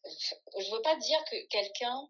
je 0.05 0.71
veux 0.71 0.83
pas 0.83 0.97
dire 0.97 1.25
que 1.25 1.47
quelqu'un 1.47 2.09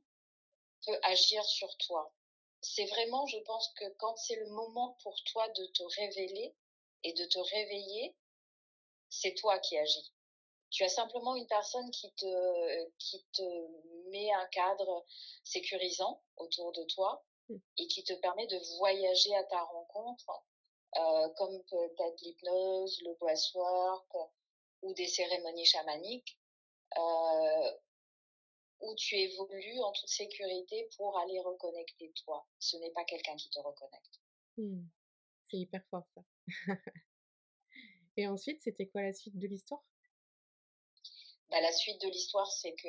peut 0.87 0.98
agir 1.02 1.44
sur 1.44 1.76
toi. 1.78 2.12
C'est 2.61 2.87
vraiment, 2.87 3.26
je 3.26 3.38
pense 3.38 3.68
que 3.76 3.88
quand 3.98 4.16
c'est 4.16 4.37
le 4.37 4.48
moment 4.50 4.96
pour 5.02 5.14
toi 5.24 5.48
de 5.48 5.66
te 5.66 5.83
révéler 6.00 6.54
et 7.02 7.12
de 7.12 7.24
te 7.26 7.38
réveiller, 7.38 8.16
c'est 9.11 9.35
toi 9.35 9.59
qui 9.59 9.76
agis. 9.78 10.12
Tu 10.70 10.83
as 10.83 10.88
simplement 10.88 11.37
une 11.37 11.46
personne 11.46 11.90
qui 11.90 12.12
te, 12.14 12.90
qui 12.98 13.24
te 13.33 14.11
met 14.11 14.33
un 14.33 14.46
cadre 14.46 15.04
sécurisant 15.44 16.22
autour 16.37 16.72
de 16.72 16.83
toi 16.85 17.24
mmh. 17.48 17.57
et 17.78 17.87
qui 17.87 18.02
te 18.02 18.14
permet 18.14 18.46
de 18.46 18.59
voyager 18.78 19.35
à 19.37 19.44
ta 19.44 19.62
rencontre, 19.62 20.42
euh, 20.96 21.28
comme 21.37 21.62
peut-être 21.64 22.20
l'hypnose, 22.22 23.00
le 23.02 23.14
breathwork 23.14 24.16
ou 24.83 24.94
des 24.94 25.07
cérémonies 25.07 25.66
chamaniques, 25.66 26.38
euh, 26.96 27.72
où 28.80 28.94
tu 28.96 29.16
évolues 29.16 29.80
en 29.80 29.92
toute 29.92 30.08
sécurité 30.08 30.88
pour 30.96 31.18
aller 31.18 31.40
reconnecter 31.40 32.12
toi. 32.24 32.46
Ce 32.58 32.76
n'est 32.76 32.90
pas 32.90 33.04
quelqu'un 33.04 33.37
qui 33.37 33.48
te 33.50 33.58
reconnecte. 33.60 34.20
Mmh. 34.56 34.84
C'est 35.50 35.58
hyper 35.58 35.84
fort 35.90 36.06
ça. 36.14 36.22
Et 38.16 38.28
ensuite, 38.28 38.62
c'était 38.62 38.87
quoi 38.87 39.02
la 39.02 39.12
suite 39.12 39.38
de 39.38 39.46
l'histoire? 39.46 39.82
Bah, 41.50 41.60
La 41.60 41.72
suite 41.72 42.00
de 42.00 42.08
l'histoire, 42.08 42.50
c'est 42.50 42.74
que 42.74 42.88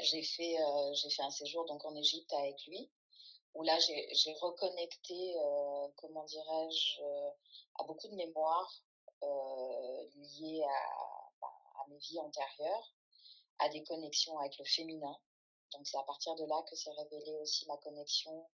j'ai 0.00 0.22
fait, 0.22 0.60
euh, 0.60 0.94
j'ai 0.94 1.10
fait 1.10 1.22
un 1.22 1.30
séjour 1.30 1.64
donc 1.66 1.84
en 1.84 1.94
Égypte 1.94 2.32
avec 2.34 2.66
lui, 2.66 2.90
où 3.54 3.62
là 3.62 3.78
j'ai 3.78 4.34
reconnecté, 4.40 5.36
euh, 5.38 5.88
comment 5.96 6.24
dirais-je, 6.24 7.02
euh, 7.02 7.30
à 7.76 7.84
beaucoup 7.84 8.08
de 8.08 8.14
mémoires 8.14 8.82
liées 9.22 10.62
à, 10.62 11.30
bah, 11.40 11.52
à 11.82 11.88
mes 11.88 11.98
vies 11.98 12.20
antérieures, 12.20 12.94
à 13.58 13.68
des 13.68 13.82
connexions 13.84 14.38
avec 14.38 14.58
le 14.58 14.64
féminin. 14.64 15.16
Donc 15.72 15.86
c'est 15.86 15.98
à 15.98 16.02
partir 16.02 16.34
de 16.36 16.44
là 16.44 16.62
que 16.68 16.76
s'est 16.76 16.92
révélée 16.92 17.36
aussi 17.38 17.66
ma 17.66 17.76
connexion 17.78 18.46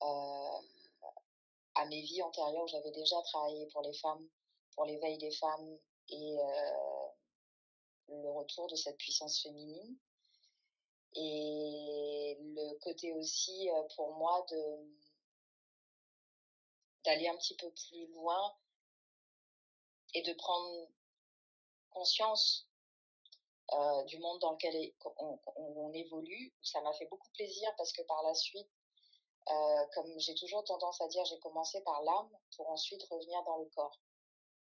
à 0.00 1.86
mes 1.86 2.02
vies 2.02 2.22
antérieures 2.22 2.62
où 2.62 2.68
j'avais 2.68 2.90
déjà 2.90 3.20
travaillé 3.22 3.66
pour 3.66 3.82
les 3.82 3.94
femmes, 3.94 4.28
pour 4.74 4.84
l'éveil 4.84 5.18
des 5.18 5.30
femmes 5.30 5.78
et 6.10 6.36
le 8.08 8.30
retour 8.30 8.68
de 8.68 8.76
cette 8.76 8.98
puissance 8.98 9.40
féminine 9.42 9.96
et 11.14 12.36
le 12.40 12.78
côté 12.80 13.12
aussi 13.12 13.70
euh, 13.70 13.82
pour 13.94 14.14
moi 14.14 14.44
de 14.50 14.94
d'aller 17.04 17.28
un 17.28 17.36
petit 17.36 17.56
peu 17.56 17.70
plus 17.70 18.06
loin 18.12 18.56
et 20.14 20.22
de 20.22 20.32
prendre 20.32 20.88
conscience 21.90 22.66
euh, 23.72 24.02
du 24.04 24.18
monde 24.18 24.40
dans 24.40 24.52
lequel 24.52 24.92
on, 25.56 25.92
évolue. 25.92 26.52
Ça 26.62 26.80
m'a 26.82 26.92
fait 26.92 27.06
beaucoup 27.06 27.28
plaisir 27.34 27.72
parce 27.76 27.92
que 27.92 28.02
par 28.02 28.22
la 28.22 28.34
suite, 28.34 28.68
euh, 29.50 29.86
comme 29.94 30.18
j'ai 30.18 30.34
toujours 30.34 30.64
tendance 30.64 31.00
à 31.00 31.08
dire, 31.08 31.24
j'ai 31.24 31.38
commencé 31.38 31.80
par 31.82 32.02
l'âme 32.02 32.30
pour 32.56 32.68
ensuite 32.70 33.02
revenir 33.04 33.42
dans 33.44 33.58
le 33.58 33.66
corps. 33.66 33.98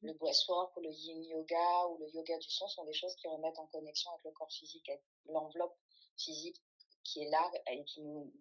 Le 0.02 0.14
breathwork 0.14 0.76
ou 0.78 0.82
le 0.82 0.92
yin 0.92 1.24
yoga 1.24 1.88
ou 1.88 1.98
le 1.98 2.10
yoga 2.10 2.38
du 2.38 2.50
son 2.50 2.68
sont 2.68 2.86
des 2.86 2.94
choses 2.94 3.16
qui 3.16 3.28
remettent 3.28 3.60
en 3.60 3.68
connexion 3.68 4.12
avec 4.12 4.26
le 4.26 4.32
corps 4.32 4.52
physique, 4.52 4.88
avec 4.90 5.04
l'enveloppe 5.26 5.76
physique 6.18 6.58
qui 7.04 7.24
est 7.24 7.30
là 7.30 7.52
et 7.72 7.84
qui 7.86 8.02
nous 8.02 8.32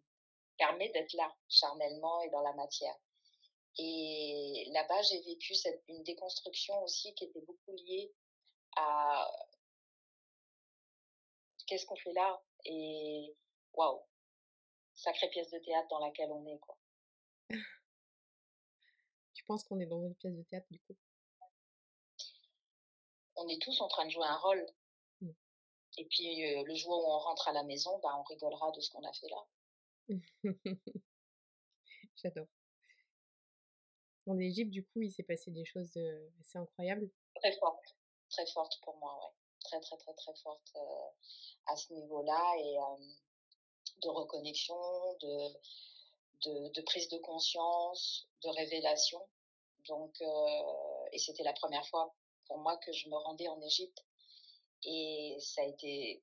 permet 0.58 0.88
d'être 0.90 1.12
là 1.14 1.34
charnellement 1.48 2.20
et 2.22 2.30
dans 2.30 2.42
la 2.42 2.52
matière. 2.54 2.96
Et 3.78 4.68
là-bas, 4.72 5.02
j'ai 5.02 5.20
vécu 5.22 5.54
cette, 5.54 5.82
une 5.88 6.02
déconstruction 6.02 6.82
aussi 6.82 7.14
qui 7.14 7.24
était 7.24 7.40
beaucoup 7.40 7.72
liée 7.72 8.12
à 8.76 9.28
qu'est-ce 11.66 11.86
qu'on 11.86 11.96
fait 11.96 12.12
là 12.12 12.42
et 12.64 13.34
waouh, 13.74 14.02
sacrée 14.94 15.28
pièce 15.30 15.50
de 15.50 15.58
théâtre 15.58 15.88
dans 15.88 15.98
laquelle 16.00 16.30
on 16.32 16.46
est 16.46 16.58
quoi. 16.58 16.78
tu 19.34 19.44
penses 19.44 19.64
qu'on 19.64 19.80
est 19.80 19.86
dans 19.86 20.02
une 20.02 20.14
pièce 20.14 20.34
de 20.34 20.42
théâtre 20.42 20.66
du 20.70 20.80
coup? 20.80 20.96
On 23.36 23.48
est 23.48 23.60
tous 23.60 23.80
en 23.80 23.88
train 23.88 24.06
de 24.06 24.10
jouer 24.10 24.26
un 24.26 24.38
rôle 24.38 24.66
et 25.98 26.04
puis 26.04 26.44
euh, 26.44 26.62
le 26.64 26.74
jour 26.74 26.92
où 26.92 27.10
on 27.10 27.18
rentre 27.18 27.48
à 27.48 27.52
la 27.52 27.62
maison, 27.62 27.98
bah, 28.02 28.10
on 28.18 28.22
rigolera 28.24 28.70
de 28.72 28.80
ce 28.80 28.90
qu'on 28.90 29.02
a 29.02 29.12
fait 29.12 29.28
là. 29.28 29.46
J'adore. 32.16 32.48
En 34.26 34.38
Égypte, 34.38 34.70
du 34.70 34.84
coup, 34.84 35.02
il 35.02 35.10
s'est 35.10 35.22
passé 35.22 35.50
des 35.50 35.64
choses 35.64 35.96
assez 36.40 36.58
incroyables. 36.58 37.08
Très 37.36 37.52
fortes, 37.58 37.96
très 38.28 38.46
fortes 38.46 38.78
pour 38.82 38.96
moi, 38.98 39.16
ouais. 39.20 39.45
Très, 39.68 39.80
très, 39.80 39.96
très, 39.96 40.14
très 40.14 40.34
fortes 40.42 40.72
euh, 40.76 41.08
à 41.66 41.76
ce 41.76 41.92
niveau-là 41.92 42.54
et 42.58 42.76
de 44.02 44.08
reconnexion, 44.08 44.76
de, 45.20 46.70
de, 46.70 46.82
prise 46.82 47.08
de 47.08 47.18
conscience, 47.18 48.28
de 48.42 48.48
révélation. 48.50 49.20
Donc, 49.88 50.20
et 51.12 51.18
c'était 51.18 51.42
la 51.42 51.52
première 51.52 51.86
fois 51.88 52.14
pour 52.46 52.58
moi 52.58 52.76
que 52.78 52.92
je 52.92 53.08
me 53.08 53.16
rendais 53.16 53.48
en 53.48 53.60
Égypte 53.60 54.04
et 54.84 55.36
ça 55.40 55.62
a 55.62 55.64
été 55.64 56.22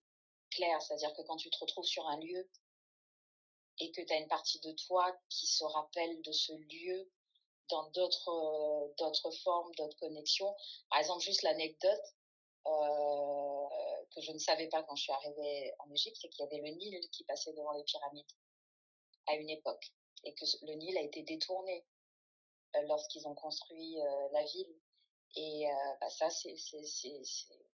clair, 0.52 0.82
c'est-à-dire 0.82 1.14
que 1.14 1.22
quand 1.24 1.38
tu 1.38 1.50
te 1.50 1.58
retrouves 1.60 1.86
sur 1.86 2.08
un 2.08 2.20
lieu 2.20 2.50
et 3.80 3.92
que 3.92 4.02
tu 4.02 4.14
as 4.14 4.18
une 4.18 4.28
partie 4.28 4.60
de 4.60 4.72
toi 4.72 5.16
qui 5.30 5.48
se 5.48 5.64
rappelle 5.64 6.22
de 6.22 6.32
ce 6.32 6.54
lieu 6.54 7.12
dans 7.70 7.90
d'autres 7.92 8.30
euh, 8.30 8.94
d'autres 8.98 9.32
formes, 9.44 9.74
d'autres 9.76 9.98
connexions. 9.98 10.56
Par 10.90 11.00
exemple, 11.00 11.24
juste 11.24 11.42
l'anecdote 11.42 12.16
euh, 12.66 14.06
que 14.16 14.22
je 14.22 14.32
ne 14.32 14.38
savais 14.38 14.68
pas 14.68 14.84
quand 14.84 14.96
je 14.96 15.04
suis 15.04 15.12
arrivée 15.12 15.74
en 15.80 15.92
Égypte, 15.92 16.18
c'est 16.20 16.30
qu'il 16.30 16.46
y 16.46 16.48
avait 16.48 16.70
le 16.70 16.76
Nil 16.76 17.10
qui 17.12 17.24
passait 17.26 17.54
devant 17.54 17.72
les 17.74 17.84
pyramides 17.84 18.32
à 19.28 19.36
une 19.36 19.50
époque 19.50 19.92
et 20.24 20.34
que 20.34 20.46
le 20.66 20.74
Nil 20.74 20.98
a 20.98 21.02
été 21.02 21.24
détourné 21.24 21.86
euh, 22.76 22.82
lorsqu'ils 22.84 23.28
ont 23.28 23.36
construit 23.36 23.98
la 24.32 24.44
ville. 24.44 24.76
Et 25.36 25.66
bah, 26.00 26.10
ça, 26.10 26.30
c'est 26.30 26.56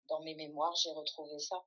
dans 0.08 0.20
mes 0.20 0.34
mémoires, 0.34 0.74
j'ai 0.74 0.90
retrouvé 0.90 1.38
ça. 1.38 1.64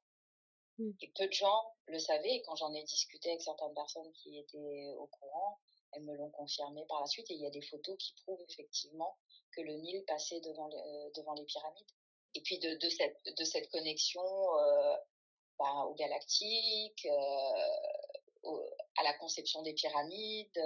Mmh. 0.78 0.92
Et 1.02 1.12
peu 1.16 1.28
de 1.28 1.34
gens 1.34 1.74
le 1.88 1.98
savaient. 1.98 2.36
Et 2.36 2.42
quand 2.44 2.56
j'en 2.56 2.74
ai 2.74 2.84
discuté 2.84 3.30
avec 3.30 3.42
certaines 3.42 3.74
personnes 3.74 4.12
qui 4.14 4.38
étaient 4.38 4.94
au 4.98 5.08
courant, 5.08 5.60
elles 5.94 6.04
me 6.04 6.16
l'ont 6.16 6.30
confirmé 6.32 6.86
par 6.88 7.02
la 7.02 7.08
suite. 7.08 7.30
Et 7.32 7.36
il 7.36 7.42
y 7.42 7.48
a 7.48 7.52
des 7.52 7.62
photos 7.62 7.98
qui 7.98 8.14
prouvent 8.24 8.42
effectivement 8.50 9.18
que 9.52 9.62
le 9.62 9.74
Nil 9.74 10.04
passait 10.06 10.40
devant 10.42 10.68
les, 10.68 10.78
euh, 10.78 11.10
devant 11.16 11.34
les 11.34 11.46
pyramides. 11.46 11.92
Et 12.38 12.42
puis 12.42 12.60
de, 12.60 12.90
cette, 12.90 13.72
connexion 13.72 14.22
euh, 14.22 14.96
bah, 15.58 15.86
au 15.88 15.96
galactique, 15.96 17.08
euh, 17.08 18.70
à 18.98 19.04
la 19.04 19.14
conception 19.16 19.64
des 19.64 19.74
pyramides, 19.74 20.62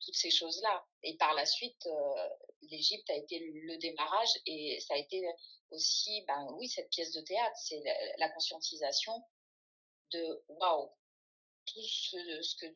toutes 0.00 0.16
ces 0.16 0.30
choses-là. 0.30 0.82
Et 1.02 1.18
par 1.18 1.34
la 1.34 1.44
suite, 1.44 1.86
euh, 1.86 2.28
l'Égypte 2.62 3.10
a 3.10 3.16
été 3.16 3.38
le 3.38 3.76
démarrage 3.76 4.30
et 4.46 4.80
ça 4.80 4.94
a 4.94 4.96
été 4.96 5.22
aussi, 5.72 6.24
ben 6.26 6.48
oui, 6.54 6.70
cette 6.70 6.88
pièce 6.88 7.12
de 7.12 7.20
théâtre, 7.20 7.56
c'est 7.56 7.82
la, 8.16 8.30
conscientisation 8.30 9.22
de 10.12 10.42
waouh, 10.48 10.90
tout 11.66 11.82
ce 11.82 12.56
que 12.56 12.66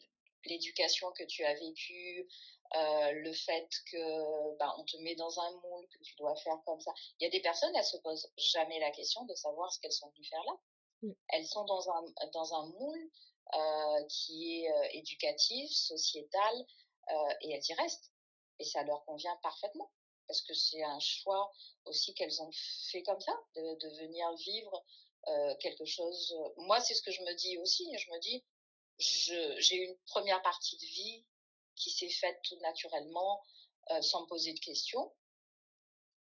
l'éducation 0.47 1.11
que 1.13 1.25
tu 1.25 1.45
as 1.45 1.55
vécue, 1.55 2.29
euh, 2.77 3.13
le 3.13 3.33
fait 3.33 3.69
que 3.91 4.57
ben, 4.59 4.73
on 4.79 4.85
te 4.85 4.97
met 4.99 5.15
dans 5.15 5.39
un 5.41 5.51
moule, 5.53 5.87
que 5.89 5.99
tu 6.03 6.15
dois 6.17 6.35
faire 6.37 6.59
comme 6.65 6.81
ça. 6.81 6.93
Il 7.19 7.25
y 7.25 7.27
a 7.27 7.31
des 7.31 7.41
personnes, 7.41 7.75
elles 7.77 7.85
se 7.85 7.99
posent 7.99 8.31
jamais 8.37 8.81
la 8.81 8.91
question 8.91 9.25
de 9.25 9.35
savoir 9.35 9.73
ce 9.73 9.81
qu'elles 9.81 9.93
sont 9.93 10.11
venues 10.11 10.27
faire 10.27 10.45
là. 10.45 10.57
Mm. 11.03 11.13
Elles 11.29 11.47
sont 11.47 11.65
dans 11.65 11.91
un 11.91 12.05
dans 12.33 12.55
un 12.55 12.67
moule 12.67 13.11
euh, 13.55 14.05
qui 14.09 14.65
est 14.65 14.73
euh, 14.73 14.89
éducatif, 14.93 15.71
sociétal, 15.71 16.67
euh, 17.11 17.35
et 17.43 17.53
elles 17.53 17.65
y 17.69 17.75
restent. 17.75 18.11
Et 18.59 18.65
ça 18.65 18.83
leur 18.83 19.05
convient 19.05 19.37
parfaitement 19.43 19.91
parce 20.27 20.41
que 20.43 20.55
c'est 20.55 20.83
un 20.83 20.99
choix 21.01 21.53
aussi 21.85 22.15
qu'elles 22.15 22.41
ont 22.41 22.51
fait 22.91 23.03
comme 23.03 23.21
ça, 23.21 23.33
de, 23.57 23.75
de 23.75 23.89
venir 24.01 24.33
vivre 24.37 24.85
euh, 25.29 25.55
quelque 25.57 25.85
chose. 25.85 26.35
Moi, 26.57 26.81
c'est 26.81 26.95
ce 26.95 27.03
que 27.03 27.11
je 27.11 27.21
me 27.23 27.35
dis 27.35 27.59
aussi. 27.59 27.87
Je 27.97 28.11
me 28.11 28.19
dis, 28.21 28.45
j'ai 28.99 29.77
une 29.77 29.97
première 30.07 30.43
partie 30.43 30.77
de 30.77 30.87
vie 30.87 31.25
qui 31.77 31.91
s'est 31.91 32.11
faite 32.11 32.39
tout 32.45 32.59
naturellement, 32.61 33.43
euh, 33.91 34.01
sans 34.03 34.23
me 34.23 34.27
poser 34.27 34.53
de 34.53 34.61
questions. 34.61 35.13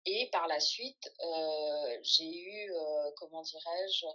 Et 0.06 0.28
par 0.30 0.46
la 0.46 0.60
suite, 0.60 1.12
euh, 1.20 1.98
j'ai 2.02 2.30
eu, 2.30 2.72
euh, 2.72 3.10
comment 3.16 3.42
dirais-je, 3.42 4.06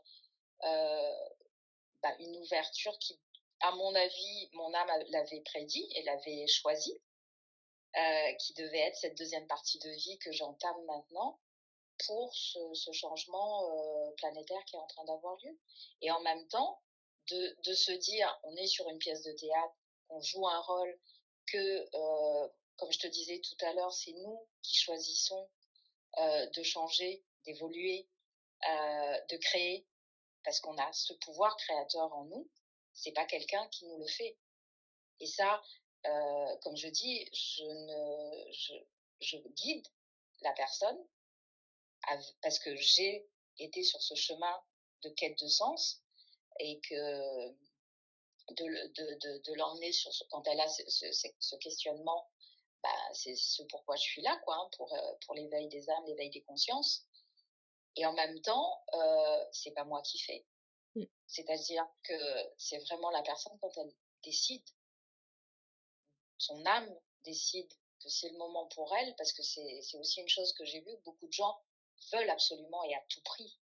bah, 2.01 2.15
une 2.19 2.37
ouverture 2.37 2.97
qui, 2.99 3.19
à 3.59 3.71
mon 3.71 3.93
avis, 3.93 4.49
mon 4.53 4.73
âme 4.73 4.89
l'avait 5.09 5.41
prédit 5.41 5.87
et 5.95 6.03
l'avait 6.03 6.47
choisi, 6.47 6.97
euh, 7.97 8.33
qui 8.35 8.53
devait 8.53 8.79
être 8.79 8.95
cette 8.95 9.17
deuxième 9.17 9.45
partie 9.47 9.79
de 9.79 9.89
vie 9.89 10.17
que 10.19 10.31
j'entame 10.31 10.81
maintenant 10.85 11.39
pour 12.07 12.33
ce, 12.33 12.91
changement 12.93 14.13
planétaire 14.17 14.63
qui 14.65 14.77
est 14.77 14.79
en 14.79 14.87
train 14.87 15.03
d'avoir 15.03 15.35
lieu. 15.43 15.59
Et 16.01 16.09
en 16.09 16.21
même 16.21 16.47
temps, 16.47 16.81
de, 17.35 17.73
se 17.73 17.91
dire, 17.91 18.39
on 18.43 18.55
est 18.55 18.67
sur 18.67 18.87
une 18.89 18.97
pièce 18.97 19.23
de 19.23 19.31
théâtre, 19.33 19.75
on 20.09 20.21
joue 20.21 20.47
un 20.47 20.59
rôle, 20.59 20.99
que, 21.47 21.89
euh, 21.93 22.49
comme 22.77 22.91
je 22.91 22.99
te 22.99 23.07
disais 23.07 23.39
tout 23.39 23.65
à 23.65 23.73
l'heure, 23.73 23.93
c'est 23.93 24.13
nous 24.13 24.47
qui 24.61 24.75
choisissons 24.75 25.49
euh, 26.17 26.45
de 26.47 26.63
changer, 26.63 27.23
d'évoluer, 27.45 28.07
euh, 28.69 29.21
de 29.29 29.37
créer, 29.37 29.85
parce 30.43 30.59
qu'on 30.59 30.77
a 30.77 30.93
ce 30.93 31.13
pouvoir 31.13 31.55
créateur 31.57 32.13
en 32.13 32.25
nous. 32.25 32.49
C'est 32.93 33.11
pas 33.11 33.25
quelqu'un 33.25 33.67
qui 33.69 33.85
nous 33.85 33.97
le 33.97 34.07
fait. 34.07 34.37
Et 35.19 35.27
ça, 35.27 35.61
comme 36.63 36.75
je 36.75 36.87
dis, 36.87 37.29
je 39.21 39.37
guide 39.55 39.87
la 40.41 40.51
personne 40.53 40.97
parce 42.41 42.59
que 42.59 42.75
j'ai 42.75 43.29
été 43.59 43.83
sur 43.83 44.01
ce 44.01 44.15
chemin 44.15 44.63
de 45.03 45.09
quête 45.09 45.39
de 45.39 45.47
sens 45.47 46.00
et 46.63 46.79
que 46.81 47.49
de, 48.49 48.65
de, 48.65 49.19
de, 49.19 49.37
de 49.39 49.53
l'emmener 49.55 49.91
sur 49.91 50.13
ce, 50.13 50.23
quand 50.29 50.47
elle 50.47 50.59
a 50.59 50.67
ce, 50.67 50.83
ce, 50.87 51.27
ce 51.39 51.55
questionnement, 51.57 52.29
bah, 52.83 52.89
c'est 53.13 53.35
ce 53.35 53.63
pourquoi 53.63 53.95
je 53.95 54.03
suis 54.03 54.21
là, 54.21 54.39
quoi, 54.43 54.55
hein, 54.55 54.69
pour, 54.77 54.95
pour 55.25 55.35
l'éveil 55.35 55.67
des 55.69 55.89
âmes, 55.89 56.05
l'éveil 56.05 56.29
des 56.29 56.43
consciences. 56.43 57.05
Et 57.95 58.05
en 58.05 58.13
même 58.13 58.39
temps, 58.41 58.83
euh, 58.93 59.45
c'est 59.51 59.71
pas 59.71 59.83
moi 59.83 60.01
qui 60.01 60.19
fais. 60.19 60.45
Mmh. 60.95 61.03
C'est-à-dire 61.27 61.87
que 62.03 62.13
c'est 62.57 62.79
vraiment 62.79 63.09
la 63.09 63.21
personne 63.21 63.57
quand 63.61 63.75
elle 63.77 63.93
décide, 64.23 64.63
son 66.37 66.65
âme 66.65 66.89
décide 67.23 67.71
que 68.01 68.09
c'est 68.09 68.29
le 68.29 68.37
moment 68.37 68.67
pour 68.67 68.95
elle, 68.95 69.15
parce 69.15 69.33
que 69.33 69.43
c'est 69.43 69.97
aussi 69.97 70.21
une 70.21 70.29
chose 70.29 70.53
que 70.53 70.65
j'ai 70.65 70.81
vu, 70.81 70.91
beaucoup 71.05 71.27
de 71.27 71.33
gens 71.33 71.61
veulent 72.11 72.29
absolument 72.29 72.83
et 72.83 72.95
à 72.95 73.03
tout 73.09 73.21
prix. 73.21 73.59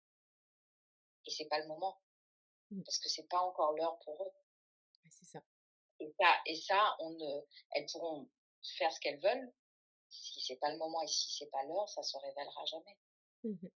Et 1.25 1.31
c'est 1.31 1.47
pas 1.47 1.59
le 1.59 1.67
moment. 1.67 1.99
Mmh. 2.71 2.84
Parce 2.84 2.99
que 2.99 3.10
c'est 3.10 3.27
pas 3.27 3.39
encore 3.39 3.73
l'heure 3.73 3.99
pour 3.99 4.23
eux. 4.23 4.32
C'est 5.10 5.25
ça. 5.25 5.41
Et 5.99 6.13
ça, 6.17 6.36
et 6.45 6.55
ça, 6.55 6.95
on 6.99 7.12
ne, 7.12 7.41
elles 7.71 7.86
pourront 7.91 8.29
faire 8.77 8.91
ce 8.91 8.99
qu'elles 8.99 9.19
veulent. 9.19 9.53
Si 10.10 10.41
c'est 10.41 10.55
pas 10.58 10.71
le 10.71 10.77
moment 10.77 11.01
et 11.01 11.08
si 11.08 11.36
c'est 11.38 11.49
pas 11.51 11.63
l'heure, 11.63 11.88
ça 11.89 12.01
se 12.03 12.17
révélera 12.17 12.65
jamais. 12.65 12.97
Mmh 13.43 13.67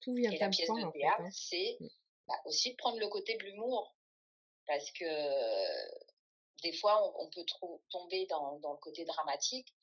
tout 0.00 0.14
vient 0.14 0.30
et 0.30 0.38
la 0.38 0.48
pièce 0.48 0.66
de 0.66 0.92
théâtre, 0.92 1.20
hein. 1.20 1.30
c'est 1.30 1.76
mmh. 1.78 1.88
bah, 2.26 2.40
aussi 2.46 2.70
de 2.70 2.76
prendre 2.76 2.98
le 2.98 3.08
côté 3.08 3.36
de 3.36 3.42
l'humour. 3.44 3.94
Parce 4.66 4.90
que 4.92 5.04
des 6.62 6.72
fois, 6.72 7.04
on, 7.04 7.24
on 7.24 7.30
peut 7.30 7.44
tomber 7.90 8.26
dans, 8.26 8.58
dans 8.60 8.72
le 8.72 8.78
côté 8.78 9.04
dramatique. 9.04 9.74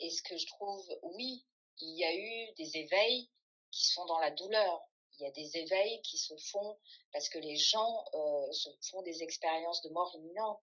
Et 0.00 0.10
ce 0.10 0.22
que 0.22 0.36
je 0.36 0.46
trouve, 0.46 0.86
oui, 1.02 1.46
il 1.80 1.96
y 1.96 2.04
a 2.04 2.14
eu 2.14 2.54
des 2.54 2.76
éveils 2.76 3.30
qui 3.70 3.86
sont 3.86 4.06
dans 4.06 4.18
la 4.18 4.30
douleur 4.30 4.87
il 5.18 5.24
y 5.24 5.26
a 5.26 5.30
des 5.32 5.56
éveils 5.56 6.00
qui 6.02 6.16
se 6.16 6.34
font 6.36 6.78
parce 7.12 7.28
que 7.28 7.38
les 7.38 7.56
gens 7.56 8.04
euh, 8.14 8.52
se 8.52 8.68
font 8.90 9.02
des 9.02 9.22
expériences 9.22 9.82
de 9.82 9.90
mort 9.90 10.14
imminente. 10.14 10.62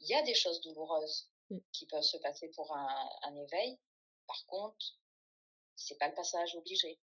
Il 0.00 0.08
y 0.08 0.14
a 0.14 0.22
des 0.22 0.34
choses 0.34 0.60
douloureuses 0.60 1.30
mmh. 1.50 1.58
qui 1.72 1.86
peuvent 1.86 2.02
se 2.02 2.16
passer 2.18 2.48
pour 2.54 2.74
un, 2.74 3.10
un 3.22 3.36
éveil. 3.36 3.78
Par 4.26 4.46
contre, 4.46 4.98
c'est 5.76 5.98
pas 5.98 6.08
le 6.08 6.14
passage 6.14 6.54
obligé. 6.56 6.98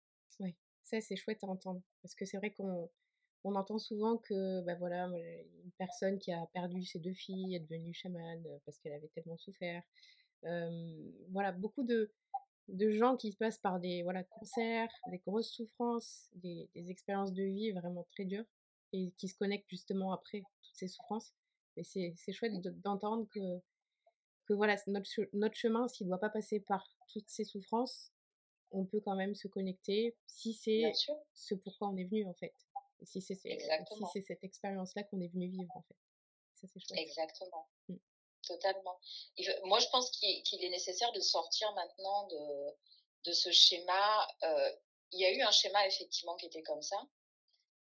Oui, 0.40 0.54
ça 0.82 1.00
c'est 1.00 1.16
chouette 1.16 1.44
à 1.44 1.46
entendre 1.46 1.82
parce 2.02 2.14
que 2.14 2.24
c'est 2.24 2.38
vrai 2.38 2.52
qu'on 2.52 2.90
on 3.44 3.54
entend 3.54 3.78
souvent 3.78 4.18
que 4.18 4.60
bah 4.62 4.74
voilà 4.76 5.06
une 5.06 5.72
personne 5.78 6.18
qui 6.18 6.32
a 6.32 6.46
perdu 6.52 6.84
ses 6.84 7.00
deux 7.00 7.14
filles 7.14 7.56
est 7.56 7.60
devenue 7.60 7.92
chamane 7.92 8.44
parce 8.64 8.78
qu'elle 8.78 8.92
avait 8.92 9.08
tellement 9.08 9.38
souffert. 9.38 9.82
Euh, 10.44 11.12
voilà 11.30 11.52
beaucoup 11.52 11.84
de 11.84 12.12
de 12.72 12.90
gens 12.90 13.16
qui 13.16 13.32
passent 13.32 13.58
par 13.58 13.78
des 13.78 14.02
voilà, 14.02 14.24
cancers, 14.24 14.88
des 15.10 15.18
grosses 15.18 15.50
souffrances, 15.50 16.30
des, 16.34 16.68
des 16.74 16.90
expériences 16.90 17.32
de 17.32 17.42
vie 17.42 17.70
vraiment 17.72 18.04
très 18.10 18.24
dures 18.24 18.46
et 18.92 19.12
qui 19.18 19.28
se 19.28 19.34
connectent 19.36 19.68
justement 19.68 20.12
après 20.12 20.42
toutes 20.62 20.74
ces 20.74 20.88
souffrances. 20.88 21.32
Mais 21.76 21.84
c'est 21.84 22.32
chouette 22.32 22.60
d'entendre 22.82 23.26
que, 23.30 23.60
que 24.46 24.54
voilà, 24.54 24.76
notre, 24.86 25.10
notre 25.32 25.54
chemin, 25.54 25.88
s'il 25.88 26.06
ne 26.06 26.10
doit 26.10 26.20
pas 26.20 26.30
passer 26.30 26.60
par 26.60 26.86
toutes 27.08 27.28
ces 27.28 27.44
souffrances, 27.44 28.12
on 28.70 28.84
peut 28.84 29.00
quand 29.00 29.16
même 29.16 29.34
se 29.34 29.48
connecter 29.48 30.16
si 30.26 30.54
c'est 30.54 30.92
ce 31.34 31.54
pourquoi 31.54 31.88
on 31.88 31.96
est 31.96 32.04
venu 32.04 32.26
en 32.26 32.34
fait. 32.34 32.54
Et 33.00 33.06
si 33.06 33.20
c'est 33.20 33.34
si 33.34 34.22
cette 34.22 34.44
expérience-là 34.44 35.02
qu'on 35.04 35.20
est 35.20 35.28
venu 35.28 35.48
vivre 35.48 35.76
en 35.76 35.82
fait. 35.82 35.96
Ça 36.54 36.68
c'est 36.68 36.80
chouette. 36.80 36.98
Exactement. 36.98 37.68
Mmh. 37.88 37.96
Totalement. 38.46 38.98
Moi, 39.64 39.78
je 39.78 39.88
pense 39.88 40.10
qu'il 40.10 40.64
est 40.64 40.70
nécessaire 40.70 41.12
de 41.12 41.20
sortir 41.20 41.72
maintenant 41.74 42.26
de, 42.26 42.74
de 43.24 43.32
ce 43.32 43.50
schéma. 43.52 44.28
Euh, 44.42 44.72
il 45.12 45.20
y 45.20 45.24
a 45.24 45.32
eu 45.32 45.42
un 45.42 45.50
schéma 45.50 45.86
effectivement 45.86 46.36
qui 46.36 46.46
était 46.46 46.62
comme 46.62 46.82
ça. 46.82 47.00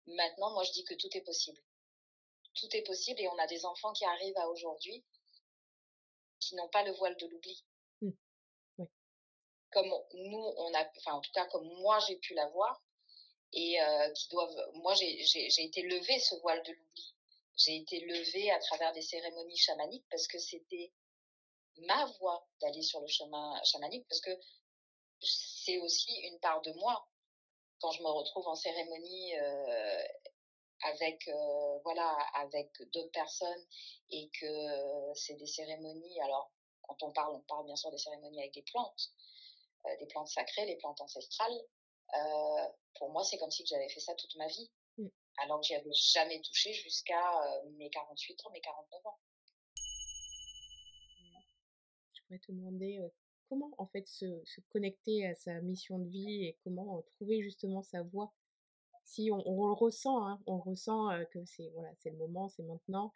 Maintenant, 0.08 0.52
moi, 0.52 0.64
je 0.64 0.72
dis 0.72 0.84
que 0.84 0.96
tout 0.96 1.16
est 1.16 1.22
possible. 1.22 1.62
Tout 2.56 2.76
est 2.76 2.82
possible 2.82 3.22
et 3.22 3.28
on 3.28 3.38
a 3.38 3.46
des 3.48 3.66
enfants 3.66 3.94
qui 3.94 4.06
arrivent 4.06 4.38
à 4.38 4.50
aujourd'hui 4.50 5.06
qui 6.40 6.56
n'ont 6.56 6.70
pas 6.70 6.84
le 6.84 6.94
voile 6.94 7.18
de 7.18 7.28
l'oubli. 7.28 7.64
Mmh. 8.02 8.12
Oui. 8.80 8.86
Comme 9.72 9.90
nous, 10.14 10.54
on 10.58 10.74
a, 10.74 10.90
enfin, 10.98 11.14
en 11.14 11.22
tout 11.22 11.32
cas, 11.32 11.46
comme 11.48 11.68
moi, 11.82 12.00
j'ai 12.08 12.16
pu 12.16 12.34
l'avoir 12.34 12.82
et 13.54 13.82
euh, 13.82 14.12
qui 14.12 14.30
doivent. 14.30 14.72
Moi, 14.76 14.94
j'ai 14.96 15.64
été 15.64 15.82
levé 15.84 16.20
ce 16.20 16.36
voile 16.36 16.64
de 16.64 16.72
l'oubli 16.72 17.17
j'ai 17.58 17.76
été 17.78 18.00
levée 18.02 18.52
à 18.52 18.60
travers 18.60 18.94
des 18.94 19.02
cérémonies 19.02 19.58
chamaniques 19.58 20.06
parce 20.10 20.28
que 20.28 20.38
c'était 20.38 20.94
ma 21.80 22.06
voie 22.20 22.48
d'aller 22.62 22.82
sur 22.82 23.02
le 23.02 23.08
chemin 23.08 23.62
chamanique 23.64 24.08
parce 24.08 24.22
que 24.22 24.32
c'est 25.20 25.78
aussi 25.80 26.12
une 26.24 26.40
part 26.40 26.62
de 26.62 26.72
moi 26.74 27.08
quand 27.80 27.92
je 27.92 28.02
me 28.02 28.10
retrouve 28.10 28.48
en 28.48 28.56
cérémonie 28.56 29.34
avec 30.84 31.30
voilà 31.84 32.18
avec 32.36 32.72
d'autres 32.94 33.12
personnes 33.12 33.66
et 34.10 34.30
que 34.40 35.14
c'est 35.16 35.36
des 35.36 35.48
cérémonies 35.48 36.22
alors 36.22 36.52
quand 36.84 37.02
on 37.04 37.12
parle 37.12 37.36
on 37.36 37.42
parle 37.42 37.66
bien 37.66 37.76
sûr 37.76 37.92
des 37.92 37.98
cérémonies 37.98 38.40
avec 38.40 38.54
des 38.54 38.64
plantes 38.64 39.12
des 40.00 40.06
plantes 40.08 40.28
sacrées 40.28 40.66
les 40.66 40.78
plantes 40.78 41.02
ancestrales 41.02 41.62
pour 42.96 43.10
moi 43.10 43.24
c'est 43.24 43.38
comme 43.38 43.52
si 43.52 43.66
j'avais 43.66 43.90
fait 43.90 44.00
ça 44.00 44.14
toute 44.16 44.36
ma 44.36 44.48
vie. 44.48 44.70
Alors 45.38 45.60
que 45.60 45.68
j'y 45.68 45.76
avais 45.76 45.94
jamais 45.94 46.42
touché 46.42 46.74
jusqu'à 46.74 47.22
mes 47.78 47.90
48 47.90 48.46
ans 48.46 48.50
mes 48.52 48.62
49 48.62 49.06
ans. 49.06 49.20
Je 52.14 52.22
pourrais 52.24 52.40
te 52.40 52.52
demander 52.52 53.00
comment 53.50 53.72
en 53.78 53.88
fait 53.88 54.08
se, 54.08 54.26
se, 54.46 54.62
connecter 54.70 55.26
à 55.28 55.36
sa 55.36 55.62
mission 55.62 56.00
de 56.00 56.10
vie 56.10 56.46
et 56.46 56.58
comment 56.64 57.04
trouver 57.16 57.42
justement 57.42 57.84
sa 57.84 58.04
voie? 58.04 58.34
Si 59.06 59.32
on, 59.32 59.68
le 59.68 59.74
ressent, 59.74 60.26
hein, 60.28 60.42
on 60.48 60.60
ressent 60.60 61.10
que 61.32 61.46
c'est 61.46 61.70
voilà, 61.70 61.90
c'est 61.98 62.10
le 62.10 62.18
moment, 62.18 62.50
c'est 62.50 62.64
maintenant. 62.64 63.14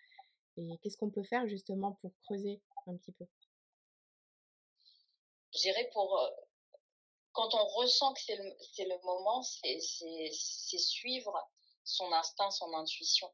Et 0.58 0.78
qu'est-ce 0.82 0.98
qu'on 0.98 1.10
peut 1.10 1.24
faire 1.24 1.48
justement 1.48 1.94
pour 2.02 2.12
creuser 2.24 2.62
un 2.88 2.96
petit 2.96 3.12
peu? 3.12 3.26
Je 5.54 5.60
dirais 5.60 5.90
pour 5.92 6.18
quand 7.34 7.54
on 7.54 7.66
ressent 7.66 8.14
que 8.14 8.22
c'est 8.22 8.36
le, 8.36 8.44
le, 8.44 9.06
moment, 9.06 9.42
c'est 9.44 10.78
suivre 10.78 11.34
son 11.84 12.12
instinct, 12.12 12.52
son 12.52 12.74
intuition. 12.74 13.32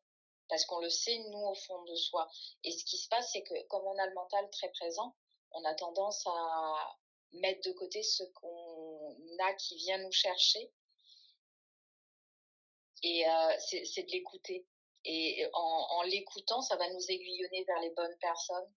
Parce 0.50 0.66
qu'on 0.66 0.80
le 0.80 0.90
sait, 0.90 1.18
nous, 1.30 1.46
au 1.46 1.56
fond 1.56 1.84
de 1.84 1.96
soi. 1.96 2.30
Et 2.64 2.72
ce 2.72 2.86
qui 2.86 2.98
se 2.98 3.10
passe, 3.10 3.32
c'est 3.32 3.44
que 3.44 3.68
comme 3.68 3.86
on 3.86 3.98
a 3.98 4.08
le 4.08 4.14
mental 4.14 4.50
très 4.52 4.70
présent, 4.72 5.16
on 5.52 5.64
a 5.66 5.76
tendance 5.76 6.26
à 6.28 6.98
mettre 7.34 7.62
de 7.68 7.74
côté 7.74 8.04
ce 8.04 8.24
qu'on 8.24 9.18
a 9.40 9.54
qui 9.56 9.76
vient 9.76 9.98
nous 9.98 10.12
chercher 10.12 10.72
et 13.04 13.28
euh, 13.28 13.56
c'est 13.60 14.04
de 14.04 14.12
l'écouter. 14.12 14.66
Et 15.06 15.46
en, 15.54 15.88
en 15.90 16.02
l'écoutant, 16.04 16.62
ça 16.62 16.76
va 16.76 16.90
nous 16.90 17.12
aiguillonner 17.12 17.64
vers 17.64 17.80
les 17.80 17.92
bonnes 17.92 18.18
personnes, 18.20 18.74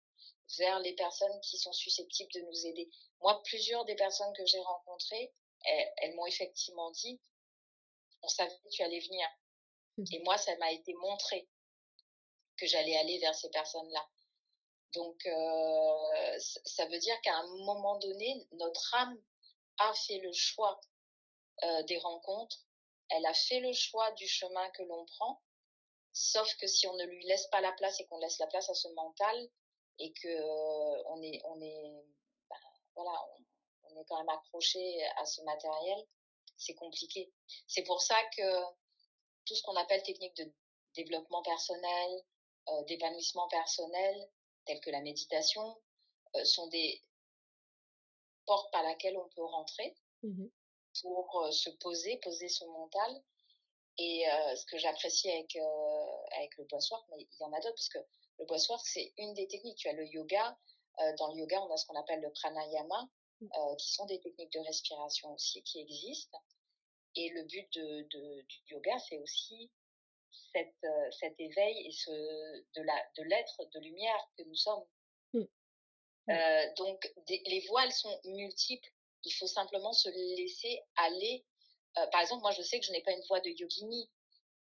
vers 0.58 0.78
les 0.80 0.94
personnes 0.94 1.40
qui 1.40 1.58
sont 1.58 1.72
susceptibles 1.72 2.32
de 2.32 2.40
nous 2.40 2.66
aider. 2.66 2.90
Moi, 3.20 3.42
plusieurs 3.44 3.84
des 3.84 3.96
personnes 3.96 4.32
que 4.34 4.44
j'ai 4.46 4.60
rencontrées, 4.60 5.32
elles, 5.64 6.14
m'ont 6.14 6.26
effectivement 6.26 6.90
dit, 6.92 7.20
on 8.22 8.28
savait 8.28 8.56
que 8.64 8.68
tu 8.70 8.82
allais 8.82 9.00
venir. 9.00 9.26
Mmh. 10.00 10.14
Et 10.14 10.18
moi, 10.20 10.36
ça 10.38 10.56
m'a 10.56 10.72
été 10.72 10.94
montré 10.94 11.48
que 12.56 12.66
j'allais 12.66 12.96
aller 12.96 13.18
vers 13.18 13.34
ces 13.34 13.50
personnes-là. 13.50 14.06
Donc, 14.94 15.24
euh, 15.26 16.38
ça 16.38 16.86
veut 16.86 16.98
dire 16.98 17.20
qu'à 17.22 17.36
un 17.36 17.46
moment 17.64 17.98
donné, 17.98 18.46
notre 18.52 18.94
âme 18.96 19.16
a 19.78 19.94
fait 19.94 20.18
le 20.18 20.32
choix 20.32 20.80
euh, 21.62 21.82
des 21.84 21.98
rencontres 21.98 22.66
elle 23.10 23.26
a 23.26 23.34
fait 23.34 23.60
le 23.60 23.72
choix 23.72 24.10
du 24.12 24.26
chemin 24.26 24.70
que 24.70 24.82
l'on 24.84 25.04
prend, 25.04 25.40
sauf 26.12 26.56
que 26.56 26.66
si 26.66 26.86
on 26.86 26.94
ne 26.94 27.04
lui 27.04 27.24
laisse 27.24 27.46
pas 27.48 27.60
la 27.60 27.72
place 27.72 28.00
et 28.00 28.06
qu'on 28.06 28.18
laisse 28.18 28.38
la 28.38 28.46
place 28.46 28.70
à 28.70 28.74
ce 28.74 28.88
mental 28.88 29.48
et 29.98 30.12
que 30.12 30.28
euh, 30.28 31.02
on 31.06 31.22
est, 31.22 31.40
on 31.44 31.60
est, 31.60 32.04
bah, 32.48 32.56
voilà, 32.94 33.12
on, 33.84 34.00
est 34.00 34.04
quand 34.08 34.18
même 34.18 34.28
accroché 34.28 35.04
à 35.16 35.26
ce 35.26 35.42
matériel, 35.42 36.06
c'est 36.56 36.74
compliqué. 36.74 37.32
C'est 37.66 37.82
pour 37.82 38.00
ça 38.00 38.16
que 38.36 38.42
tout 39.44 39.54
ce 39.54 39.62
qu'on 39.62 39.76
appelle 39.76 40.02
technique 40.02 40.36
de 40.36 40.52
développement 40.94 41.42
personnel, 41.42 42.22
euh, 42.68 42.84
d'épanouissement 42.84 43.48
personnel, 43.48 44.28
telles 44.66 44.80
que 44.80 44.90
la 44.90 45.00
méditation, 45.00 45.76
euh, 46.36 46.44
sont 46.44 46.68
des 46.68 47.02
portes 48.46 48.70
par 48.72 48.82
laquelle 48.82 49.16
on 49.16 49.28
peut 49.30 49.44
rentrer. 49.44 49.96
Mmh 50.22 50.46
pour 51.02 51.46
se 51.52 51.70
poser, 51.70 52.16
poser 52.16 52.48
son 52.48 52.68
mental. 52.72 53.22
Et 53.96 54.24
ce 54.56 54.66
que 54.66 54.76
j'apprécie 54.76 55.30
avec, 55.30 55.56
avec 56.36 56.56
le 56.58 56.64
boissoir, 56.64 57.06
mais 57.10 57.22
il 57.22 57.40
y 57.40 57.44
en 57.44 57.52
a 57.52 57.60
d'autres, 57.60 57.76
parce 57.76 57.88
que 57.88 57.98
le 58.40 58.46
boissoir, 58.46 58.80
c'est 58.80 59.14
une 59.16 59.32
des 59.34 59.46
techniques. 59.46 59.78
Tu 59.78 59.88
as 59.88 59.92
le 59.92 60.04
yoga. 60.06 60.58
dans 61.16 61.28
le 61.28 61.38
yoga, 61.38 61.62
on 61.62 61.72
a 61.72 61.76
ce 61.76 61.86
qu'on 61.86 61.94
appelle 61.94 62.20
le 62.20 62.32
pranayama, 62.32 63.08
mmh. 63.40 63.76
qui 63.78 63.92
sont 63.92 64.04
des 64.06 64.18
techniques 64.18 64.52
de 64.52 64.58
respiration 64.58 65.32
aussi 65.32 65.62
qui 65.62 65.80
existent. 65.80 66.42
Et 67.16 67.30
le 67.30 67.44
but 67.44 67.72
de, 67.74 68.02
de 68.10 68.42
du 68.42 68.58
yoga, 68.68 68.98
c'est 68.98 69.18
aussi 69.18 69.70
cette, 70.52 70.86
cet 71.18 71.38
éveil 71.38 71.86
et 71.86 71.92
ce, 71.92 72.10
de 72.10 73.22
l'être, 73.24 73.64
de, 73.64 73.78
de 73.78 73.84
lumière 73.84 74.28
que 74.36 74.44
nous 74.44 74.54
sommes. 74.54 74.84
Mmh. 75.32 75.42
Euh, 76.30 76.74
donc, 76.76 77.12
les 77.28 77.64
voiles 77.68 77.92
sont 77.92 78.20
multiples 78.24 78.90
il 79.24 79.32
faut 79.32 79.46
simplement 79.46 79.92
se 79.92 80.08
laisser 80.08 80.82
aller. 80.96 81.44
Euh, 81.98 82.06
par 82.08 82.20
exemple, 82.20 82.42
moi, 82.42 82.52
je 82.52 82.62
sais 82.62 82.78
que 82.78 82.86
je 82.86 82.92
n'ai 82.92 83.02
pas 83.02 83.12
une 83.12 83.24
voix 83.28 83.40
de 83.40 83.50
yogini. 83.50 84.10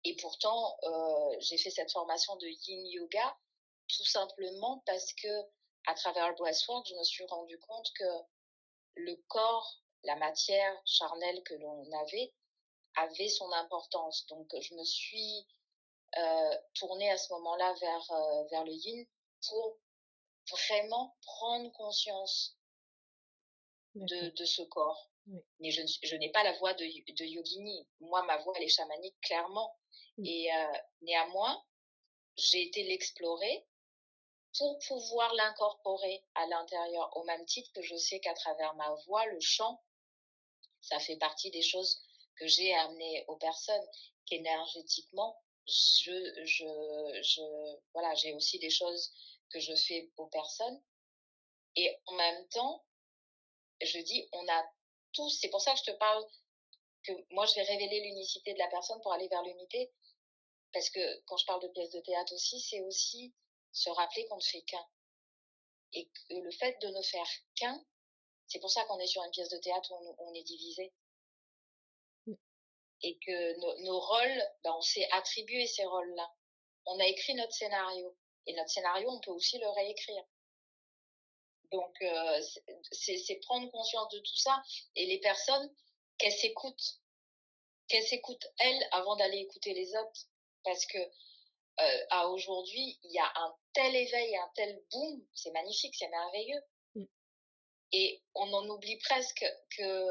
Et 0.04 0.16
pourtant, 0.16 0.76
euh, 0.84 1.36
j'ai 1.40 1.58
fait 1.58 1.70
cette 1.70 1.92
formation 1.92 2.34
de 2.36 2.46
yin 2.46 2.86
yoga 2.86 3.36
tout 3.88 4.04
simplement 4.04 4.82
parce 4.86 5.12
que 5.14 5.28
à 5.86 5.94
travers 5.94 6.28
le 6.28 6.34
boissoir, 6.36 6.82
je 6.86 6.94
me 6.94 7.04
suis 7.04 7.24
rendu 7.26 7.58
compte 7.58 7.90
que 7.98 8.04
le 8.94 9.16
corps, 9.28 9.82
la 10.04 10.16
matière 10.16 10.80
charnelle 10.86 11.42
que 11.42 11.54
l'on 11.54 11.90
avait, 11.92 12.32
avait 12.96 13.28
son 13.28 13.50
importance. 13.52 14.26
Donc, 14.26 14.48
je 14.60 14.74
me 14.74 14.84
suis 14.84 15.46
euh, 16.18 16.56
tournée 16.74 17.10
à 17.10 17.16
ce 17.16 17.32
moment-là 17.34 17.74
vers, 17.80 18.12
euh, 18.12 18.44
vers 18.50 18.64
le 18.64 18.72
yin 18.72 19.06
pour 19.48 19.78
vraiment 20.50 21.16
prendre 21.22 21.70
conscience 21.72 22.56
de, 23.94 24.30
de, 24.30 24.44
ce 24.44 24.62
corps. 24.62 25.10
Mais 25.60 25.70
je, 25.70 25.82
je 26.02 26.16
n'ai 26.16 26.30
pas 26.30 26.42
la 26.42 26.56
voix 26.58 26.74
de, 26.74 26.84
de, 26.84 27.24
yogini. 27.24 27.86
Moi, 28.00 28.22
ma 28.24 28.38
voix, 28.38 28.54
elle 28.56 28.64
est 28.64 28.68
chamanique, 28.68 29.20
clairement. 29.22 29.76
Et 30.24 30.52
euh, 30.52 30.78
néanmoins, 31.02 31.64
j'ai 32.36 32.62
été 32.62 32.82
l'explorer 32.82 33.66
pour 34.58 34.78
pouvoir 34.80 35.32
l'incorporer 35.34 36.24
à 36.34 36.46
l'intérieur, 36.46 37.16
au 37.16 37.24
même 37.24 37.46
titre 37.46 37.70
que 37.72 37.82
je 37.82 37.94
sais 37.94 38.18
qu'à 38.20 38.34
travers 38.34 38.74
ma 38.74 38.92
voix, 39.06 39.24
le 39.26 39.40
chant, 39.40 39.80
ça 40.80 40.98
fait 40.98 41.16
partie 41.16 41.50
des 41.50 41.62
choses 41.62 42.02
que 42.40 42.46
j'ai 42.46 42.74
amenées 42.74 43.24
aux 43.28 43.36
personnes, 43.36 43.86
qu'énergétiquement, 44.24 45.38
je, 45.66 46.44
je, 46.44 47.20
je, 47.22 47.42
voilà, 47.92 48.14
j'ai 48.14 48.32
aussi 48.32 48.58
des 48.58 48.70
choses 48.70 49.12
que 49.50 49.60
je 49.60 49.74
fais 49.74 50.10
aux 50.16 50.26
personnes. 50.26 50.82
Et 51.76 51.94
en 52.06 52.14
même 52.14 52.48
temps, 52.48 52.82
je 53.82 53.98
dis, 53.98 54.26
on 54.32 54.48
a 54.48 54.72
tous, 55.12 55.28
c'est 55.38 55.50
pour 55.50 55.60
ça 55.60 55.72
que 55.72 55.78
je 55.80 55.92
te 55.92 55.96
parle 55.98 56.26
que 57.02 57.12
moi 57.30 57.46
je 57.46 57.54
vais 57.54 57.62
révéler 57.62 58.00
l'unicité 58.00 58.52
de 58.52 58.58
la 58.58 58.68
personne 58.68 59.00
pour 59.02 59.12
aller 59.12 59.28
vers 59.28 59.42
l'unité. 59.42 59.92
Parce 60.72 60.88
que 60.88 61.20
quand 61.26 61.36
je 61.36 61.44
parle 61.46 61.62
de 61.62 61.68
pièces 61.68 61.90
de 61.90 62.00
théâtre 62.00 62.32
aussi, 62.34 62.60
c'est 62.60 62.80
aussi 62.82 63.34
se 63.72 63.90
rappeler 63.90 64.26
qu'on 64.26 64.36
ne 64.36 64.42
fait 64.42 64.62
qu'un. 64.62 64.86
Et 65.92 66.06
que 66.06 66.34
le 66.34 66.50
fait 66.52 66.80
de 66.80 66.88
ne 66.88 67.02
faire 67.02 67.28
qu'un, 67.56 67.84
c'est 68.46 68.60
pour 68.60 68.70
ça 68.70 68.84
qu'on 68.84 68.98
est 68.98 69.06
sur 69.06 69.22
une 69.24 69.30
pièce 69.30 69.48
de 69.48 69.58
théâtre 69.58 69.92
où 69.92 70.14
on, 70.18 70.34
est 70.34 70.42
divisé. 70.42 70.92
Et 73.02 73.18
que 73.18 73.82
nos, 73.84 74.00
rôles, 74.00 74.42
ben 74.62 74.72
on 74.76 74.82
s'est 74.82 75.08
attribué 75.12 75.66
ces 75.66 75.84
rôles-là. 75.84 76.30
On 76.86 76.98
a 77.00 77.06
écrit 77.06 77.34
notre 77.34 77.52
scénario. 77.52 78.16
Et 78.46 78.54
notre 78.54 78.70
scénario, 78.70 79.10
on 79.10 79.20
peut 79.20 79.30
aussi 79.30 79.58
le 79.58 79.68
réécrire. 79.68 80.24
Donc, 81.72 81.94
euh, 82.02 82.40
c'est 82.92 83.40
prendre 83.42 83.70
conscience 83.70 84.08
de 84.12 84.18
tout 84.18 84.36
ça 84.36 84.62
et 84.96 85.06
les 85.06 85.18
personnes, 85.20 85.72
qu'elles 86.18 86.32
s'écoutent. 86.32 87.00
Qu'elles 87.88 88.06
s'écoutent, 88.06 88.46
elles, 88.58 88.88
avant 88.92 89.16
d'aller 89.16 89.38
écouter 89.38 89.72
les 89.72 89.94
autres. 89.96 90.26
Parce 90.64 90.84
que 90.86 90.98
euh, 90.98 92.06
à 92.10 92.28
aujourd'hui, 92.28 92.98
il 93.04 93.12
y 93.12 93.18
a 93.18 93.32
un 93.36 93.54
tel 93.72 93.94
éveil, 93.96 94.36
un 94.36 94.50
tel 94.54 94.82
boom, 94.90 95.24
c'est 95.34 95.50
magnifique, 95.52 95.94
c'est 95.96 96.08
merveilleux. 96.08 96.62
Mm. 96.94 97.04
Et 97.92 98.22
on 98.34 98.52
en 98.52 98.68
oublie 98.68 98.98
presque 98.98 99.44
que 99.76 100.06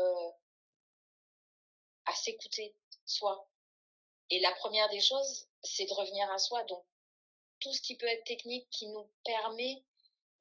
à 2.09 2.15
s'écouter 2.15 2.75
soi. 3.05 3.47
Et 4.29 4.39
la 4.39 4.51
première 4.53 4.89
des 4.89 5.01
choses, 5.01 5.47
c'est 5.63 5.85
de 5.85 5.93
revenir 5.93 6.29
à 6.31 6.37
soi. 6.37 6.63
Donc, 6.63 6.83
tout 7.59 7.73
ce 7.73 7.81
qui 7.81 7.95
peut 7.95 8.07
être 8.07 8.23
technique 8.25 8.69
qui 8.69 8.87
nous 8.87 9.09
permet 9.23 9.83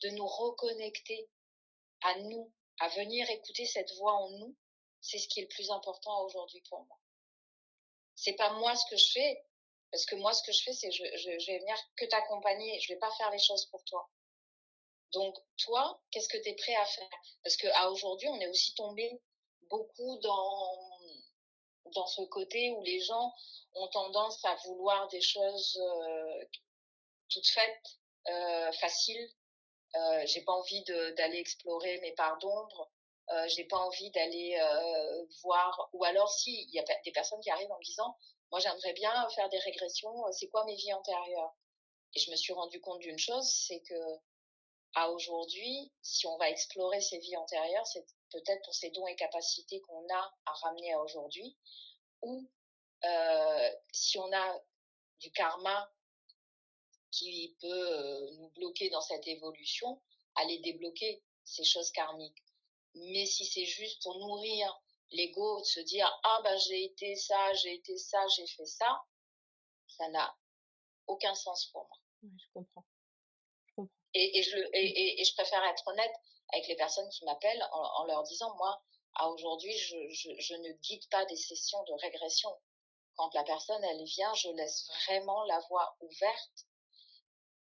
de 0.03 0.11
nous 0.11 0.27
reconnecter 0.27 1.29
à 2.03 2.19
nous, 2.21 2.53
à 2.81 2.89
venir 2.89 3.29
écouter 3.31 3.67
cette 3.67 3.93
voix 3.97 4.15
en 4.15 4.31
nous, 4.31 4.57
c'est 5.01 5.19
ce 5.19 5.29
qui 5.29 5.41
est 5.41 5.43
le 5.43 5.49
plus 5.49 5.71
important 5.71 6.25
aujourd'hui 6.25 6.63
pour 6.69 6.85
moi. 6.85 6.99
C'est 8.15 8.35
pas 8.35 8.53
moi 8.55 8.75
ce 8.75 8.89
que 8.91 8.97
je 8.97 9.13
fais, 9.13 9.45
parce 9.91 10.05
que 10.07 10.17
moi 10.17 10.33
ce 10.33 10.43
que 10.43 10.53
je 10.53 10.63
fais, 10.63 10.73
c'est 10.73 10.91
je, 10.91 11.05
je, 11.17 11.47
vais 11.47 11.59
venir 11.59 11.77
que 11.97 12.05
t'accompagner, 12.07 12.79
je 12.81 12.93
vais 12.93 12.99
pas 12.99 13.11
faire 13.13 13.31
les 13.31 13.39
choses 13.39 13.67
pour 13.67 13.85
toi. 13.85 14.09
Donc 15.13 15.37
toi, 15.57 16.01
qu'est-ce 16.11 16.29
que 16.29 16.37
tu 16.39 16.49
es 16.49 16.55
prêt 16.55 16.75
à 16.77 16.85
faire? 16.85 17.11
Parce 17.43 17.57
que 17.57 17.67
à 17.69 17.91
aujourd'hui, 17.91 18.29
on 18.29 18.41
est 18.41 18.49
aussi 18.49 18.75
tombé 18.75 19.21
beaucoup 19.63 20.19
dans 20.19 20.98
dans 21.95 22.07
ce 22.07 22.23
côté 22.23 22.71
où 22.73 22.83
les 22.83 23.01
gens 23.01 23.33
ont 23.75 23.89
tendance 23.89 24.45
à 24.45 24.55
vouloir 24.67 25.09
des 25.09 25.21
choses 25.21 25.79
euh, 25.81 26.45
toutes 27.29 27.47
faites, 27.49 27.99
euh, 28.29 28.73
faciles, 28.73 29.31
euh, 29.97 30.23
j'ai 30.27 30.43
pas 30.43 30.53
envie 30.53 30.83
d'aller 30.85 31.39
explorer 31.39 32.01
mes 32.01 32.13
parts 32.13 32.39
d'ombre. 32.39 32.91
euh, 33.31 33.49
j'ai 33.49 33.65
pas 33.65 33.77
envie 33.79 34.11
d'aller 34.11 34.59
voir. 35.43 35.89
Ou 35.93 36.05
alors, 36.05 36.31
si, 36.31 36.63
il 36.63 36.75
y 36.75 36.79
a 36.81 36.85
des 37.05 37.13
personnes 37.13 37.41
qui 37.41 37.51
arrivent 37.51 37.71
en 37.73 37.79
me 37.79 37.85
disant, 37.85 38.17
moi, 38.51 38.61
j'aimerais 38.61 38.93
bien 38.95 39.29
faire 39.31 39.49
des 39.51 39.59
régressions. 39.59 40.15
C'est 40.33 40.49
quoi 40.49 40.65
mes 40.65 40.75
vies 40.75 40.95
antérieures? 40.95 41.55
Et 42.15 42.21
je 42.21 42.31
me 42.31 42.37
suis 42.37 42.53
rendu 42.55 42.81
compte 42.81 43.01
d'une 43.01 43.19
chose, 43.19 43.47
c'est 43.67 43.81
que 43.81 44.01
à 44.95 45.11
aujourd'hui, 45.11 45.93
si 46.01 46.27
on 46.27 46.39
va 46.39 46.49
explorer 46.49 47.01
ces 47.03 47.19
vies 47.19 47.37
antérieures, 47.37 47.87
c'est 47.87 48.07
peut-être 48.31 48.63
pour 48.65 48.75
ces 48.75 48.91
dons 48.91 49.07
et 49.07 49.17
capacités 49.17 49.81
qu'on 49.83 50.07
a 50.13 50.35
à 50.47 50.53
ramener 50.53 50.93
à 50.93 51.01
aujourd'hui, 51.01 51.57
ou 52.23 52.51
euh, 53.05 53.71
si 53.93 54.19
on 54.19 54.33
a 54.33 54.63
du 55.21 55.31
karma 55.33 55.93
qui 57.11 57.57
peut 57.61 57.67
euh, 57.67 58.31
nous 58.39 58.51
bloquer 58.51 58.91
dans 58.91 59.01
cette 59.01 59.27
évolution, 59.27 60.01
aller 60.35 60.59
débloquer 60.59 61.23
ces 61.45 61.65
choses 61.65 61.91
karmiques. 61.91 62.43
Mais 62.95 63.27
si 63.27 63.45
c'est 63.47 63.65
juste 63.65 64.03
pour 64.03 64.19
nourrir 64.19 64.81
l'ego, 65.11 65.61
de 65.61 65.65
se 65.65 65.81
dire 65.81 66.09
ah 66.23 66.41
ben 66.45 66.57
j'ai 66.59 66.85
été 66.85 67.17
ça, 67.17 67.53
j'ai 67.55 67.75
été 67.75 67.97
ça, 67.97 68.19
j'ai 68.37 68.47
fait 68.47 68.67
ça, 68.67 69.03
ça 69.87 70.09
n'a 70.09 70.37
aucun 71.07 71.35
sens 71.35 71.67
pour 71.67 71.87
moi. 71.87 71.99
je 72.23 72.47
comprends. 72.53 72.85
Et, 74.15 74.39
et, 74.39 74.43
je, 74.43 74.57
et, 74.73 75.21
et, 75.21 75.25
je 75.25 75.35
préfère 75.35 75.63
être 75.65 75.87
honnête 75.87 76.15
avec 76.53 76.67
les 76.69 76.77
personnes 76.77 77.09
qui 77.11 77.25
m'appellent 77.25 77.69
en, 77.73 78.05
leur 78.05 78.23
disant, 78.25 78.55
moi, 78.57 78.83
à 79.15 79.29
aujourd'hui, 79.29 79.77
je, 79.77 79.97
je, 80.11 80.31
je, 80.39 80.55
ne 80.55 80.73
guide 80.83 81.09
pas 81.11 81.25
des 81.27 81.37
sessions 81.37 81.83
de 81.85 81.93
régression. 81.95 82.51
Quand 83.17 83.33
la 83.35 83.45
personne, 83.45 83.83
elle 83.85 84.05
vient, 84.05 84.33
je 84.35 84.49
laisse 84.51 84.89
vraiment 85.05 85.45
la 85.45 85.61
voie 85.69 85.97
ouverte 86.01 86.67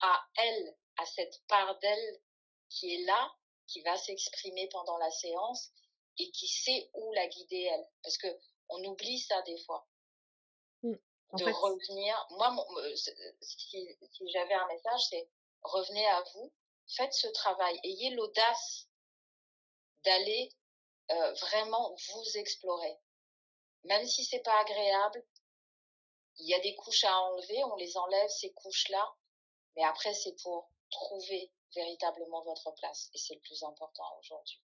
à 0.01 0.25
elle, 0.37 0.77
à 0.99 1.07
cette 1.07 1.43
part 1.49 1.79
d'elle 1.79 2.20
qui 2.70 2.95
est 2.95 3.05
là, 3.05 3.33
qui 3.66 3.81
va 3.83 3.97
s'exprimer 3.97 4.68
pendant 4.68 4.97
la 4.99 5.11
séance 5.11 5.70
et 6.18 6.31
qui 6.31 6.49
sait 6.49 6.91
où 6.95 7.12
la 7.12 7.27
guider 7.29 7.62
elle. 7.62 7.89
Parce 8.03 8.18
que 8.18 8.29
on 8.68 8.83
oublie 8.85 9.20
ça 9.20 9.41
des 9.43 9.59
fois. 9.64 9.87
Mmh. 10.83 10.95
de 11.39 11.45
revenir. 11.45 12.27
Moi, 12.31 12.66
euh, 12.79 12.97
si, 12.97 13.97
si 14.12 14.29
j'avais 14.31 14.55
un 14.55 14.66
message, 14.66 15.01
c'est 15.09 15.29
revenez 15.62 16.07
à 16.07 16.22
vous, 16.35 16.53
faites 16.89 17.12
ce 17.12 17.28
travail, 17.28 17.78
ayez 17.85 18.11
l'audace 18.11 18.89
d'aller 20.05 20.51
euh, 21.11 21.32
vraiment 21.35 21.95
vous 21.95 22.39
explorer. 22.39 22.99
Même 23.85 24.07
si 24.07 24.24
c'est 24.24 24.43
pas 24.43 24.61
agréable, 24.61 25.24
il 26.39 26.49
y 26.49 26.55
a 26.55 26.61
des 26.61 26.74
couches 26.76 27.05
à 27.05 27.20
enlever, 27.20 27.64
on 27.64 27.76
les 27.76 27.97
enlève 27.97 28.28
ces 28.28 28.53
couches-là, 28.53 29.14
mais 29.76 29.85
après 29.85 30.14
c'est 30.14 30.35
pour 30.43 30.70
trouver 30.91 31.53
véritablement 31.74 32.43
votre 32.45 32.72
place 32.74 33.11
et 33.14 33.18
c'est 33.18 33.35
le 33.35 33.41
plus 33.41 33.62
important 33.62 34.05
aujourd'hui. 34.20 34.61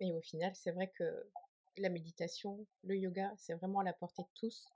Et 0.00 0.12
au 0.12 0.20
final, 0.20 0.54
c'est 0.56 0.72
vrai 0.72 0.90
que 0.90 1.30
la 1.76 1.88
méditation, 1.88 2.66
le 2.82 2.96
yoga, 2.96 3.32
c'est 3.36 3.54
vraiment 3.54 3.80
à 3.80 3.84
la 3.84 3.92
portée 3.92 4.22
de 4.22 4.28
tous. 4.34 4.66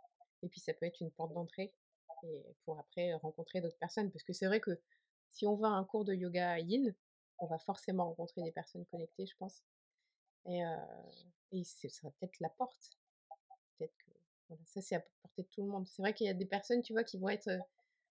Et 0.42 0.48
puis 0.48 0.60
ça 0.60 0.72
peut 0.74 0.86
être 0.86 1.00
une 1.00 1.10
porte 1.10 1.32
d'entrée 1.32 1.74
et 2.22 2.44
pour 2.64 2.78
après 2.78 3.12
rencontrer 3.14 3.60
d'autres 3.60 3.78
personnes. 3.78 4.10
Parce 4.12 4.22
que 4.22 4.32
c'est 4.32 4.46
vrai 4.46 4.60
que 4.60 4.80
si 5.36 5.46
on 5.46 5.54
va 5.56 5.68
à 5.68 5.72
un 5.72 5.84
cours 5.84 6.04
de 6.04 6.14
yoga 6.14 6.58
yin, 6.58 6.94
on 7.38 7.46
va 7.46 7.58
forcément 7.58 8.06
rencontrer 8.06 8.42
des 8.42 8.52
personnes 8.52 8.86
connectées, 8.86 9.26
je 9.26 9.36
pense. 9.38 9.62
Et, 10.46 10.64
euh, 10.64 10.76
et 11.52 11.62
sera 11.64 12.10
peut-être 12.12 12.40
la 12.40 12.48
porte. 12.48 12.90
Peut-être 13.78 13.94
que 13.98 14.54
ça, 14.64 14.80
c'est 14.80 14.94
à 14.96 15.00
portée 15.22 15.42
de 15.42 15.48
tout 15.48 15.62
le 15.62 15.68
monde. 15.68 15.86
C'est 15.86 16.00
vrai 16.00 16.14
qu'il 16.14 16.26
y 16.26 16.30
a 16.30 16.34
des 16.34 16.46
personnes, 16.46 16.80
tu 16.80 16.94
vois, 16.94 17.04
qui 17.04 17.18
vont 17.18 17.28
être 17.28 17.50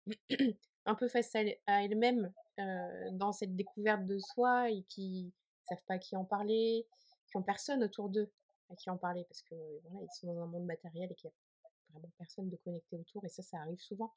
un 0.86 0.95
peu 0.95 1.07
face 1.07 1.34
à 1.36 1.84
elles-mêmes 1.84 2.32
euh, 2.59 3.09
dans 3.13 3.32
cette 3.32 3.55
découverte 3.55 4.05
de 4.05 4.19
soi 4.19 4.69
et 4.69 4.84
qui 4.84 5.34
savent 5.67 5.84
pas 5.88 5.95
à 5.95 5.97
qui 5.97 6.15
en 6.15 6.26
parler, 6.26 6.86
qui 7.28 7.38
ont 7.38 7.43
personne 7.43 7.84
autour 7.84 8.09
d'eux 8.09 8.32
à 8.69 8.76
qui 8.76 8.89
en 8.89 8.97
parler 8.97 9.26
parce 9.26 9.41
que 9.41 9.55
voilà, 9.84 10.05
ils 10.05 10.19
sont 10.19 10.28
dans 10.28 10.41
un 10.41 10.47
monde 10.47 10.65
matériel 10.65 11.11
et 11.11 11.15
qu'il 11.15 11.30
n'y 11.30 11.34
a 11.34 11.99
vraiment 11.99 12.11
personne 12.17 12.49
de 12.49 12.55
connecté 12.57 12.97
autour 12.97 13.26
et 13.26 13.30
ça, 13.30 13.41
ça 13.41 13.57
arrive 13.59 13.80
souvent. 13.80 14.13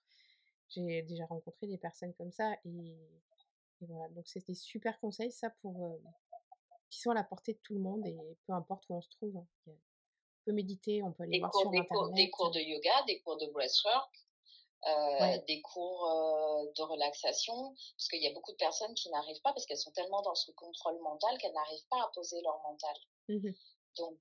J'ai 0.71 1.03
déjà 1.03 1.25
rencontré 1.27 1.67
des 1.67 1.79
personnes 1.79 2.15
comme 2.15 2.33
ça 2.33 2.53
et, 2.65 2.97
voilà. 3.81 4.09
Donc 4.09 4.27
c'est 4.27 4.45
des 4.47 4.55
super 4.55 4.99
conseils 5.01 5.31
ça 5.31 5.51
pour 5.63 5.85
euh, 5.87 6.03
qui 6.91 7.01
sont 7.01 7.11
à 7.11 7.15
la 7.15 7.23
portée 7.23 7.55
de 7.55 7.59
tout 7.59 7.75
le 7.75 7.81
monde 7.81 8.05
et 8.07 8.17
peu 8.47 8.53
importe 8.53 8.85
où 8.89 8.95
on 8.95 9.01
se 9.01 9.09
trouve. 9.09 9.37
Hein. 9.37 9.47
On 9.67 9.73
peut 10.45 10.53
méditer, 10.53 11.03
on 11.03 11.13
peut 11.13 11.23
aller 11.23 11.39
voir 11.39 11.55
sur 11.55 11.71
des 11.71 11.79
internet. 11.79 12.07
Cours, 12.07 12.13
des 12.15 12.31
cours 12.31 12.51
de 12.51 12.61
yoga, 12.61 13.03
des 13.07 13.21
cours 13.21 13.37
de 13.37 13.47
breathwork. 13.47 14.11
Euh, 14.87 15.39
des 15.49 15.61
cours 15.61 16.07
euh, 16.07 16.71
de 16.77 16.83
relaxation, 16.83 17.75
parce 17.97 18.09
qu'il 18.09 18.23
y 18.23 18.29
a 18.29 18.33
beaucoup 18.33 18.53
de 18.53 18.57
personnes 18.57 18.95
qui 18.95 19.11
n'arrivent 19.11 19.41
pas, 19.43 19.53
parce 19.53 19.67
qu'elles 19.67 19.77
sont 19.77 19.91
tellement 19.91 20.23
dans 20.23 20.37
ce 20.37 20.53
contrôle 20.53 21.01
mental 21.01 21.37
qu'elles 21.39 21.53
n'arrivent 21.53 21.89
pas 21.91 22.01
à 22.01 22.09
poser 22.15 22.41
leur 22.43 22.63
mental. 22.63 22.97
Mmh 23.29 23.51
Donc 23.97 24.21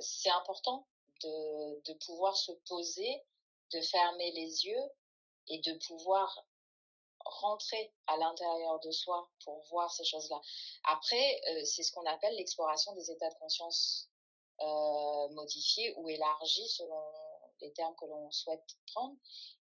c'est 0.00 0.30
important 0.30 0.84
de, 1.22 1.80
de 1.84 1.92
pouvoir 2.04 2.36
se 2.36 2.50
poser, 2.68 3.22
de 3.72 3.80
fermer 3.80 4.32
les 4.32 4.66
yeux 4.66 4.90
et 5.48 5.58
de 5.58 5.74
pouvoir 5.86 6.44
rentrer 7.24 7.92
à 8.06 8.16
l'intérieur 8.16 8.80
de 8.80 8.90
soi 8.90 9.28
pour 9.44 9.60
voir 9.70 9.90
ces 9.92 10.04
choses-là. 10.04 10.40
Après, 10.84 11.40
euh, 11.50 11.64
c'est 11.64 11.82
ce 11.82 11.92
qu'on 11.92 12.06
appelle 12.06 12.34
l'exploration 12.36 12.92
des 12.94 13.10
états 13.10 13.28
de 13.28 13.34
conscience 13.34 14.08
euh, 14.60 15.28
modifiés 15.30 15.94
ou 15.96 16.08
élargis 16.08 16.68
selon 16.68 17.02
les 17.60 17.72
termes 17.72 17.94
que 17.96 18.06
l'on 18.06 18.30
souhaite 18.30 18.64
prendre. 18.92 19.16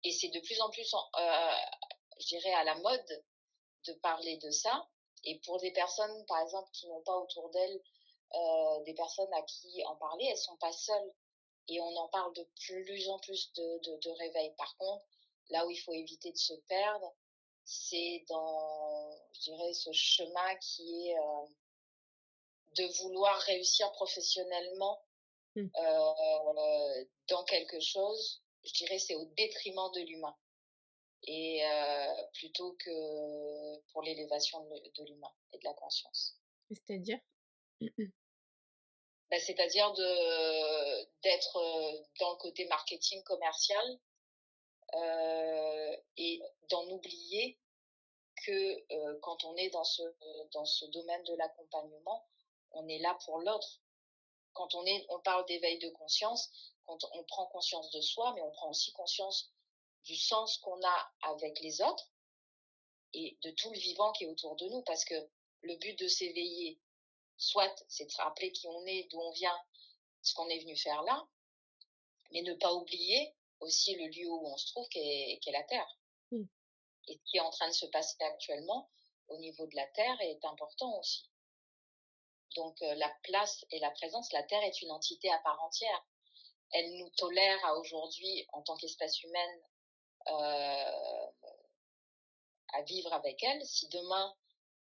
Et 0.03 0.11
c'est 0.11 0.29
de 0.29 0.39
plus 0.39 0.61
en 0.61 0.69
plus, 0.69 0.93
euh, 0.93 1.51
je 2.19 2.27
dirais, 2.27 2.53
à 2.53 2.63
la 2.63 2.75
mode 2.75 3.25
de 3.87 3.93
parler 3.93 4.37
de 4.37 4.51
ça. 4.51 4.87
Et 5.25 5.39
pour 5.39 5.59
des 5.59 5.71
personnes, 5.71 6.25
par 6.27 6.39
exemple, 6.41 6.69
qui 6.71 6.87
n'ont 6.87 7.01
pas 7.01 7.17
autour 7.17 7.49
d'elles 7.49 7.81
des 8.85 8.93
personnes 8.93 9.33
à 9.33 9.41
qui 9.41 9.83
en 9.87 9.95
parler, 9.95 10.25
elles 10.25 10.37
sont 10.37 10.55
pas 10.57 10.71
seules. 10.71 11.13
Et 11.67 11.81
on 11.81 11.95
en 11.97 12.07
parle 12.09 12.31
de 12.35 12.47
plus 12.59 13.09
en 13.09 13.17
plus 13.19 13.51
de, 13.53 13.79
de, 13.79 13.97
de 13.97 14.09
réveil. 14.11 14.53
Par 14.55 14.77
contre, 14.77 15.03
Là 15.49 15.65
où 15.65 15.71
il 15.71 15.77
faut 15.77 15.93
éviter 15.93 16.31
de 16.31 16.37
se 16.37 16.53
perdre, 16.67 17.15
c'est 17.65 18.25
dans, 18.27 19.11
je 19.33 19.41
dirais, 19.41 19.73
ce 19.73 19.91
chemin 19.91 20.55
qui 20.55 21.09
est 21.09 21.17
euh, 21.17 21.45
de 22.77 23.01
vouloir 23.01 23.39
réussir 23.41 23.91
professionnellement 23.91 25.03
mmh. 25.55 25.67
euh, 25.77 27.05
dans 27.27 27.43
quelque 27.43 27.79
chose. 27.79 28.41
Je 28.63 28.73
dirais, 28.73 28.99
c'est 28.99 29.15
au 29.15 29.25
détriment 29.37 29.91
de 29.93 30.01
l'humain 30.01 30.35
et 31.23 31.63
euh, 31.65 32.23
plutôt 32.33 32.73
que 32.73 33.79
pour 33.91 34.01
l'élévation 34.01 34.61
de, 34.61 35.03
l'humain 35.03 35.31
et 35.53 35.59
de 35.59 35.63
la 35.63 35.73
conscience. 35.73 36.37
C'est-à-dire? 36.71 37.19
Ben, 39.31 39.39
C'est-à-dire 39.39 39.93
de 39.93 41.03
d'être 41.21 41.53
dans 42.19 42.31
le 42.31 42.37
côté 42.37 42.65
marketing 42.65 43.21
commercial 43.21 43.99
et 46.17 46.41
d'en 46.69 46.87
oublier 46.89 47.57
que 48.45 48.93
euh, 48.93 49.19
quand 49.21 49.43
on 49.43 49.55
est 49.55 49.69
dans 49.69 49.83
ce 49.83 50.01
dans 50.51 50.65
ce 50.65 50.85
domaine 50.85 51.23
de 51.23 51.35
l'accompagnement, 51.35 52.27
on 52.71 52.87
est 52.87 52.99
là 52.99 53.17
pour 53.25 53.39
l'autre. 53.39 53.81
Quand 54.53 54.75
on 54.75 54.85
est, 54.85 55.05
on 55.09 55.19
parle 55.19 55.45
d'éveil 55.45 55.77
de 55.79 55.89
conscience, 55.89 56.49
quand 56.85 56.97
on 57.13 57.23
prend 57.23 57.45
conscience 57.47 57.91
de 57.91 58.01
soi, 58.01 58.33
mais 58.35 58.41
on 58.41 58.51
prend 58.51 58.69
aussi 58.69 58.91
conscience 58.93 59.51
du 60.03 60.15
sens 60.15 60.57
qu'on 60.57 60.81
a 60.83 61.11
avec 61.21 61.59
les 61.59 61.81
autres 61.81 62.11
et 63.13 63.37
de 63.43 63.51
tout 63.51 63.71
le 63.71 63.77
vivant 63.77 64.11
qui 64.11 64.23
est 64.23 64.27
autour 64.27 64.55
de 64.55 64.67
nous, 64.69 64.81
parce 64.83 65.05
que 65.05 65.15
le 65.61 65.75
but 65.77 65.97
de 65.99 66.07
s'éveiller, 66.07 66.79
soit 67.37 67.73
c'est 67.87 68.05
de 68.05 68.11
se 68.11 68.21
rappeler 68.21 68.51
qui 68.51 68.67
on 68.67 68.85
est, 68.85 69.07
d'où 69.11 69.19
on 69.19 69.31
vient, 69.31 69.57
ce 70.21 70.33
qu'on 70.33 70.49
est 70.49 70.59
venu 70.59 70.75
faire 70.75 71.01
là, 71.03 71.27
mais 72.31 72.41
ne 72.41 72.53
pas 72.53 72.73
oublier 72.73 73.35
aussi 73.59 73.95
le 73.95 74.07
lieu 74.07 74.29
où 74.29 74.47
on 74.47 74.57
se 74.57 74.67
trouve, 74.67 74.87
qui 74.89 74.99
est, 74.99 75.51
la 75.51 75.63
Terre. 75.63 75.97
Mmh. 76.31 76.43
Et 77.07 77.13
ce 77.13 77.31
qui 77.31 77.37
est 77.37 77.41
en 77.41 77.49
train 77.49 77.67
de 77.67 77.73
se 77.73 77.85
passer 77.87 78.15
actuellement 78.23 78.89
au 79.29 79.37
niveau 79.37 79.65
de 79.67 79.75
la 79.75 79.87
Terre 79.87 80.19
est 80.21 80.43
important 80.45 80.97
aussi. 80.99 81.29
Donc 82.55 82.81
euh, 82.81 82.95
la 82.95 83.09
place 83.23 83.65
et 83.71 83.79
la 83.79 83.91
présence, 83.91 84.31
la 84.31 84.43
Terre 84.43 84.63
est 84.63 84.81
une 84.81 84.91
entité 84.91 85.31
à 85.31 85.39
part 85.39 85.61
entière. 85.63 86.05
Elle 86.71 86.97
nous 86.97 87.09
tolère 87.11 87.65
à 87.65 87.75
aujourd'hui, 87.75 88.47
en 88.53 88.61
tant 88.61 88.75
qu'espèce 88.77 89.23
humaine, 89.23 89.61
euh, 90.27 91.27
à 92.73 92.81
vivre 92.83 93.13
avec 93.13 93.41
elle. 93.43 93.65
Si 93.65 93.87
demain 93.89 94.35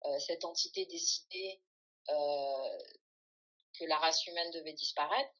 euh, 0.04 0.18
cette 0.18 0.44
entité 0.44 0.86
décidait 0.86 1.60
que 2.08 3.84
la 3.84 3.96
race 3.98 4.26
humaine 4.26 4.50
devait 4.50 4.72
disparaître, 4.72 5.30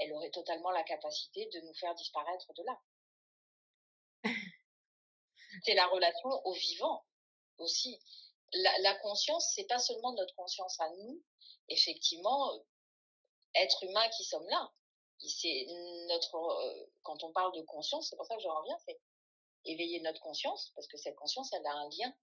elle 0.00 0.12
aurait 0.12 0.30
totalement 0.30 0.70
la 0.70 0.82
capacité 0.82 1.46
de 1.52 1.60
nous 1.60 1.74
faire 1.74 1.94
disparaître 1.94 2.52
de 2.54 2.62
là. 2.64 2.80
c'est 5.64 5.74
la 5.74 5.86
relation 5.86 6.28
au 6.46 6.52
vivant 6.52 7.04
aussi. 7.58 8.00
La, 8.52 8.78
la 8.80 8.94
conscience, 8.96 9.52
c'est 9.54 9.66
pas 9.66 9.78
seulement 9.78 10.12
notre 10.14 10.34
conscience 10.34 10.80
à 10.80 10.88
nous, 10.90 11.22
effectivement, 11.68 12.52
euh, 12.54 12.58
être 13.54 13.84
humain 13.84 14.08
qui 14.16 14.24
sommes 14.24 14.48
là. 14.48 14.72
Euh, 15.44 16.86
quand 17.02 17.22
on 17.22 17.32
parle 17.32 17.54
de 17.54 17.62
conscience, 17.62 18.08
c'est 18.08 18.16
pour 18.16 18.26
ça 18.26 18.36
que 18.36 18.42
je 18.42 18.48
reviens, 18.48 18.78
c'est 18.86 18.98
éveiller 19.66 20.00
notre 20.00 20.20
conscience, 20.20 20.72
parce 20.74 20.86
que 20.88 20.96
cette 20.96 21.16
conscience, 21.16 21.52
elle 21.52 21.66
a 21.66 21.72
un 21.72 21.88
lien, 21.90 22.14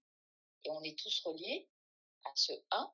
et 0.63 0.71
on 0.71 0.81
est 0.81 0.97
tous 0.97 1.21
reliés 1.23 1.69
à 2.25 2.31
ce 2.35 2.51
un, 2.71 2.91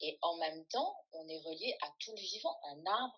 Et 0.00 0.18
en 0.20 0.36
même 0.36 0.66
temps, 0.66 1.06
on 1.12 1.28
est 1.28 1.38
relié 1.38 1.78
à 1.82 1.94
tout 2.00 2.10
le 2.10 2.20
vivant, 2.20 2.58
un 2.64 2.84
arbre, 2.86 3.16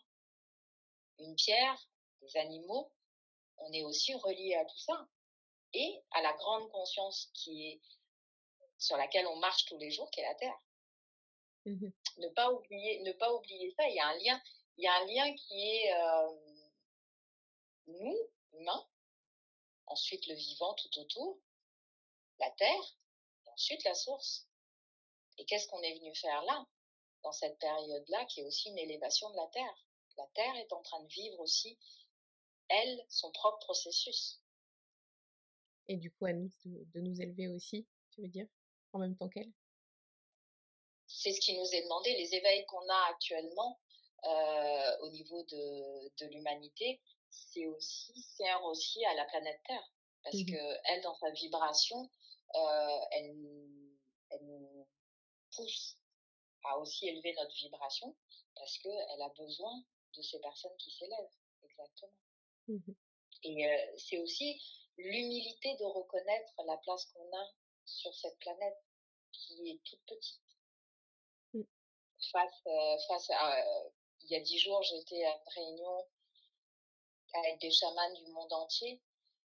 une 1.19 1.35
pierre, 1.35 1.89
des 2.21 2.37
animaux. 2.37 2.91
On 3.59 3.73
est 3.73 3.83
aussi 3.83 4.15
relié 4.15 4.55
à 4.55 4.65
tout 4.65 4.79
ça 4.79 5.09
et 5.73 6.03
à 6.13 6.23
la 6.23 6.33
grande 6.35 6.71
conscience 6.71 7.31
qui 7.35 7.69
est 7.69 7.81
sur 8.79 8.97
laquelle 8.97 9.27
on 9.27 9.37
marche 9.37 9.65
tous 9.67 9.79
les 9.79 9.91
jours, 9.91 10.11
qui 10.11 10.21
est 10.21 10.29
la 10.29 10.35
Terre. 10.35 10.59
Mmh 11.65 11.89
ne 12.19 12.29
pas 12.29 12.51
oublier, 12.53 13.01
ne 13.03 13.13
pas 13.13 13.33
oublier 13.33 13.73
ça. 13.77 13.89
Il 13.89 13.95
y 13.95 14.01
a 14.01 14.09
un 14.09 14.19
lien, 14.19 14.43
il 14.77 14.85
y 14.85 14.87
a 14.87 14.95
un 14.95 15.07
lien 15.07 15.35
qui 15.37 15.69
est 15.69 15.93
euh, 15.93 16.37
nous, 17.87 18.17
humains, 18.53 18.87
ensuite 19.87 20.27
le 20.27 20.35
vivant 20.35 20.75
tout 20.75 20.99
autour, 20.99 21.39
la 22.41 22.51
terre, 22.53 22.97
et 23.47 23.51
ensuite 23.51 23.85
la 23.85 23.95
source. 23.95 24.47
Et 25.39 25.45
qu'est-ce 25.45 25.69
qu'on 25.69 25.83
est 25.83 25.99
venu 25.99 26.15
faire 26.17 26.43
là, 26.43 26.67
dans 27.23 27.33
cette 27.33 27.59
période-là, 27.59 28.25
qui 28.27 28.41
est 28.41 28.45
aussi 28.45 28.71
une 28.71 28.79
élévation 28.79 29.31
de 29.31 29.37
la 29.37 29.47
terre? 29.49 29.85
La 30.19 30.27
terre 30.35 30.57
est 30.57 30.73
en 30.73 30.83
train 30.83 31.01
de 31.03 31.09
vivre 31.09 31.41
aussi, 31.41 31.79
elle, 32.69 33.05
son 33.09 33.31
propre 33.33 33.59
processus. 33.61 34.43
Et 35.87 35.97
du 35.97 36.11
coup, 36.11 36.27
à 36.27 36.33
nous 36.33 36.51
de 36.65 37.01
nous 37.01 37.21
élever 37.21 37.49
aussi, 37.49 37.87
tu 38.11 38.21
veux 38.21 38.29
dire, 38.29 38.47
en 38.93 38.99
même 38.99 39.17
temps 39.17 39.29
qu'elle? 39.29 39.53
C'est 41.07 41.33
ce 41.33 41.41
qui 41.41 41.57
nous 41.57 41.67
est 41.73 41.83
demandé. 41.83 42.13
Les 42.15 42.35
éveils 42.35 42.67
qu'on 42.67 42.87
a 42.89 43.11
actuellement 43.11 43.81
euh, 44.25 44.99
au 45.03 45.11
niveau 45.11 45.43
de, 45.45 46.09
de 46.19 46.27
l'humanité, 46.27 47.01
c'est 47.31 47.67
aussi 47.67 48.21
sert 48.21 48.63
aussi 48.65 49.05
à 49.07 49.15
la 49.15 49.25
planète 49.27 49.61
Terre 49.67 49.93
parce 50.25 50.37
qu'elle, 50.37 50.45
mmh 50.45 50.59
que 50.59 50.81
elle 50.85 51.03
dans 51.03 51.15
sa 51.15 51.31
vibration, 51.31 52.11
euh, 52.55 52.99
elle, 53.13 53.37
elle 54.31 54.47
nous 54.47 54.87
pousse 55.55 55.97
à 56.65 56.79
aussi 56.79 57.09
élever 57.09 57.35
notre 57.35 57.55
vibration 57.55 58.15
parce 58.57 58.79
que 58.79 58.89
elle 58.89 59.23
a 59.23 59.29
besoin 59.31 59.85
de 60.19 60.23
ces 60.23 60.41
personnes 60.41 60.77
qui 60.77 60.91
s'élèvent 60.91 61.37
exactement. 61.63 62.13
Mmh 62.69 62.93
Et 63.45 63.67
euh, 63.67 63.97
c'est 63.97 64.19
aussi 64.19 64.61
l'humilité 64.97 65.77
de 65.77 65.85
reconnaître 65.85 66.53
la 66.67 66.77
place 66.79 67.07
qu'on 67.07 67.37
a 67.37 67.47
sur 67.85 68.15
cette 68.15 68.39
planète 68.39 68.79
qui 69.33 69.71
est 69.71 69.81
toute 69.85 70.05
petite. 70.07 70.43
Face, 72.33 72.67
euh, 72.67 72.99
face 73.07 73.31
à, 73.31 73.59
euh, 73.59 73.91
il 74.23 74.31
y 74.31 74.37
a 74.37 74.41
dix 74.41 74.59
jours, 74.59 74.83
j'étais 74.83 75.25
à 75.25 75.31
une 75.31 75.53
réunion 75.55 76.09
avec 77.35 77.61
des 77.61 77.71
chamans 77.71 78.13
du 78.15 78.27
monde 78.33 78.53
entier 78.53 79.01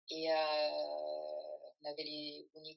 et 0.09 0.31
on 0.31 1.85
avait 1.85 2.05
les 2.05 2.49
Uni 2.55 2.77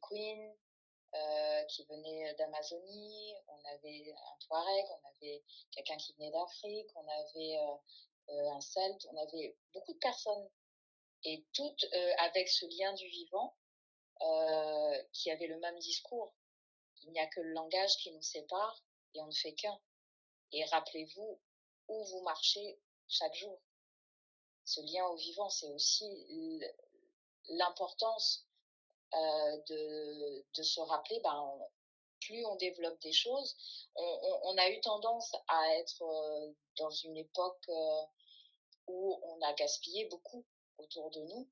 Queen 1.11 1.65
qui 1.67 1.85
venaient 1.85 2.33
d'Amazonie, 2.35 3.35
on 3.47 3.65
avait 3.65 4.13
un 4.13 4.37
Touareg, 4.39 4.85
on 4.89 5.07
avait 5.09 5.43
quelqu'un 5.71 5.97
qui 5.97 6.13
venait 6.13 6.31
d'Afrique, 6.31 6.89
on 6.95 7.07
avait 7.07 7.57
un 8.29 8.61
Celte, 8.61 9.07
on 9.11 9.17
avait 9.17 9.55
beaucoup 9.73 9.93
de 9.93 9.99
personnes 9.99 10.49
et 11.23 11.45
toutes 11.53 11.85
avec 12.19 12.47
ce 12.49 12.65
lien 12.77 12.93
du 12.93 13.07
vivant 13.07 13.55
qui 15.13 15.31
avaient 15.31 15.47
le 15.47 15.59
même 15.59 15.77
discours. 15.79 16.33
Il 17.03 17.11
n'y 17.11 17.19
a 17.19 17.27
que 17.27 17.41
le 17.41 17.51
langage 17.51 17.97
qui 17.97 18.11
nous 18.11 18.21
sépare 18.21 18.83
et 19.13 19.21
on 19.21 19.27
ne 19.27 19.31
fait 19.31 19.53
qu'un. 19.53 19.79
Et 20.51 20.63
rappelez-vous 20.65 21.39
où 21.87 22.03
vous 22.05 22.21
marchez 22.21 22.79
chaque 23.07 23.35
jour. 23.35 23.59
Ce 24.65 24.81
lien 24.81 25.05
au 25.05 25.15
vivant, 25.15 25.49
c'est 25.49 25.69
aussi 25.69 26.05
l'importance 27.49 28.43
euh, 28.43 28.46
de, 29.13 30.45
de, 30.55 30.63
se 30.63 30.79
rappeler, 30.81 31.19
ben, 31.23 31.59
plus 32.21 32.45
on 32.45 32.55
développe 32.55 32.99
des 33.01 33.11
choses, 33.11 33.55
on, 33.95 34.03
on, 34.03 34.39
on, 34.49 34.57
a 34.57 34.69
eu 34.69 34.79
tendance 34.81 35.33
à 35.47 35.75
être 35.77 36.01
euh, 36.01 36.53
dans 36.77 36.89
une 36.89 37.17
époque 37.17 37.63
euh, 37.69 38.01
où 38.87 39.19
on 39.23 39.41
a 39.41 39.53
gaspillé 39.53 40.05
beaucoup 40.05 40.45
autour 40.77 41.09
de 41.11 41.21
nous. 41.21 41.47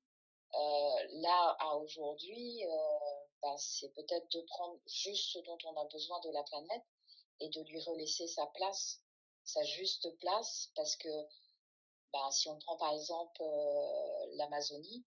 Euh, 0.54 1.06
là, 1.20 1.56
à 1.60 1.76
aujourd'hui, 1.76 2.62
ben, 3.42 3.56
c'est 3.58 3.90
peut-être 3.90 4.30
de 4.32 4.40
prendre 4.42 4.78
juste 4.86 5.32
ce 5.32 5.38
dont 5.40 5.58
on 5.64 5.76
a 5.76 5.84
besoin 5.86 6.20
de 6.20 6.30
la 6.30 6.42
planète 6.44 6.84
et 7.40 7.48
de 7.48 7.62
lui 7.62 7.80
relaisser 7.80 8.26
sa 8.26 8.46
place, 8.46 9.00
sa 9.44 9.62
juste 9.64 10.16
place, 10.18 10.70
parce 10.74 10.96
que 10.96 11.08
bah, 12.12 12.30
si 12.30 12.48
on 12.48 12.58
prend 12.58 12.76
par 12.76 12.94
exemple 12.94 13.42
euh, 13.42 14.26
l'Amazonie, 14.36 15.04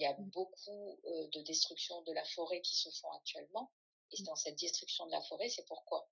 il 0.00 0.04
y 0.04 0.06
a 0.06 0.14
mmh. 0.14 0.30
beaucoup 0.30 0.98
euh, 1.04 1.28
de 1.28 1.40
destruction 1.42 2.00
de 2.02 2.12
la 2.12 2.24
forêt 2.24 2.62
qui 2.62 2.74
se 2.74 2.90
font 2.90 3.12
actuellement. 3.12 3.70
Et 4.12 4.22
mmh. 4.22 4.24
dans 4.24 4.34
cette 4.34 4.58
destruction 4.58 5.04
de 5.06 5.10
la 5.10 5.20
forêt, 5.22 5.50
c'est 5.50 5.66
pourquoi 5.66 6.08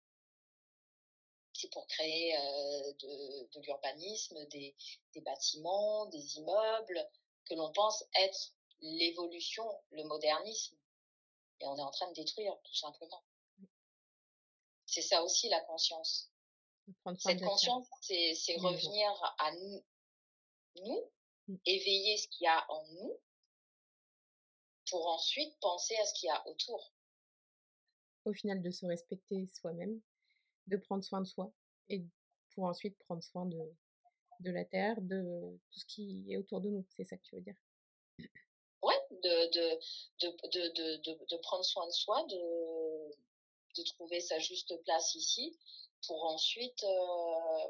C'est 1.54 1.72
pour 1.72 1.86
créer 1.86 2.36
euh, 2.36 2.92
de, 2.92 3.48
de 3.54 3.60
l'urbanisme, 3.62 4.44
des, 4.48 4.76
des 5.14 5.20
bâtiments, 5.22 6.04
des 6.06 6.36
immeubles, 6.36 7.08
que 7.46 7.54
l'on 7.54 7.72
pense 7.72 8.04
être 8.14 8.52
l'évolution, 8.80 9.64
le 9.90 10.04
modernisme. 10.04 10.76
Et 11.60 11.66
on 11.66 11.76
est 11.76 11.82
en 11.82 11.90
train 11.90 12.08
de 12.08 12.14
détruire, 12.14 12.54
tout 12.62 12.74
simplement. 12.74 13.24
C'est 14.84 15.02
ça 15.02 15.22
aussi 15.22 15.48
la 15.48 15.62
conscience. 15.62 16.30
Cette 17.18 17.42
conscience, 17.42 17.86
c'est 18.02 18.56
revenir 18.58 19.10
à 19.38 19.52
nous, 19.52 19.84
nous 20.76 21.10
mmh. 21.48 21.56
éveiller 21.64 22.18
ce 22.18 22.28
qu'il 22.28 22.44
y 22.44 22.48
a 22.48 22.70
en 22.70 22.84
nous, 22.92 23.18
pour 24.90 25.06
ensuite 25.08 25.58
penser 25.60 25.96
à 25.96 26.04
ce 26.04 26.14
qu'il 26.14 26.28
y 26.28 26.30
a 26.30 26.48
autour. 26.48 26.92
Au 28.24 28.32
final, 28.32 28.62
de 28.62 28.70
se 28.70 28.86
respecter 28.86 29.46
soi-même, 29.46 30.00
de 30.66 30.76
prendre 30.76 31.02
soin 31.02 31.20
de 31.20 31.26
soi, 31.26 31.52
et 31.88 32.04
pour 32.54 32.64
ensuite 32.64 32.98
prendre 32.98 33.22
soin 33.22 33.46
de, 33.46 33.58
de 34.40 34.50
la 34.50 34.64
terre, 34.64 35.00
de 35.00 35.58
tout 35.70 35.78
ce 35.80 35.86
qui 35.86 36.26
est 36.28 36.36
autour 36.36 36.60
de 36.60 36.68
nous. 36.68 36.84
C'est 36.96 37.04
ça 37.04 37.16
que 37.16 37.22
tu 37.22 37.36
veux 37.36 37.42
dire? 37.42 37.56
Ouais, 38.82 39.00
de, 39.10 39.50
de, 39.50 39.80
de, 40.20 41.02
de, 41.02 41.24
de 41.24 41.36
prendre 41.38 41.64
soin 41.64 41.86
de 41.86 41.92
soi, 41.92 42.22
de, 42.24 43.10
de 43.76 43.82
trouver 43.84 44.20
sa 44.20 44.38
juste 44.38 44.76
place 44.84 45.14
ici 45.14 45.58
pour 46.06 46.24
ensuite 46.26 46.84
euh, 46.84 47.68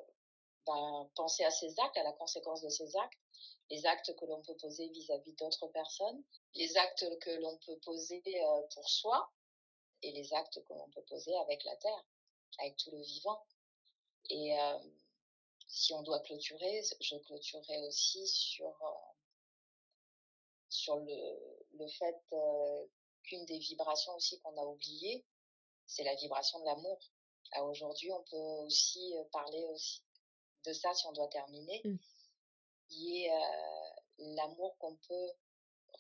ben, 0.67 1.11
penser 1.15 1.45
à 1.45 1.51
ses 1.51 1.79
actes, 1.81 1.97
à 1.97 2.03
la 2.03 2.13
conséquence 2.13 2.63
de 2.63 2.69
ses 2.69 2.95
actes, 2.97 3.19
les 3.71 3.87
actes 3.87 4.15
que 4.17 4.25
l'on 4.25 4.43
peut 4.43 4.57
poser 4.57 4.89
vis-à-vis 4.89 5.33
d'autres 5.35 5.69
personnes, 5.69 6.23
les 6.59 6.77
actes 6.77 7.07
que 7.21 7.31
l'on 7.41 7.57
peut 7.59 7.79
poser 7.79 8.23
euh, 8.27 8.63
pour 8.75 8.89
soi 8.89 9.33
et 10.03 10.13
les 10.13 10.33
actes 10.35 10.63
que 10.65 10.73
l'on 10.75 10.89
peut 10.91 11.03
poser 11.03 11.35
avec 11.39 11.65
la 11.65 11.77
terre, 11.77 12.05
avec 12.59 12.77
tout 12.77 12.91
le 12.91 13.01
vivant. 13.01 13.43
Et 14.31 14.59
euh, 14.59 14.79
si 15.67 15.95
on 15.95 16.03
doit 16.03 16.21
clôturer, 16.21 16.83
je 17.01 17.17
clôturerai 17.17 17.87
aussi 17.87 18.27
sur 18.27 18.77
sur 20.69 20.97
le, 20.97 21.67
le 21.79 21.89
fait 21.89 22.17
qu'une 23.23 23.45
des 23.47 23.59
vibrations 23.59 24.15
aussi 24.15 24.39
qu'on 24.41 24.57
a 24.57 24.65
oubliées, 24.65 25.25
c'est 25.87 26.05
la 26.05 26.15
vibration 26.15 26.61
de 26.61 26.65
l'amour. 26.67 26.99
Aujourd'hui, 27.63 28.13
on 28.13 28.23
peut 28.25 28.65
aussi 28.67 29.17
euh, 29.17 29.25
parler 29.33 29.65
aussi 29.67 30.03
de 30.65 30.73
ça 30.73 30.93
si 30.95 31.07
on 31.07 31.13
doit 31.13 31.29
terminer, 31.29 31.81
mmh. 31.85 31.97
qui 32.89 33.25
est 33.25 33.33
euh, 33.33 33.91
l'amour 34.19 34.77
qu'on 34.79 34.97
peut 34.97 35.31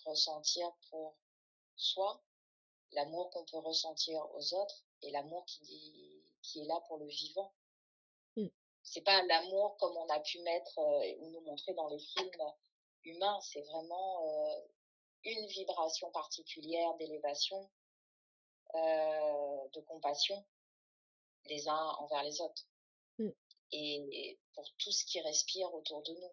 ressentir 0.04 0.70
pour 0.90 1.16
soi, 1.76 2.22
l'amour 2.92 3.30
qu'on 3.30 3.44
peut 3.44 3.58
ressentir 3.58 4.22
aux 4.34 4.54
autres 4.54 4.84
et 5.02 5.10
l'amour 5.10 5.44
qui, 5.46 6.22
qui 6.42 6.60
est 6.60 6.66
là 6.66 6.80
pour 6.88 6.98
le 6.98 7.06
vivant. 7.06 7.52
Mmh. 8.36 8.46
C'est 8.82 9.02
pas 9.02 9.22
l'amour 9.24 9.76
comme 9.78 9.96
on 9.96 10.08
a 10.08 10.20
pu 10.20 10.40
mettre 10.40 10.78
euh, 10.78 11.14
ou 11.20 11.30
nous 11.30 11.40
montrer 11.40 11.74
dans 11.74 11.88
les 11.88 11.98
films 11.98 12.30
humains, 13.04 13.40
c'est 13.40 13.62
vraiment 13.62 14.24
une 15.24 15.46
vibration 15.46 16.10
particulière 16.10 16.94
d'élévation 16.94 17.70
euh, 18.74 19.68
de 19.72 19.80
compassion 19.80 20.44
les 21.46 21.68
uns 21.68 21.96
envers 21.98 22.22
les 22.22 22.40
autres. 22.40 22.66
Mmh. 23.18 23.30
Et, 23.72 24.38
pour 24.54 24.70
tout 24.78 24.90
ce 24.90 25.04
qui 25.04 25.20
respire 25.20 25.72
autour 25.72 26.02
de 26.02 26.12
nous. 26.12 26.32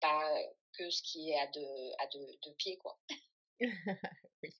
Pas 0.00 0.30
que 0.76 0.90
ce 0.90 1.02
qui 1.02 1.30
est 1.30 1.38
à 1.38 1.46
deux, 1.48 1.92
à 1.98 2.06
deux, 2.08 2.54
pieds, 2.56 2.76
quoi. 2.78 2.98
oui. 4.42 4.54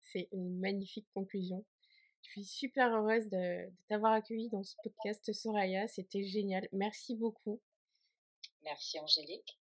C'est 0.00 0.28
une 0.32 0.58
magnifique 0.58 1.08
conclusion. 1.14 1.64
Je 2.22 2.30
suis 2.30 2.44
super 2.44 2.94
heureuse 2.94 3.28
de, 3.28 3.66
de 3.68 3.76
t'avoir 3.88 4.12
accueilli 4.12 4.48
dans 4.48 4.62
ce 4.62 4.76
podcast, 4.82 5.32
Soraya. 5.32 5.88
C'était 5.88 6.24
génial. 6.24 6.68
Merci 6.72 7.16
beaucoup. 7.16 7.60
Merci, 8.62 8.98
Angélique. 9.00 9.58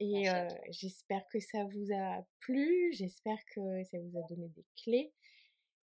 Et 0.00 0.28
euh, 0.28 0.48
j'espère 0.70 1.26
que 1.28 1.38
ça 1.38 1.64
vous 1.64 1.94
a 1.94 2.26
plu. 2.40 2.92
J'espère 2.92 3.38
que 3.54 3.84
ça 3.84 3.98
vous 3.98 4.18
a 4.18 4.22
donné 4.28 4.48
des 4.48 4.64
clés. 4.82 5.12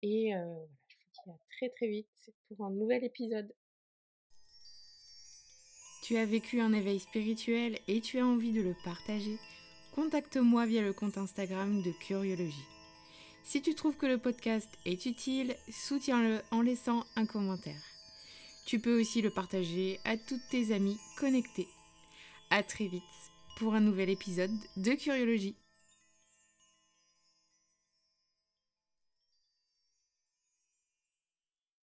Et 0.02 0.34
voilà, 0.34 0.68
je 0.88 0.96
vous 0.96 1.24
dis 1.24 1.32
à 1.32 1.40
très 1.52 1.70
très 1.70 1.88
vite 1.88 2.32
pour 2.48 2.66
un 2.66 2.72
nouvel 2.72 3.04
épisode. 3.04 3.54
Tu 6.10 6.18
as 6.18 6.26
vécu 6.26 6.60
un 6.60 6.74
éveil 6.74 7.00
spirituel 7.00 7.78
et 7.88 8.02
tu 8.02 8.18
as 8.18 8.26
envie 8.26 8.52
de 8.52 8.64
le 8.64 8.76
partager 8.84 9.38
Contacte-moi 9.94 10.66
via 10.66 10.82
le 10.82 10.92
compte 10.92 11.20
Instagram 11.20 11.84
de 11.84 11.92
Curiologie. 11.92 12.66
Si 13.44 13.62
tu 13.62 13.76
trouves 13.76 13.96
que 13.96 14.08
le 14.08 14.18
podcast 14.18 14.72
est 14.88 15.06
utile, 15.06 15.56
soutiens-le 15.70 16.42
en 16.50 16.64
laissant 16.64 17.06
un 17.16 17.28
commentaire. 17.28 17.80
Tu 18.66 18.80
peux 18.80 19.00
aussi 19.00 19.22
le 19.22 19.30
partager 19.30 20.00
à 20.04 20.18
toutes 20.18 20.42
tes 20.50 20.74
amies 20.74 20.98
connectées. 21.20 21.68
À 22.50 22.64
très 22.64 22.88
vite 22.88 23.04
pour 23.58 23.76
un 23.76 23.80
nouvel 23.80 24.10
épisode 24.10 24.58
de 24.78 24.94
Curiologie. 24.94 25.58